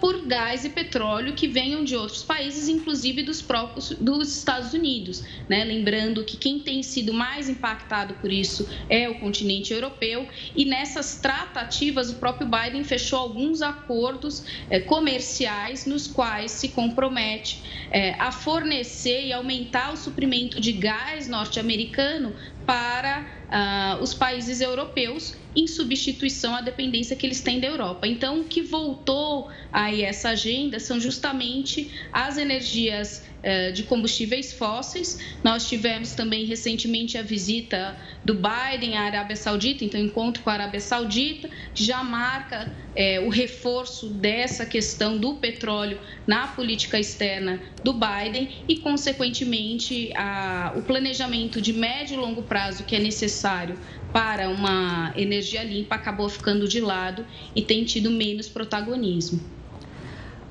por 0.00 0.26
gás 0.26 0.64
e 0.64 0.70
petróleo 0.70 1.34
que 1.34 1.46
venham 1.46 1.84
de 1.84 1.94
outros 1.94 2.22
países, 2.22 2.68
inclusive 2.68 3.22
dos 3.22 3.42
próprios 3.42 3.90
dos 4.00 4.36
Estados 4.36 4.72
Unidos. 4.72 5.22
Né? 5.48 5.64
Lembrando 5.64 6.24
que 6.24 6.36
quem 6.36 6.60
tem 6.60 6.82
sido 6.82 7.12
mais 7.12 7.48
impactado 7.48 8.14
por 8.14 8.32
isso 8.32 8.68
é 8.88 9.08
o 9.08 9.18
continente 9.18 9.72
europeu 9.72 10.26
e 10.56 10.64
nessas 10.64 11.16
tratativas 11.16 12.10
o 12.10 12.14
próprio 12.14 12.48
Biden 12.48 12.84
fechou 12.84 13.18
alguns 13.18 13.60
acordos 13.60 14.44
eh, 14.70 14.80
comerciais 14.80 15.84
nos 15.84 16.06
quais 16.06 16.50
se 16.52 16.68
compromete 16.70 17.62
eh, 17.90 18.14
a 18.18 18.32
fornecer 18.32 19.26
e 19.26 19.32
aumentar 19.32 19.92
o 19.92 19.96
suprimento 19.96 20.60
de 20.60 20.72
gás 20.72 21.28
norte-americano 21.28 22.34
para 22.68 23.24
uh, 23.48 24.02
os 24.02 24.12
países 24.12 24.60
europeus 24.60 25.34
em 25.56 25.66
substituição 25.66 26.54
à 26.54 26.60
dependência 26.60 27.16
que 27.16 27.26
eles 27.26 27.40
têm 27.40 27.58
da 27.58 27.66
Europa. 27.66 28.06
Então, 28.06 28.40
o 28.40 28.44
que 28.44 28.60
voltou 28.60 29.48
aí 29.72 30.02
essa 30.02 30.30
agenda 30.30 30.78
são 30.78 30.98
justamente 30.98 31.92
as 32.12 32.38
energias 32.38 33.24
de 33.72 33.84
combustíveis 33.84 34.52
fósseis. 34.52 35.18
Nós 35.44 35.68
tivemos 35.68 36.12
também 36.12 36.44
recentemente 36.44 37.16
a 37.16 37.22
visita 37.22 37.96
do 38.24 38.34
Biden 38.34 38.96
à 38.96 39.02
Arábia 39.02 39.36
Saudita, 39.36 39.84
então 39.84 40.00
encontro 40.00 40.42
com 40.42 40.50
a 40.50 40.54
Arábia 40.54 40.80
Saudita, 40.80 41.48
já 41.74 42.02
marca 42.02 42.72
é, 42.94 43.20
o 43.20 43.28
reforço 43.28 44.08
dessa 44.08 44.66
questão 44.66 45.16
do 45.16 45.36
petróleo 45.36 46.00
na 46.26 46.48
política 46.48 46.98
externa 46.98 47.60
do 47.84 47.92
Biden 47.92 48.50
e, 48.68 48.76
consequentemente, 48.76 50.12
a, 50.14 50.72
o 50.76 50.82
planejamento 50.82 51.60
de 51.60 51.72
médio 51.72 52.14
e 52.14 52.16
longo 52.16 52.42
prazo 52.42 52.84
que 52.84 52.96
é 52.96 52.98
necessário 52.98 53.78
para 54.12 54.48
uma 54.48 55.12
energia 55.16 55.62
limpa 55.62 55.94
acabou 55.94 56.28
ficando 56.28 56.66
de 56.66 56.80
lado 56.80 57.24
e 57.54 57.62
tem 57.62 57.84
tido 57.84 58.10
menos 58.10 58.48
protagonismo. 58.48 59.57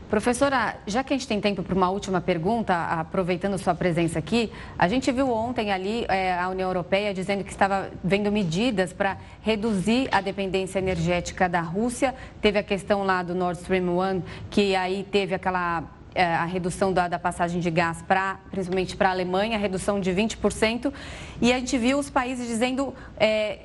Professora, 0.09 0.77
já 0.87 1.03
que 1.03 1.13
a 1.13 1.17
gente 1.17 1.27
tem 1.27 1.41
tempo 1.41 1.61
para 1.61 1.75
uma 1.75 1.89
última 1.89 2.21
pergunta, 2.21 2.73
aproveitando 2.73 3.57
sua 3.57 3.75
presença 3.75 4.17
aqui, 4.17 4.49
a 4.79 4.87
gente 4.87 5.11
viu 5.11 5.29
ontem 5.29 5.69
ali 5.69 6.05
é, 6.07 6.33
a 6.33 6.47
União 6.47 6.69
Europeia 6.69 7.13
dizendo 7.13 7.43
que 7.43 7.51
estava 7.51 7.89
vendo 8.01 8.31
medidas 8.31 8.93
para 8.93 9.17
reduzir 9.41 10.07
a 10.09 10.21
dependência 10.21 10.79
energética 10.79 11.49
da 11.49 11.59
Rússia. 11.59 12.15
Teve 12.41 12.57
a 12.57 12.63
questão 12.63 13.03
lá 13.03 13.21
do 13.21 13.35
Nord 13.35 13.59
Stream 13.59 13.89
1, 13.99 14.21
que 14.49 14.77
aí 14.77 15.05
teve 15.11 15.35
aquela 15.35 15.83
a 16.23 16.45
redução 16.45 16.91
da, 16.91 17.07
da, 17.07 17.19
passagem 17.19 17.59
de 17.59 17.69
gás, 17.69 18.01
pra, 18.01 18.39
principalmente 18.49 18.95
para 18.95 19.09
a 19.09 19.11
Alemanha, 19.11 19.57
a 19.57 19.59
redução 19.59 19.99
de 19.99 20.11
20%. 20.11 20.91
E 21.41 21.53
a 21.53 21.59
gente 21.59 21.77
viu 21.77 21.99
os 21.99 22.09
países 22.09 22.47
dizendo, 22.47 22.93
é, 23.17 23.59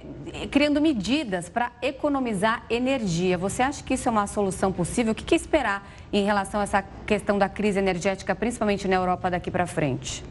criando 0.50 0.80
medidas 0.80 1.48
para 1.48 1.72
economizar 1.80 2.64
energia. 2.68 3.38
Você 3.38 3.62
acha 3.62 3.82
que 3.82 3.94
isso 3.94 4.08
é 4.08 4.12
uma 4.12 4.26
solução 4.26 4.72
possível? 4.72 5.12
O 5.12 5.14
que, 5.14 5.24
que 5.24 5.34
esperar 5.34 5.86
em 6.12 6.24
relação 6.24 6.60
a 6.60 6.64
essa 6.64 6.84
questão 7.06 7.38
da 7.38 7.48
crise 7.48 7.78
energética, 7.78 8.34
principalmente 8.34 8.86
na 8.86 8.96
Europa 8.96 9.30
daqui 9.30 9.50
para 9.50 9.66
frente? 9.66 10.22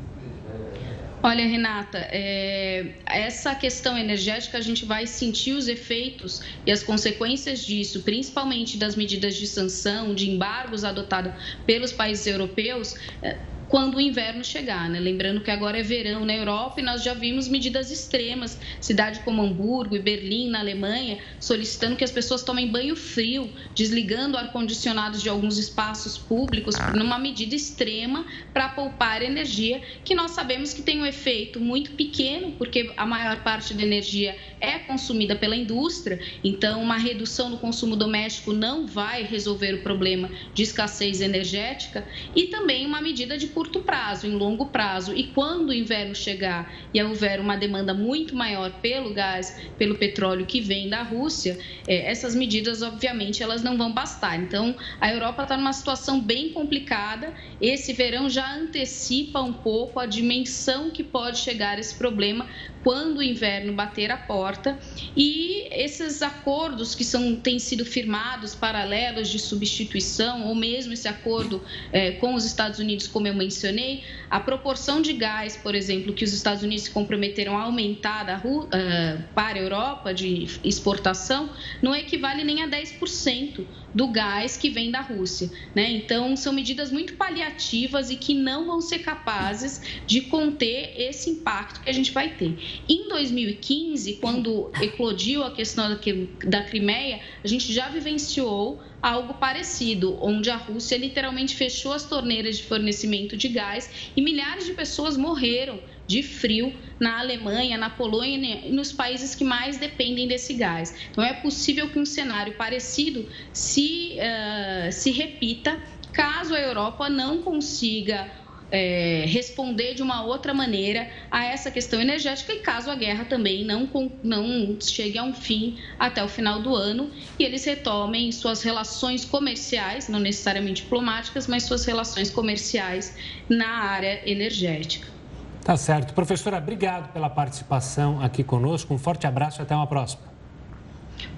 Olha, 1.24 1.45
Renata, 1.45 1.99
é, 2.11 2.95
essa 3.05 3.53
questão 3.53 3.95
energética 3.95 4.57
a 4.57 4.61
gente 4.61 4.86
vai 4.86 5.05
sentir 5.05 5.53
os 5.53 5.67
efeitos 5.67 6.41
e 6.65 6.72
as 6.72 6.82
consequências 6.82 7.63
disso, 7.63 8.01
principalmente 8.01 8.76
das 8.76 8.95
medidas 8.95 9.36
de 9.36 9.45
sanção, 9.45 10.15
de 10.15 10.32
embargos 10.32 10.84
adotados 10.84 11.32
pelos 11.63 11.91
países 11.91 12.26
europeus. 12.26 12.95
É, 13.22 13.38
quando 13.72 13.95
o 13.95 14.01
inverno 14.01 14.43
chegar, 14.43 14.89
né? 14.89 14.99
Lembrando 14.99 15.39
que 15.39 15.49
agora 15.49 15.80
é 15.80 15.82
verão 15.82 16.26
na 16.26 16.36
Europa 16.36 16.82
e 16.82 16.84
nós 16.84 17.01
já 17.01 17.13
vimos 17.13 17.47
medidas 17.47 17.89
extremas, 17.89 18.59
cidade 18.82 19.22
como 19.22 19.41
Hamburgo 19.41 19.95
e 19.95 19.99
Berlim, 19.99 20.49
na 20.49 20.59
Alemanha, 20.59 21.19
solicitando 21.39 21.95
que 21.95 22.03
as 22.03 22.11
pessoas 22.11 22.43
tomem 22.43 22.67
banho 22.67 22.97
frio, 22.97 23.49
desligando 23.74 24.38
ar-condicionados 24.38 25.24
de 25.24 25.30
alguns 25.30 25.57
espaços 25.57 26.17
públicos, 26.17 26.76
numa 26.93 27.17
medida 27.17 27.55
extrema 27.55 28.26
para 28.53 28.67
poupar 28.67 29.22
energia, 29.22 29.82
que 30.03 30.13
nós 30.13 30.32
sabemos 30.32 30.74
que 30.74 30.82
tem 30.82 30.99
um 30.99 31.05
efeito 31.05 31.57
muito 31.57 31.91
pequeno, 31.91 32.51
porque 32.57 32.91
a 32.97 33.05
maior 33.05 33.41
parte 33.41 33.74
da 33.74 33.84
energia 33.84 34.36
é 34.59 34.80
consumida 34.80 35.34
pela 35.34 35.55
indústria, 35.55 36.19
então 36.43 36.84
uma 36.84 36.97
redução 36.97 37.49
no 37.49 37.57
consumo 37.57 37.95
doméstico 37.95 38.51
não 38.51 38.86
vai 38.86 39.24
resolver 39.24 39.76
o 39.76 39.82
problema 39.82 40.30
de 40.53 40.61
escassez 40.61 41.22
energética, 41.22 42.05
e 42.36 42.47
também 42.47 42.86
uma 42.86 42.99
medida 42.99 43.38
de 43.38 43.47
curto 43.62 43.82
prazo, 43.82 44.26
em 44.26 44.32
longo 44.32 44.72
prazo. 44.72 45.14
E 45.16 45.26
quando 45.26 45.70
o 45.70 45.74
inverno 45.74 46.16
chegar 46.16 46.74
e 46.91 47.01
houver 47.03 47.39
uma 47.39 47.55
demanda 47.55 47.93
muito 47.93 48.36
maior 48.36 48.72
pelo 48.82 49.14
gás, 49.14 49.55
pelo 49.78 49.95
petróleo 49.99 50.47
que 50.47 50.59
vem 50.59 50.89
da 50.89 51.03
Rússia, 51.03 51.59
é, 51.88 52.09
essas 52.09 52.34
medidas, 52.34 52.82
obviamente, 52.82 53.43
elas 53.43 53.62
não 53.62 53.78
vão 53.78 53.93
bastar. 53.93 54.41
Então, 54.41 54.76
a 54.99 55.14
Europa 55.14 55.43
está 55.43 55.55
numa 55.55 55.74
situação 55.74 56.20
bem 56.20 56.49
complicada. 56.49 57.32
Esse 57.59 57.93
verão 57.93 58.28
já 58.28 58.51
antecipa 58.51 59.39
um 59.43 59.53
pouco 59.53 59.99
a 59.99 60.07
dimensão 60.07 60.89
que 60.89 61.03
pode 61.03 61.38
chegar 61.38 61.78
esse 61.78 61.95
problema 61.95 62.49
quando 62.84 63.18
o 63.18 63.24
inverno 63.24 63.74
bater 63.74 64.12
a 64.12 64.18
porta. 64.18 64.78
E 65.16 65.68
esses 65.72 66.22
acordos 66.22 66.96
que 66.96 67.04
são, 67.04 67.36
têm 67.36 67.60
sido 67.60 67.86
firmados, 67.86 68.56
paralelos 68.56 69.30
de 69.30 69.40
substituição, 69.40 70.48
ou 70.48 70.56
mesmo 70.56 70.94
esse 70.94 71.08
acordo 71.08 71.62
é, 71.92 72.12
com 72.14 72.34
os 72.34 72.46
Estados 72.46 72.80
Unidos, 72.80 73.08
como 73.08 73.28
eu 73.28 73.34
mencionei, 73.34 74.04
a 74.30 74.40
proporção 74.40 75.02
de 75.02 75.14
gás, 75.14 75.58
por 75.58 75.76
exemplo, 75.76 76.14
que 76.14 76.24
os 76.24 76.34
Estados 76.34 76.64
Unidos 76.64 76.86
se 76.86 76.92
comprometeram 76.92 77.58
a 77.58 77.64
aumentar 77.64 78.24
da, 78.24 78.38
uh, 78.38 79.24
para 79.34 79.60
a 79.60 79.62
Europa 79.62 80.14
de 80.14 80.48
exportação, 80.64 81.50
não 81.82 81.96
equivale 81.96 82.44
nem 82.44 82.64
a 82.64 82.68
10% 82.68 83.66
do 83.94 84.08
gás 84.08 84.58
que 84.58 84.70
vem 84.70 84.92
da 84.92 85.02
Rússia. 85.02 85.50
Né? 85.76 85.92
Então, 85.92 86.36
são 86.36 86.54
medidas 86.54 86.92
muito 86.92 87.14
paliativas 87.14 88.10
e 88.10 88.16
que 88.16 88.34
não 88.34 88.66
vão 88.66 88.82
ser 88.82 89.00
capazes 89.00 89.82
de 90.06 90.22
conter 90.22 90.94
esse 90.98 91.30
impacto 91.30 91.82
que 91.82 91.89
a 91.89 91.94
gente 91.94 92.12
vai 92.12 92.30
ter. 92.30 92.58
Em 92.88 93.08
2015, 93.10 94.14
quando 94.14 94.72
eclodiu 94.82 95.44
a 95.44 95.52
questão 95.52 95.98
da 96.46 96.64
Crimeia, 96.64 97.20
a 97.44 97.48
gente 97.48 97.72
já 97.74 97.89
vivenciou 97.89 98.82
algo 99.02 99.34
parecido, 99.34 100.18
onde 100.22 100.50
a 100.50 100.56
Rússia 100.56 100.98
literalmente 100.98 101.56
fechou 101.56 101.92
as 101.92 102.04
torneiras 102.04 102.58
de 102.58 102.64
fornecimento 102.64 103.36
de 103.36 103.48
gás 103.48 104.12
e 104.16 104.22
milhares 104.22 104.66
de 104.66 104.74
pessoas 104.74 105.18
morreram 105.18 105.80
de 106.12 106.22
frio 106.22 106.74
na 106.99 107.20
Alemanha, 107.20 107.78
na 107.78 107.89
Polônia 107.89 108.68
e 108.68 108.72
nos 108.72 108.91
países 108.91 109.34
que 109.34 109.45
mais 109.45 109.78
dependem 109.78 110.28
desse 110.28 110.53
gás. 110.53 110.93
Então, 111.09 111.24
é 111.24 111.34
possível 111.34 111.89
que 111.89 111.97
um 111.97 112.05
cenário 112.05 112.53
parecido 112.53 113.28
se, 113.53 114.18
uh, 114.18 114.91
se 114.91 115.12
repita 115.12 115.80
caso 116.12 116.53
a 116.53 116.59
Europa 116.59 117.09
não 117.09 117.41
consiga 117.41 118.30
é, 118.70 119.26
responder 119.28 119.93
de 119.93 120.01
uma 120.01 120.24
outra 120.24 120.53
maneira 120.53 121.09
a 121.30 121.45
essa 121.45 121.70
questão 121.70 121.99
energética 121.99 122.53
e 122.53 122.59
caso 122.59 122.89
a 122.89 122.95
guerra 122.95 123.26
também 123.26 123.66
não, 123.66 123.89
não 124.24 124.78
chegue 124.82 125.18
a 125.18 125.24
um 125.24 125.34
fim 125.34 125.78
até 125.99 126.24
o 126.24 126.28
final 126.28 126.62
do 126.62 126.74
ano 126.74 127.12
e 127.38 127.43
eles 127.43 127.66
retomem 127.66 128.32
suas 128.32 128.62
relações 128.64 129.26
comerciais, 129.26 130.07
não 130.07 130.20
necessariamente 130.20 130.84
diplomáticas, 130.84 131.47
mas 131.47 131.64
suas 131.64 131.86
relações 131.86 132.30
comerciais 132.30 133.16
na 133.49 133.68
área 133.68 134.22
energética. 134.26 135.20
Tá 135.64 135.78
certo. 135.78 136.14
Professora, 136.14 136.57
obrigado 136.57 137.12
pela 137.14 137.30
participação 137.30 138.22
aqui 138.22 138.43
conosco. 138.43 138.93
Um 138.93 138.97
forte 138.97 139.28
abraço 139.28 139.62
e 139.62 139.64
até 139.64 139.76
uma 139.76 139.88
próxima. 139.88 140.24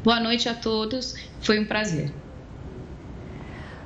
Boa 0.03 0.19
noite 0.19 0.47
a 0.47 0.53
todos. 0.53 1.15
Foi 1.41 1.59
um 1.59 1.65
prazer. 1.65 2.13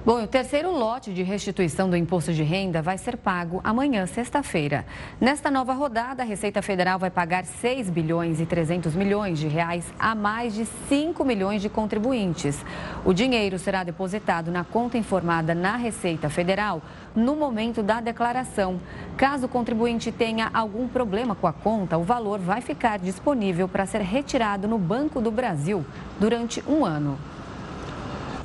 Bom, 0.07 0.23
o 0.23 0.25
terceiro 0.25 0.71
lote 0.71 1.13
de 1.13 1.21
restituição 1.21 1.89
do 1.89 1.97
imposto 1.97 2.31
de 2.31 2.41
renda 2.41 2.81
vai 2.81 2.97
ser 2.97 3.17
pago 3.17 3.59
amanhã, 3.61 4.05
sexta-feira. 4.05 4.85
Nesta 5.19 5.51
nova 5.51 5.73
rodada, 5.73 6.23
a 6.23 6.25
Receita 6.25 6.61
Federal 6.61 6.97
vai 6.97 7.11
pagar 7.11 7.43
6 7.43 7.89
bilhões 7.89 8.39
e 8.39 8.45
300 8.45 8.95
milhões 8.95 9.37
de 9.37 9.49
reais 9.49 9.83
a 9.99 10.15
mais 10.15 10.53
de 10.53 10.63
5 10.63 11.25
milhões 11.25 11.61
de 11.61 11.67
contribuintes. 11.67 12.63
O 13.03 13.11
dinheiro 13.11 13.59
será 13.59 13.83
depositado 13.83 14.49
na 14.49 14.63
conta 14.63 14.97
informada 14.97 15.53
na 15.53 15.75
Receita 15.75 16.29
Federal 16.29 16.81
no 17.13 17.35
momento 17.35 17.83
da 17.83 17.99
declaração. 17.99 18.79
Caso 19.17 19.47
o 19.47 19.49
contribuinte 19.49 20.09
tenha 20.09 20.49
algum 20.53 20.87
problema 20.87 21.35
com 21.35 21.47
a 21.47 21.51
conta, 21.51 21.97
o 21.97 22.03
valor 22.03 22.39
vai 22.39 22.61
ficar 22.61 22.97
disponível 22.97 23.67
para 23.67 23.85
ser 23.85 23.99
retirado 23.99 24.69
no 24.69 24.77
Banco 24.77 25.19
do 25.19 25.31
Brasil 25.31 25.85
durante 26.17 26.63
um 26.65 26.85
ano. 26.85 27.19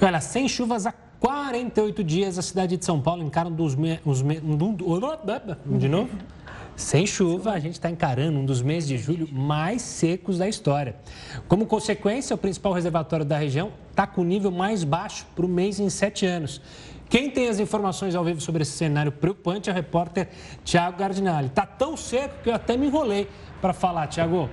Olha, 0.04 0.20
sem 0.20 0.48
chuvas 0.48 0.88
há 0.88 0.92
48 1.22 2.02
dias, 2.02 2.36
a 2.36 2.42
cidade 2.42 2.76
de 2.76 2.84
São 2.84 3.00
Paulo 3.00 3.22
encara 3.22 3.48
um 3.48 3.54
dos 3.54 3.76
me... 3.76 4.00
me... 4.04 5.78
de 5.78 5.88
novo? 5.88 6.10
Sem 6.74 7.06
chuva, 7.06 7.52
a 7.52 7.60
gente 7.60 7.74
está 7.74 7.88
encarando 7.88 8.40
um 8.40 8.44
dos 8.44 8.60
meses 8.60 8.88
de 8.88 8.98
julho 8.98 9.28
mais 9.32 9.82
secos 9.82 10.36
da 10.36 10.48
história. 10.48 10.96
Como 11.46 11.64
consequência, 11.64 12.34
o 12.34 12.38
principal 12.38 12.72
reservatório 12.72 13.24
da 13.24 13.38
região 13.38 13.70
está 13.88 14.04
com 14.04 14.22
o 14.22 14.24
nível 14.24 14.50
mais 14.50 14.82
baixo 14.82 15.24
para 15.36 15.46
o 15.46 15.48
mês 15.48 15.78
em 15.78 15.88
sete 15.88 16.26
anos. 16.26 16.60
Quem 17.08 17.30
tem 17.30 17.48
as 17.48 17.60
informações 17.60 18.16
ao 18.16 18.24
vivo 18.24 18.40
sobre 18.40 18.62
esse 18.62 18.72
cenário 18.72 19.12
preocupante 19.12 19.70
é 19.70 19.72
o 19.72 19.76
repórter 19.76 20.28
Tiago 20.64 20.98
Gardinali. 20.98 21.46
Está 21.46 21.64
tão 21.64 21.96
seco 21.96 22.42
que 22.42 22.50
eu 22.50 22.54
até 22.54 22.76
me 22.76 22.88
enrolei 22.88 23.28
para 23.60 23.72
falar, 23.72 24.08
Tiago. 24.08 24.50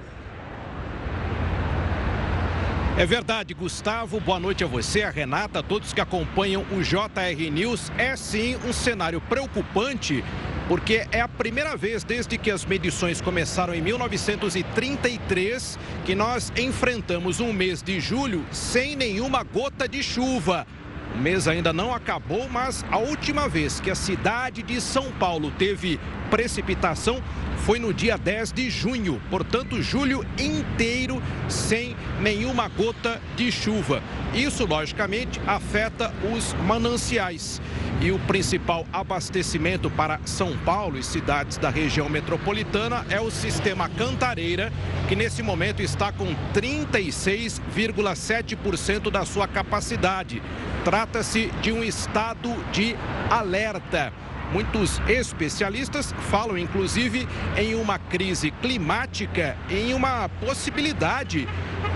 É 3.00 3.06
verdade, 3.06 3.54
Gustavo. 3.54 4.20
Boa 4.20 4.42
noite 4.42 4.62
a 4.62 4.68
você, 4.68 5.04
a 5.04 5.10
Renata, 5.10 5.60
a 5.60 5.64
todos 5.64 5.94
que 5.94 6.02
acompanham 6.02 6.66
o 6.70 6.84
JR 6.84 7.50
News. 7.50 7.90
É 7.98 8.14
sim 8.18 8.58
um 8.68 8.74
cenário 8.74 9.22
preocupante, 9.22 10.22
porque 10.68 11.08
é 11.10 11.22
a 11.22 11.28
primeira 11.30 11.78
vez 11.78 12.04
desde 12.04 12.38
que 12.38 12.52
as 12.52 12.66
medições 12.66 13.22
começaram 13.22 13.74
em 13.74 13.80
1933 13.82 15.80
que 16.04 16.14
nós 16.14 16.52
enfrentamos 16.58 17.40
um 17.40 17.54
mês 17.54 17.82
de 17.82 18.02
julho 18.02 18.46
sem 18.52 18.98
nenhuma 18.98 19.44
gota 19.44 19.88
de 19.88 20.04
chuva. 20.04 20.68
O 21.16 21.18
mês 21.18 21.48
ainda 21.48 21.74
não 21.74 21.94
acabou, 21.94 22.48
mas 22.50 22.86
a 22.92 22.98
última 22.98 23.50
vez 23.50 23.80
que 23.80 23.90
a 23.90 23.96
cidade 23.96 24.62
de 24.62 24.80
São 24.80 25.12
Paulo 25.14 25.52
teve 25.52 26.00
precipitação 26.30 27.22
foi 27.58 27.80
no 27.80 27.94
dia 27.94 28.18
10 28.18 28.54
de 28.54 28.70
junho, 28.70 29.22
portanto, 29.30 29.82
julho 29.82 30.26
inteiro 30.38 31.22
sem 31.48 31.96
nenhuma 32.22 32.68
gota 32.68 33.22
de 33.36 33.52
chuva. 33.52 34.02
Isso, 34.34 34.66
logicamente, 34.66 35.40
afeta 35.46 36.14
os 36.34 36.54
mananciais. 36.66 37.62
E 38.02 38.12
o 38.12 38.20
principal 38.20 38.88
abastecimento 38.94 39.90
para 39.90 40.22
São 40.24 40.56
Paulo 40.60 40.98
e 40.98 41.04
cidades 41.04 41.58
da 41.58 41.70
região 41.70 42.08
metropolitana 42.08 43.06
é 43.10 43.20
o 43.20 43.30
sistema 43.30 43.90
Cantareira, 43.90 44.72
que 45.10 45.18
nesse 45.18 45.44
momento 45.44 45.82
está 45.82 46.10
com 46.10 46.34
36,7% 46.54 49.12
da 49.12 49.26
sua 49.26 49.50
capacidade. 49.50 50.42
Trata-se 50.86 51.48
de 51.62 51.74
um 51.74 51.84
estado 51.84 52.56
de 52.72 52.96
alerta. 53.30 54.14
Muitos 54.52 55.00
especialistas 55.08 56.12
falam, 56.32 56.58
inclusive, 56.58 57.28
em 57.56 57.76
uma 57.76 58.00
crise 58.00 58.50
climática, 58.50 59.56
em 59.70 59.94
uma 59.94 60.28
possibilidade 60.28 61.48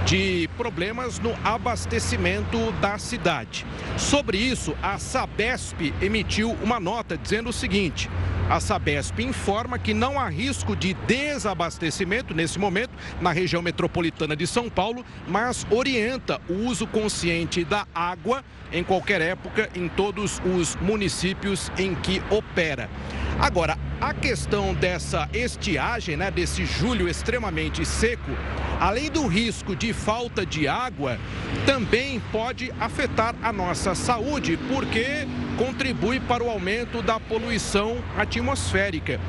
de 0.05 0.47
problemas 0.55 1.19
no 1.19 1.33
abastecimento 1.43 2.71
da 2.73 2.97
cidade. 2.97 3.65
Sobre 3.97 4.37
isso, 4.37 4.75
a 4.83 4.99
Sabesp 4.99 5.93
emitiu 6.01 6.51
uma 6.61 6.79
nota 6.79 7.17
dizendo 7.17 7.49
o 7.49 7.53
seguinte: 7.53 8.09
a 8.53 8.59
Sabesp 8.59 9.19
informa 9.19 9.79
que 9.79 9.95
não 9.95 10.19
há 10.19 10.29
risco 10.29 10.75
de 10.75 10.93
desabastecimento 10.93 12.35
nesse 12.35 12.59
momento 12.59 12.91
na 13.19 13.31
região 13.31 13.63
metropolitana 13.63 14.35
de 14.35 14.45
São 14.45 14.69
Paulo, 14.69 15.03
mas 15.27 15.65
orienta 15.71 16.39
o 16.47 16.53
uso 16.67 16.85
consciente 16.85 17.65
da 17.65 17.87
água 17.95 18.45
em 18.71 18.83
qualquer 18.83 19.21
época 19.21 19.71
em 19.73 19.89
todos 19.89 20.39
os 20.45 20.75
municípios 20.75 21.71
em 21.79 21.95
que 21.95 22.21
opera. 22.29 22.91
Agora, 23.39 23.77
a 23.99 24.13
questão 24.13 24.73
dessa 24.73 25.27
estiagem, 25.33 26.15
né, 26.15 26.29
desse 26.29 26.65
julho 26.65 27.07
extremamente 27.09 27.85
seco, 27.85 28.31
além 28.79 29.09
do 29.09 29.27
risco 29.27 29.75
de 29.75 29.93
falta 29.93 30.45
de 30.45 30.67
água, 30.67 31.17
também 31.65 32.21
pode 32.31 32.71
afetar 32.79 33.35
a 33.41 33.51
nossa 33.51 33.95
saúde, 33.95 34.57
porque 34.69 35.27
contribui 35.57 36.19
para 36.19 36.43
o 36.43 36.49
aumento 36.49 37.01
da 37.01 37.19
poluição 37.19 37.97
atmosférica. 38.17 39.19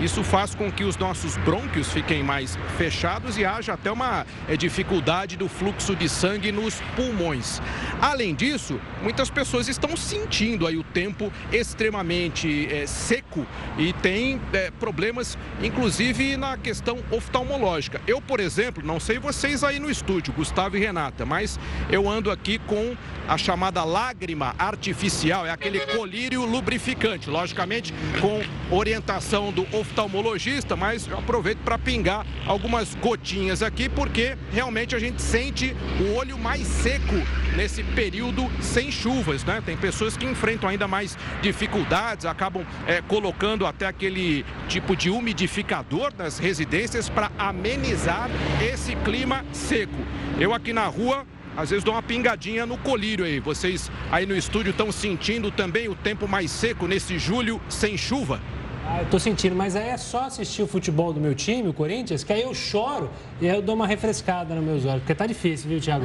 Isso 0.00 0.24
faz 0.24 0.54
com 0.54 0.70
que 0.70 0.82
os 0.82 0.96
nossos 0.96 1.36
brônquios 1.38 1.92
fiquem 1.92 2.22
mais 2.22 2.58
fechados 2.76 3.38
e 3.38 3.44
haja 3.44 3.74
até 3.74 3.90
uma 3.92 4.26
é, 4.48 4.56
dificuldade 4.56 5.36
do 5.36 5.48
fluxo 5.48 5.94
de 5.94 6.08
sangue 6.08 6.50
nos 6.50 6.80
pulmões. 6.96 7.62
Além 8.00 8.34
disso, 8.34 8.80
muitas 9.02 9.30
pessoas 9.30 9.68
estão 9.68 9.96
sentindo 9.96 10.66
aí 10.66 10.76
o 10.76 10.82
tempo 10.82 11.32
extremamente 11.52 12.68
é, 12.74 12.86
seco 12.86 13.46
e 13.78 13.92
tem 13.92 14.40
é, 14.52 14.70
problemas, 14.72 15.38
inclusive 15.62 16.36
na 16.36 16.56
questão 16.56 16.98
oftalmológica. 17.10 18.00
Eu, 18.06 18.20
por 18.20 18.40
exemplo, 18.40 18.84
não 18.84 18.98
sei 18.98 19.18
vocês 19.18 19.62
aí 19.62 19.78
no 19.78 19.88
estúdio, 19.88 20.34
Gustavo 20.34 20.76
e 20.76 20.80
Renata, 20.80 21.24
mas 21.24 21.58
eu 21.88 22.10
ando 22.10 22.30
aqui 22.30 22.58
com 22.58 22.96
a 23.28 23.38
chamada 23.38 23.84
lágrima 23.84 24.54
artificial, 24.58 25.46
é 25.46 25.50
aquele 25.50 25.80
colírio 25.80 26.44
lubrificante, 26.44 27.30
logicamente 27.30 27.94
com 28.20 28.42
orientação 28.74 29.52
do 29.52 29.62
oftalmologista 29.62 29.83
oftalmologista, 29.84 30.74
mas 30.74 31.06
eu 31.06 31.18
aproveito 31.18 31.58
para 31.58 31.78
pingar 31.78 32.26
algumas 32.46 32.94
gotinhas 32.94 33.62
aqui, 33.62 33.88
porque 33.88 34.36
realmente 34.50 34.96
a 34.96 34.98
gente 34.98 35.20
sente 35.20 35.76
o 36.00 36.14
olho 36.14 36.38
mais 36.38 36.66
seco 36.66 37.14
nesse 37.54 37.84
período 37.84 38.50
sem 38.60 38.90
chuvas, 38.90 39.44
né? 39.44 39.62
Tem 39.64 39.76
pessoas 39.76 40.16
que 40.16 40.24
enfrentam 40.24 40.68
ainda 40.68 40.88
mais 40.88 41.16
dificuldades, 41.42 42.24
acabam 42.24 42.66
é, 42.86 43.00
colocando 43.02 43.66
até 43.66 43.86
aquele 43.86 44.44
tipo 44.68 44.96
de 44.96 45.10
umidificador 45.10 46.12
nas 46.16 46.38
residências 46.38 47.08
para 47.08 47.30
amenizar 47.38 48.28
esse 48.62 48.96
clima 48.96 49.44
seco. 49.52 49.94
Eu 50.40 50.52
aqui 50.52 50.72
na 50.72 50.86
rua 50.86 51.26
às 51.56 51.70
vezes 51.70 51.84
dou 51.84 51.94
uma 51.94 52.02
pingadinha 52.02 52.66
no 52.66 52.76
colírio 52.76 53.24
aí. 53.24 53.38
Vocês 53.38 53.90
aí 54.10 54.26
no 54.26 54.36
estúdio 54.36 54.70
estão 54.70 54.90
sentindo 54.90 55.52
também 55.52 55.88
o 55.88 55.94
tempo 55.94 56.26
mais 56.26 56.50
seco 56.50 56.88
nesse 56.88 57.16
julho 57.16 57.60
sem 57.68 57.96
chuva? 57.96 58.40
Ah, 58.86 59.00
eu 59.00 59.06
tô 59.08 59.18
sentindo, 59.18 59.56
mas 59.56 59.74
aí 59.74 59.88
é 59.88 59.96
só 59.96 60.24
assistir 60.24 60.62
o 60.62 60.66
futebol 60.66 61.12
do 61.12 61.20
meu 61.20 61.34
time, 61.34 61.68
o 61.68 61.72
Corinthians, 61.72 62.22
que 62.22 62.32
aí 62.32 62.42
eu 62.42 62.54
choro 62.54 63.10
e 63.40 63.48
aí 63.48 63.56
eu 63.56 63.62
dou 63.62 63.74
uma 63.74 63.86
refrescada 63.86 64.54
nos 64.54 64.64
meus 64.64 64.84
olhos, 64.84 65.00
porque 65.00 65.14
tá 65.14 65.26
difícil, 65.26 65.68
viu, 65.68 65.80
Thiago? 65.80 66.04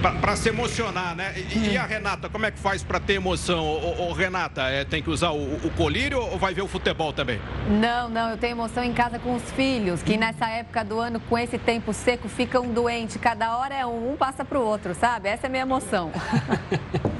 para 0.00 0.36
se 0.36 0.48
emocionar, 0.48 1.14
né? 1.14 1.34
E, 1.36 1.70
e, 1.70 1.76
a 1.76 1.84
Renata, 1.84 2.28
como 2.28 2.46
é 2.46 2.50
que 2.50 2.58
faz 2.58 2.82
para 2.82 2.98
ter 2.98 3.14
emoção? 3.14 3.64
Ô, 3.66 4.12
Renata, 4.12 4.62
é, 4.62 4.84
tem 4.84 5.02
que 5.02 5.10
usar 5.10 5.30
o, 5.30 5.66
o, 5.66 5.70
colírio 5.76 6.20
ou 6.20 6.38
vai 6.38 6.54
ver 6.54 6.62
o 6.62 6.68
futebol 6.68 7.12
também? 7.12 7.40
Não, 7.68 8.08
não, 8.08 8.30
eu 8.30 8.38
tenho 8.38 8.52
emoção 8.52 8.82
em 8.82 8.92
casa 8.92 9.18
com 9.18 9.34
os 9.34 9.42
filhos, 9.52 10.02
que 10.02 10.16
nessa 10.16 10.48
época 10.48 10.84
do 10.84 10.98
ano, 10.98 11.20
com 11.20 11.38
esse 11.38 11.58
tempo 11.58 11.92
seco, 11.92 12.28
ficam 12.28 12.68
doentes. 12.68 13.16
Cada 13.16 13.56
hora 13.58 13.74
é 13.74 13.84
um, 13.84 14.12
um 14.12 14.16
passa 14.16 14.44
para 14.44 14.58
o 14.58 14.62
outro, 14.62 14.94
sabe? 14.94 15.28
Essa 15.28 15.46
é 15.46 15.48
a 15.48 15.50
minha 15.50 15.62
emoção. 15.62 16.10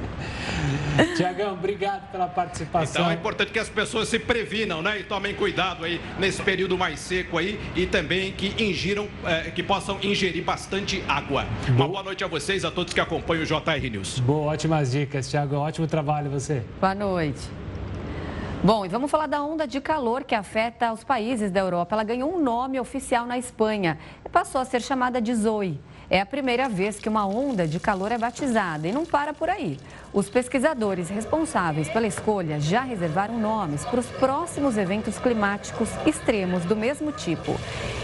Tiagão, 1.15 1.53
obrigado 1.53 2.11
pela 2.11 2.27
participação. 2.27 3.01
Então 3.01 3.11
é 3.11 3.15
importante 3.15 3.51
que 3.51 3.59
as 3.59 3.69
pessoas 3.69 4.07
se 4.07 4.19
previnam, 4.19 4.81
né? 4.81 4.99
E 4.99 5.03
tomem 5.03 5.33
cuidado 5.33 5.85
aí 5.85 5.99
nesse 6.19 6.41
período 6.41 6.77
mais 6.77 6.99
seco 6.99 7.37
aí 7.37 7.59
e 7.75 7.85
também 7.85 8.31
que 8.31 8.63
ingiram, 8.63 9.07
é, 9.25 9.51
que 9.51 9.63
possam 9.63 9.97
ingerir 10.01 10.43
bastante 10.43 11.03
água. 11.07 11.45
Boa. 11.67 11.75
Uma 11.75 11.87
boa 11.87 12.03
noite 12.03 12.23
a 12.23 12.27
vocês, 12.27 12.65
a 12.65 12.71
todos 12.71 12.93
que 12.93 12.99
acompanham 12.99 13.43
o 13.43 13.45
JR 13.45 13.89
News. 13.91 14.19
Boa, 14.19 14.51
ótimas 14.51 14.91
dicas, 14.91 15.29
Tiago. 15.29 15.55
Ótimo 15.55 15.87
trabalho 15.87 16.29
você. 16.29 16.63
Boa 16.79 16.95
noite. 16.95 17.41
Bom, 18.63 18.85
e 18.85 18.89
vamos 18.89 19.09
falar 19.09 19.25
da 19.25 19.41
onda 19.41 19.65
de 19.65 19.81
calor 19.81 20.23
que 20.23 20.35
afeta 20.35 20.93
os 20.93 21.03
países 21.03 21.49
da 21.49 21.59
Europa. 21.59 21.95
Ela 21.95 22.03
ganhou 22.03 22.31
um 22.31 22.39
nome 22.39 22.79
oficial 22.79 23.25
na 23.25 23.35
Espanha 23.35 23.97
e 24.23 24.29
passou 24.29 24.61
a 24.61 24.65
ser 24.65 24.83
chamada 24.83 25.19
de 25.19 25.33
Zoe. 25.33 25.79
É 26.11 26.19
a 26.19 26.25
primeira 26.25 26.67
vez 26.67 26.99
que 26.99 27.07
uma 27.07 27.25
onda 27.25 27.65
de 27.65 27.79
calor 27.79 28.11
é 28.11 28.17
batizada 28.17 28.85
e 28.85 28.91
não 28.91 29.05
para 29.05 29.33
por 29.33 29.49
aí. 29.49 29.79
Os 30.11 30.29
pesquisadores 30.29 31.07
responsáveis 31.07 31.87
pela 31.87 32.05
escolha 32.05 32.59
já 32.59 32.81
reservaram 32.81 33.39
nomes 33.39 33.85
para 33.85 34.01
os 34.01 34.07
próximos 34.07 34.77
eventos 34.77 35.17
climáticos 35.17 35.87
extremos 36.05 36.65
do 36.65 36.75
mesmo 36.75 37.13
tipo. 37.13 37.55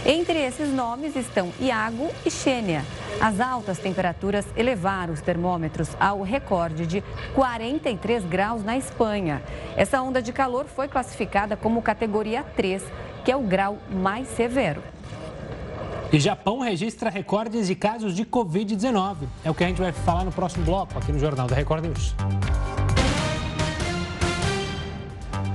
Entre 0.06 0.38
esses 0.38 0.70
nomes 0.70 1.16
estão 1.16 1.52
Iago 1.60 2.08
e 2.24 2.30
Xênia. 2.30 2.82
As 3.20 3.40
altas 3.40 3.78
temperaturas 3.78 4.46
elevaram 4.56 5.12
os 5.12 5.20
termômetros 5.20 5.90
ao 6.00 6.22
recorde 6.22 6.86
de 6.86 7.04
43 7.34 8.24
graus 8.24 8.64
na 8.64 8.78
Espanha. 8.78 9.42
Essa 9.76 10.00
onda 10.00 10.22
de 10.22 10.32
calor 10.32 10.64
foi 10.64 10.88
classificada 10.88 11.58
como 11.58 11.82
categoria 11.82 12.42
3, 12.56 12.82
que 13.22 13.30
é 13.30 13.36
o 13.36 13.42
grau 13.42 13.76
mais 13.90 14.28
severo. 14.28 14.82
E 16.10 16.18
Japão 16.18 16.60
registra 16.60 17.10
recordes 17.10 17.66
de 17.66 17.74
casos 17.74 18.16
de 18.16 18.24
Covid-19. 18.24 19.16
É 19.44 19.50
o 19.50 19.54
que 19.54 19.62
a 19.62 19.68
gente 19.68 19.78
vai 19.78 19.92
falar 19.92 20.24
no 20.24 20.32
próximo 20.32 20.64
bloco 20.64 20.96
aqui 20.98 21.12
no 21.12 21.18
Jornal 21.18 21.46
da 21.46 21.54
Record 21.54 21.84
News. 21.84 22.14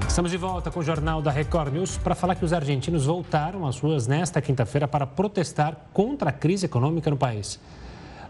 Estamos 0.07 0.29
de 0.29 0.37
volta 0.37 0.69
com 0.69 0.79
o 0.79 0.83
Jornal 0.83 1.23
da 1.23 1.31
Record 1.31 1.73
News 1.73 1.97
para 1.97 2.13
falar 2.13 2.35
que 2.35 2.45
os 2.45 2.53
argentinos 2.53 3.07
voltaram 3.07 3.65
às 3.65 3.79
ruas 3.79 4.05
nesta 4.05 4.39
quinta-feira 4.43 4.87
para 4.87 5.07
protestar 5.07 5.75
contra 5.91 6.29
a 6.29 6.31
crise 6.31 6.67
econômica 6.67 7.09
no 7.09 7.17
país. 7.17 7.59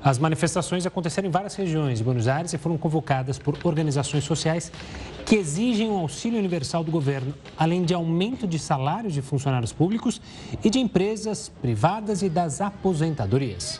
As 0.04 0.20
manifestações 0.20 0.86
aconteceram 0.86 1.30
em 1.30 1.32
várias 1.32 1.56
regiões 1.56 1.99
de 1.99 2.04
Buenos 2.04 2.28
Aires 2.28 2.51
e 2.51 2.58
foram 2.58 2.78
convocadas 2.78 3.39
por 3.39 3.58
organizações 3.64 4.26
sociais 4.26 4.70
que 5.26 5.36
exigem 5.36 5.89
um 5.89 5.97
auxílio 5.97 6.38
universal 6.38 6.84
do 6.84 6.91
governo, 6.91 7.34
além 7.58 7.86
de 7.86 7.93
aumento 7.93 8.45
de 8.45 8.60
salários 8.60 9.14
de 9.14 9.22
funcionários 9.22 9.72
públicos 9.72 10.22
e 10.62 10.70
de 10.70 10.78
empresas 10.78 11.47
privadas 11.62 12.22
e 12.22 12.28
das 12.28 12.60
aposentadorias. 12.60 13.80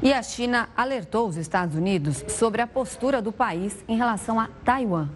E 0.00 0.12
a 0.12 0.22
China 0.22 0.68
alertou 0.76 1.26
os 1.28 1.36
Estados 1.36 1.74
Unidos 1.74 2.24
sobre 2.28 2.62
a 2.62 2.66
postura 2.66 3.20
do 3.20 3.32
país 3.32 3.84
em 3.88 3.96
relação 3.96 4.38
a 4.38 4.48
Taiwan. 4.64 5.08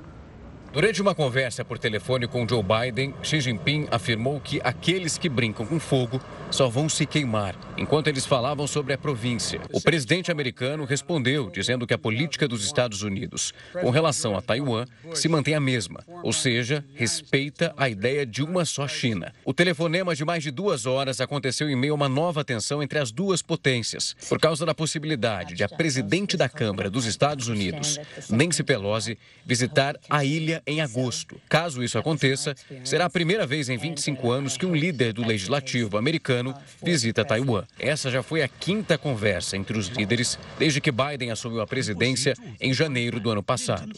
Durante 0.74 1.00
uma 1.00 1.14
conversa 1.14 1.64
por 1.64 1.78
telefone 1.78 2.26
com 2.26 2.44
Joe 2.48 2.60
Biden, 2.60 3.14
Xi 3.22 3.40
Jinping 3.40 3.86
afirmou 3.92 4.40
que 4.40 4.60
aqueles 4.64 5.16
que 5.16 5.28
brincam 5.28 5.64
com 5.64 5.78
fogo 5.78 6.20
só 6.50 6.68
vão 6.68 6.88
se 6.88 7.06
queimar, 7.06 7.54
enquanto 7.78 8.08
eles 8.08 8.26
falavam 8.26 8.66
sobre 8.66 8.92
a 8.92 8.98
província. 8.98 9.60
O 9.72 9.80
presidente 9.80 10.32
americano 10.32 10.84
respondeu, 10.84 11.48
dizendo 11.48 11.86
que 11.86 11.94
a 11.94 11.98
política 11.98 12.48
dos 12.48 12.64
Estados 12.64 13.02
Unidos 13.02 13.54
com 13.80 13.88
relação 13.90 14.36
a 14.36 14.42
Taiwan 14.42 14.84
se 15.14 15.28
mantém 15.28 15.54
a 15.54 15.60
mesma, 15.60 16.00
ou 16.24 16.32
seja, 16.32 16.82
respeita 16.94 17.74
a 17.76 17.86
ideia 17.86 18.24
de 18.24 18.42
uma 18.42 18.64
só 18.64 18.88
China. 18.88 19.30
O 19.44 19.52
telefonema 19.52 20.16
de 20.16 20.24
mais 20.24 20.42
de 20.42 20.50
duas 20.50 20.86
horas 20.86 21.20
aconteceu 21.20 21.68
em 21.68 21.76
meio 21.76 21.92
a 21.92 21.96
uma 21.96 22.08
nova 22.08 22.42
tensão 22.42 22.82
entre 22.82 22.98
as 22.98 23.12
duas 23.12 23.42
potências, 23.42 24.16
por 24.26 24.40
causa 24.40 24.64
da 24.64 24.74
possibilidade 24.74 25.54
de 25.54 25.62
a 25.62 25.68
presidente 25.68 26.34
da 26.34 26.48
Câmara 26.48 26.88
dos 26.88 27.04
Estados 27.04 27.48
Unidos, 27.48 28.00
Nancy 28.30 28.62
Pelosi, 28.62 29.18
visitar 29.44 30.00
a 30.08 30.24
ilha 30.24 30.62
em 30.66 30.80
agosto. 30.80 31.38
Caso 31.46 31.84
isso 31.84 31.98
aconteça, 31.98 32.54
será 32.82 33.04
a 33.04 33.10
primeira 33.10 33.46
vez 33.46 33.68
em 33.68 33.76
25 33.76 34.30
anos 34.30 34.56
que 34.56 34.64
um 34.64 34.74
líder 34.74 35.12
do 35.12 35.26
legislativo 35.26 35.98
americano 35.98 36.54
visita 36.82 37.22
Taiwan. 37.22 37.64
Essa 37.78 38.10
já 38.10 38.22
foi 38.22 38.40
a 38.40 38.48
quinta 38.48 38.96
conversa 38.96 39.58
entre 39.58 39.76
os 39.76 39.88
líderes 39.88 40.38
desde 40.58 40.80
que 40.80 40.90
Biden 40.90 41.30
assumiu 41.30 41.60
a 41.60 41.66
presidência 41.66 42.32
em 42.58 42.72
janeiro 42.72 43.20
do 43.20 43.28
ano 43.28 43.42
passado. 43.42 43.92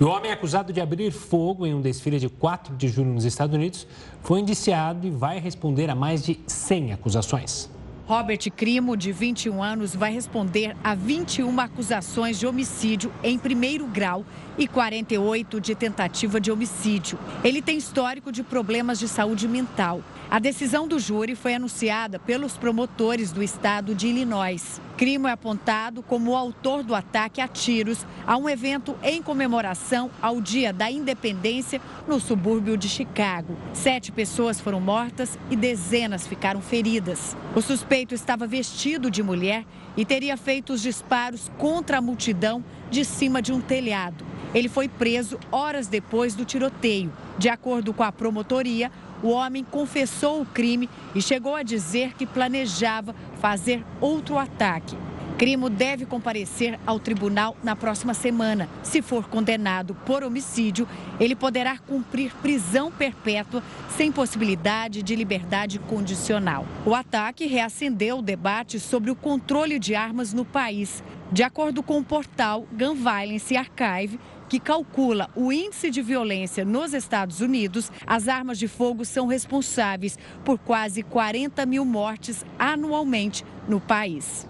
O 0.00 0.06
homem 0.06 0.32
acusado 0.32 0.72
de 0.72 0.80
abrir 0.80 1.12
fogo 1.12 1.64
em 1.64 1.72
um 1.72 1.80
desfile 1.80 2.18
de 2.18 2.28
4 2.28 2.74
de 2.74 2.88
julho 2.88 3.10
nos 3.10 3.24
Estados 3.24 3.54
Unidos 3.54 3.86
foi 4.22 4.40
indiciado 4.40 5.06
e 5.06 5.10
vai 5.10 5.38
responder 5.38 5.88
a 5.88 5.94
mais 5.94 6.24
de 6.24 6.40
100 6.48 6.94
acusações. 6.94 7.70
Robert 8.06 8.50
Crimo, 8.54 8.98
de 8.98 9.12
21 9.12 9.62
anos, 9.62 9.96
vai 9.96 10.12
responder 10.12 10.76
a 10.84 10.94
21 10.94 11.58
acusações 11.58 12.38
de 12.38 12.46
homicídio 12.46 13.10
em 13.22 13.38
primeiro 13.38 13.86
grau 13.86 14.26
e 14.58 14.68
48 14.68 15.58
de 15.58 15.74
tentativa 15.74 16.38
de 16.38 16.52
homicídio. 16.52 17.18
Ele 17.42 17.62
tem 17.62 17.78
histórico 17.78 18.30
de 18.30 18.42
problemas 18.42 18.98
de 18.98 19.08
saúde 19.08 19.48
mental. 19.48 20.02
A 20.30 20.38
decisão 20.38 20.86
do 20.86 20.98
júri 20.98 21.34
foi 21.34 21.54
anunciada 21.54 22.18
pelos 22.18 22.56
promotores 22.56 23.32
do 23.32 23.42
estado 23.42 23.94
de 23.94 24.08
Illinois. 24.08 24.80
Crimo 24.96 25.26
é 25.26 25.32
apontado 25.32 26.02
como 26.02 26.30
o 26.30 26.36
autor 26.36 26.82
do 26.82 26.94
ataque 26.94 27.40
a 27.40 27.48
tiros 27.48 28.06
a 28.26 28.36
um 28.36 28.48
evento 28.48 28.96
em 29.02 29.22
comemoração 29.22 30.10
ao 30.22 30.40
Dia 30.40 30.72
da 30.72 30.90
Independência 30.90 31.80
no 32.06 32.20
subúrbio 32.20 32.76
de 32.76 32.88
Chicago. 32.88 33.56
Sete 33.72 34.12
pessoas 34.12 34.60
foram 34.60 34.80
mortas 34.80 35.38
e 35.50 35.56
dezenas 35.56 36.26
ficaram 36.26 36.60
feridas. 36.60 37.36
O 37.54 37.60
suspeito 37.94 38.12
estava 38.12 38.44
vestido 38.44 39.08
de 39.08 39.22
mulher 39.22 39.64
e 39.96 40.04
teria 40.04 40.36
feito 40.36 40.72
os 40.72 40.82
disparos 40.82 41.48
contra 41.56 41.98
a 41.98 42.00
multidão 42.00 42.64
de 42.90 43.04
cima 43.04 43.40
de 43.40 43.52
um 43.52 43.60
telhado. 43.60 44.24
Ele 44.52 44.68
foi 44.68 44.88
preso 44.88 45.38
horas 45.52 45.86
depois 45.86 46.34
do 46.34 46.44
tiroteio. 46.44 47.12
De 47.38 47.48
acordo 47.48 47.94
com 47.94 48.02
a 48.02 48.10
promotoria, 48.10 48.90
o 49.22 49.28
homem 49.28 49.62
confessou 49.62 50.42
o 50.42 50.46
crime 50.46 50.90
e 51.14 51.22
chegou 51.22 51.54
a 51.54 51.62
dizer 51.62 52.14
que 52.14 52.26
planejava 52.26 53.14
fazer 53.36 53.84
outro 54.00 54.38
ataque. 54.38 54.96
Crimo 55.36 55.68
deve 55.68 56.06
comparecer 56.06 56.78
ao 56.86 57.00
tribunal 57.00 57.56
na 57.62 57.74
próxima 57.74 58.14
semana. 58.14 58.68
Se 58.84 59.02
for 59.02 59.28
condenado 59.28 59.92
por 60.06 60.22
homicídio, 60.22 60.86
ele 61.18 61.34
poderá 61.34 61.76
cumprir 61.76 62.32
prisão 62.36 62.92
perpétua 62.92 63.60
sem 63.96 64.12
possibilidade 64.12 65.02
de 65.02 65.16
liberdade 65.16 65.80
condicional. 65.80 66.64
O 66.86 66.94
ataque 66.94 67.46
reacendeu 67.46 68.18
o 68.18 68.22
debate 68.22 68.78
sobre 68.78 69.10
o 69.10 69.16
controle 69.16 69.76
de 69.80 69.96
armas 69.96 70.32
no 70.32 70.44
país. 70.44 71.02
De 71.32 71.42
acordo 71.42 71.82
com 71.82 71.98
o 71.98 72.04
portal 72.04 72.64
Gun 72.72 72.94
Violence 72.94 73.56
Archive, 73.56 74.20
que 74.48 74.60
calcula 74.60 75.28
o 75.34 75.52
índice 75.52 75.90
de 75.90 76.00
violência 76.00 76.64
nos 76.64 76.94
Estados 76.94 77.40
Unidos, 77.40 77.90
as 78.06 78.28
armas 78.28 78.56
de 78.56 78.68
fogo 78.68 79.04
são 79.04 79.26
responsáveis 79.26 80.16
por 80.44 80.58
quase 80.58 81.02
40 81.02 81.66
mil 81.66 81.84
mortes 81.84 82.46
anualmente 82.56 83.44
no 83.68 83.80
país. 83.80 84.46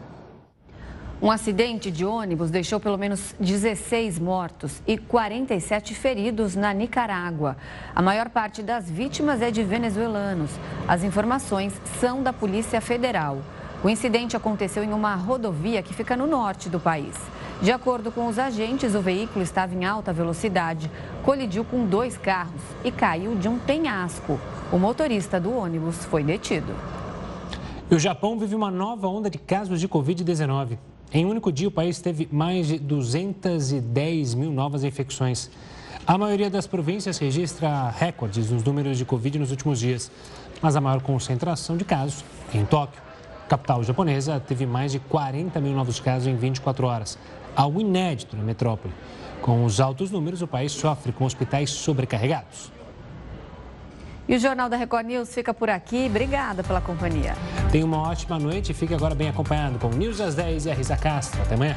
Um 1.22 1.30
acidente 1.30 1.90
de 1.90 2.04
ônibus 2.04 2.50
deixou 2.50 2.80
pelo 2.80 2.98
menos 2.98 3.34
16 3.38 4.18
mortos 4.18 4.82
e 4.86 4.98
47 4.98 5.94
feridos 5.94 6.54
na 6.56 6.72
Nicarágua. 6.72 7.56
A 7.94 8.02
maior 8.02 8.28
parte 8.28 8.62
das 8.62 8.90
vítimas 8.90 9.40
é 9.40 9.50
de 9.50 9.62
venezuelanos. 9.62 10.50
As 10.88 11.04
informações 11.04 11.72
são 12.00 12.22
da 12.22 12.32
Polícia 12.32 12.80
Federal. 12.80 13.38
O 13.82 13.88
incidente 13.88 14.36
aconteceu 14.36 14.82
em 14.82 14.92
uma 14.92 15.14
rodovia 15.14 15.82
que 15.82 15.94
fica 15.94 16.16
no 16.16 16.26
norte 16.26 16.68
do 16.68 16.80
país. 16.80 17.14
De 17.62 17.70
acordo 17.70 18.10
com 18.10 18.26
os 18.26 18.38
agentes, 18.38 18.94
o 18.94 19.00
veículo 19.00 19.42
estava 19.42 19.74
em 19.74 19.84
alta 19.84 20.12
velocidade, 20.12 20.90
colidiu 21.22 21.64
com 21.64 21.86
dois 21.86 22.18
carros 22.18 22.60
e 22.84 22.90
caiu 22.90 23.36
de 23.36 23.48
um 23.48 23.58
penhasco. 23.58 24.38
O 24.72 24.78
motorista 24.78 25.38
do 25.38 25.54
ônibus 25.54 26.04
foi 26.06 26.24
detido. 26.24 26.74
E 27.90 27.94
o 27.94 27.98
Japão 27.98 28.38
vive 28.38 28.54
uma 28.54 28.70
nova 28.70 29.06
onda 29.06 29.30
de 29.30 29.38
casos 29.38 29.80
de 29.80 29.88
Covid-19. 29.88 30.76
Em 31.16 31.24
um 31.24 31.28
único 31.30 31.52
dia, 31.52 31.68
o 31.68 31.70
país 31.70 32.00
teve 32.00 32.28
mais 32.32 32.66
de 32.66 32.76
210 32.76 34.34
mil 34.34 34.50
novas 34.50 34.82
infecções. 34.82 35.48
A 36.04 36.18
maioria 36.18 36.50
das 36.50 36.66
províncias 36.66 37.18
registra 37.18 37.88
recordes 37.88 38.50
nos 38.50 38.64
números 38.64 38.98
de 38.98 39.04
Covid 39.04 39.38
nos 39.38 39.52
últimos 39.52 39.78
dias, 39.78 40.10
mas 40.60 40.74
a 40.74 40.80
maior 40.80 41.00
concentração 41.00 41.76
de 41.76 41.84
casos 41.84 42.24
é 42.52 42.58
em 42.58 42.64
Tóquio. 42.64 43.00
A 43.44 43.48
capital 43.48 43.84
japonesa 43.84 44.40
teve 44.40 44.66
mais 44.66 44.90
de 44.90 44.98
40 44.98 45.60
mil 45.60 45.72
novos 45.72 46.00
casos 46.00 46.26
em 46.26 46.34
24 46.34 46.84
horas, 46.84 47.16
algo 47.54 47.80
inédito 47.80 48.36
na 48.36 48.42
metrópole. 48.42 48.92
Com 49.40 49.64
os 49.64 49.78
altos 49.78 50.10
números, 50.10 50.42
o 50.42 50.48
país 50.48 50.72
sofre 50.72 51.12
com 51.12 51.24
hospitais 51.24 51.70
sobrecarregados. 51.70 52.72
E 54.28 54.34
o 54.34 54.38
Jornal 54.38 54.68
da 54.68 54.76
Record 54.76 55.06
News 55.06 55.34
fica 55.34 55.52
por 55.52 55.68
aqui. 55.68 56.06
Obrigada 56.06 56.62
pela 56.62 56.80
companhia. 56.80 57.34
Tenha 57.70 57.84
uma 57.84 58.00
ótima 58.08 58.38
noite 58.38 58.72
e 58.72 58.74
fique 58.74 58.94
agora 58.94 59.14
bem 59.14 59.28
acompanhado 59.28 59.78
com 59.78 59.88
News 59.88 60.20
às 60.20 60.34
10 60.34 60.66
e 60.66 60.70
a 60.70 60.74
Risa 60.74 60.96
Castro. 60.96 61.42
Até 61.42 61.54
amanhã. 61.54 61.76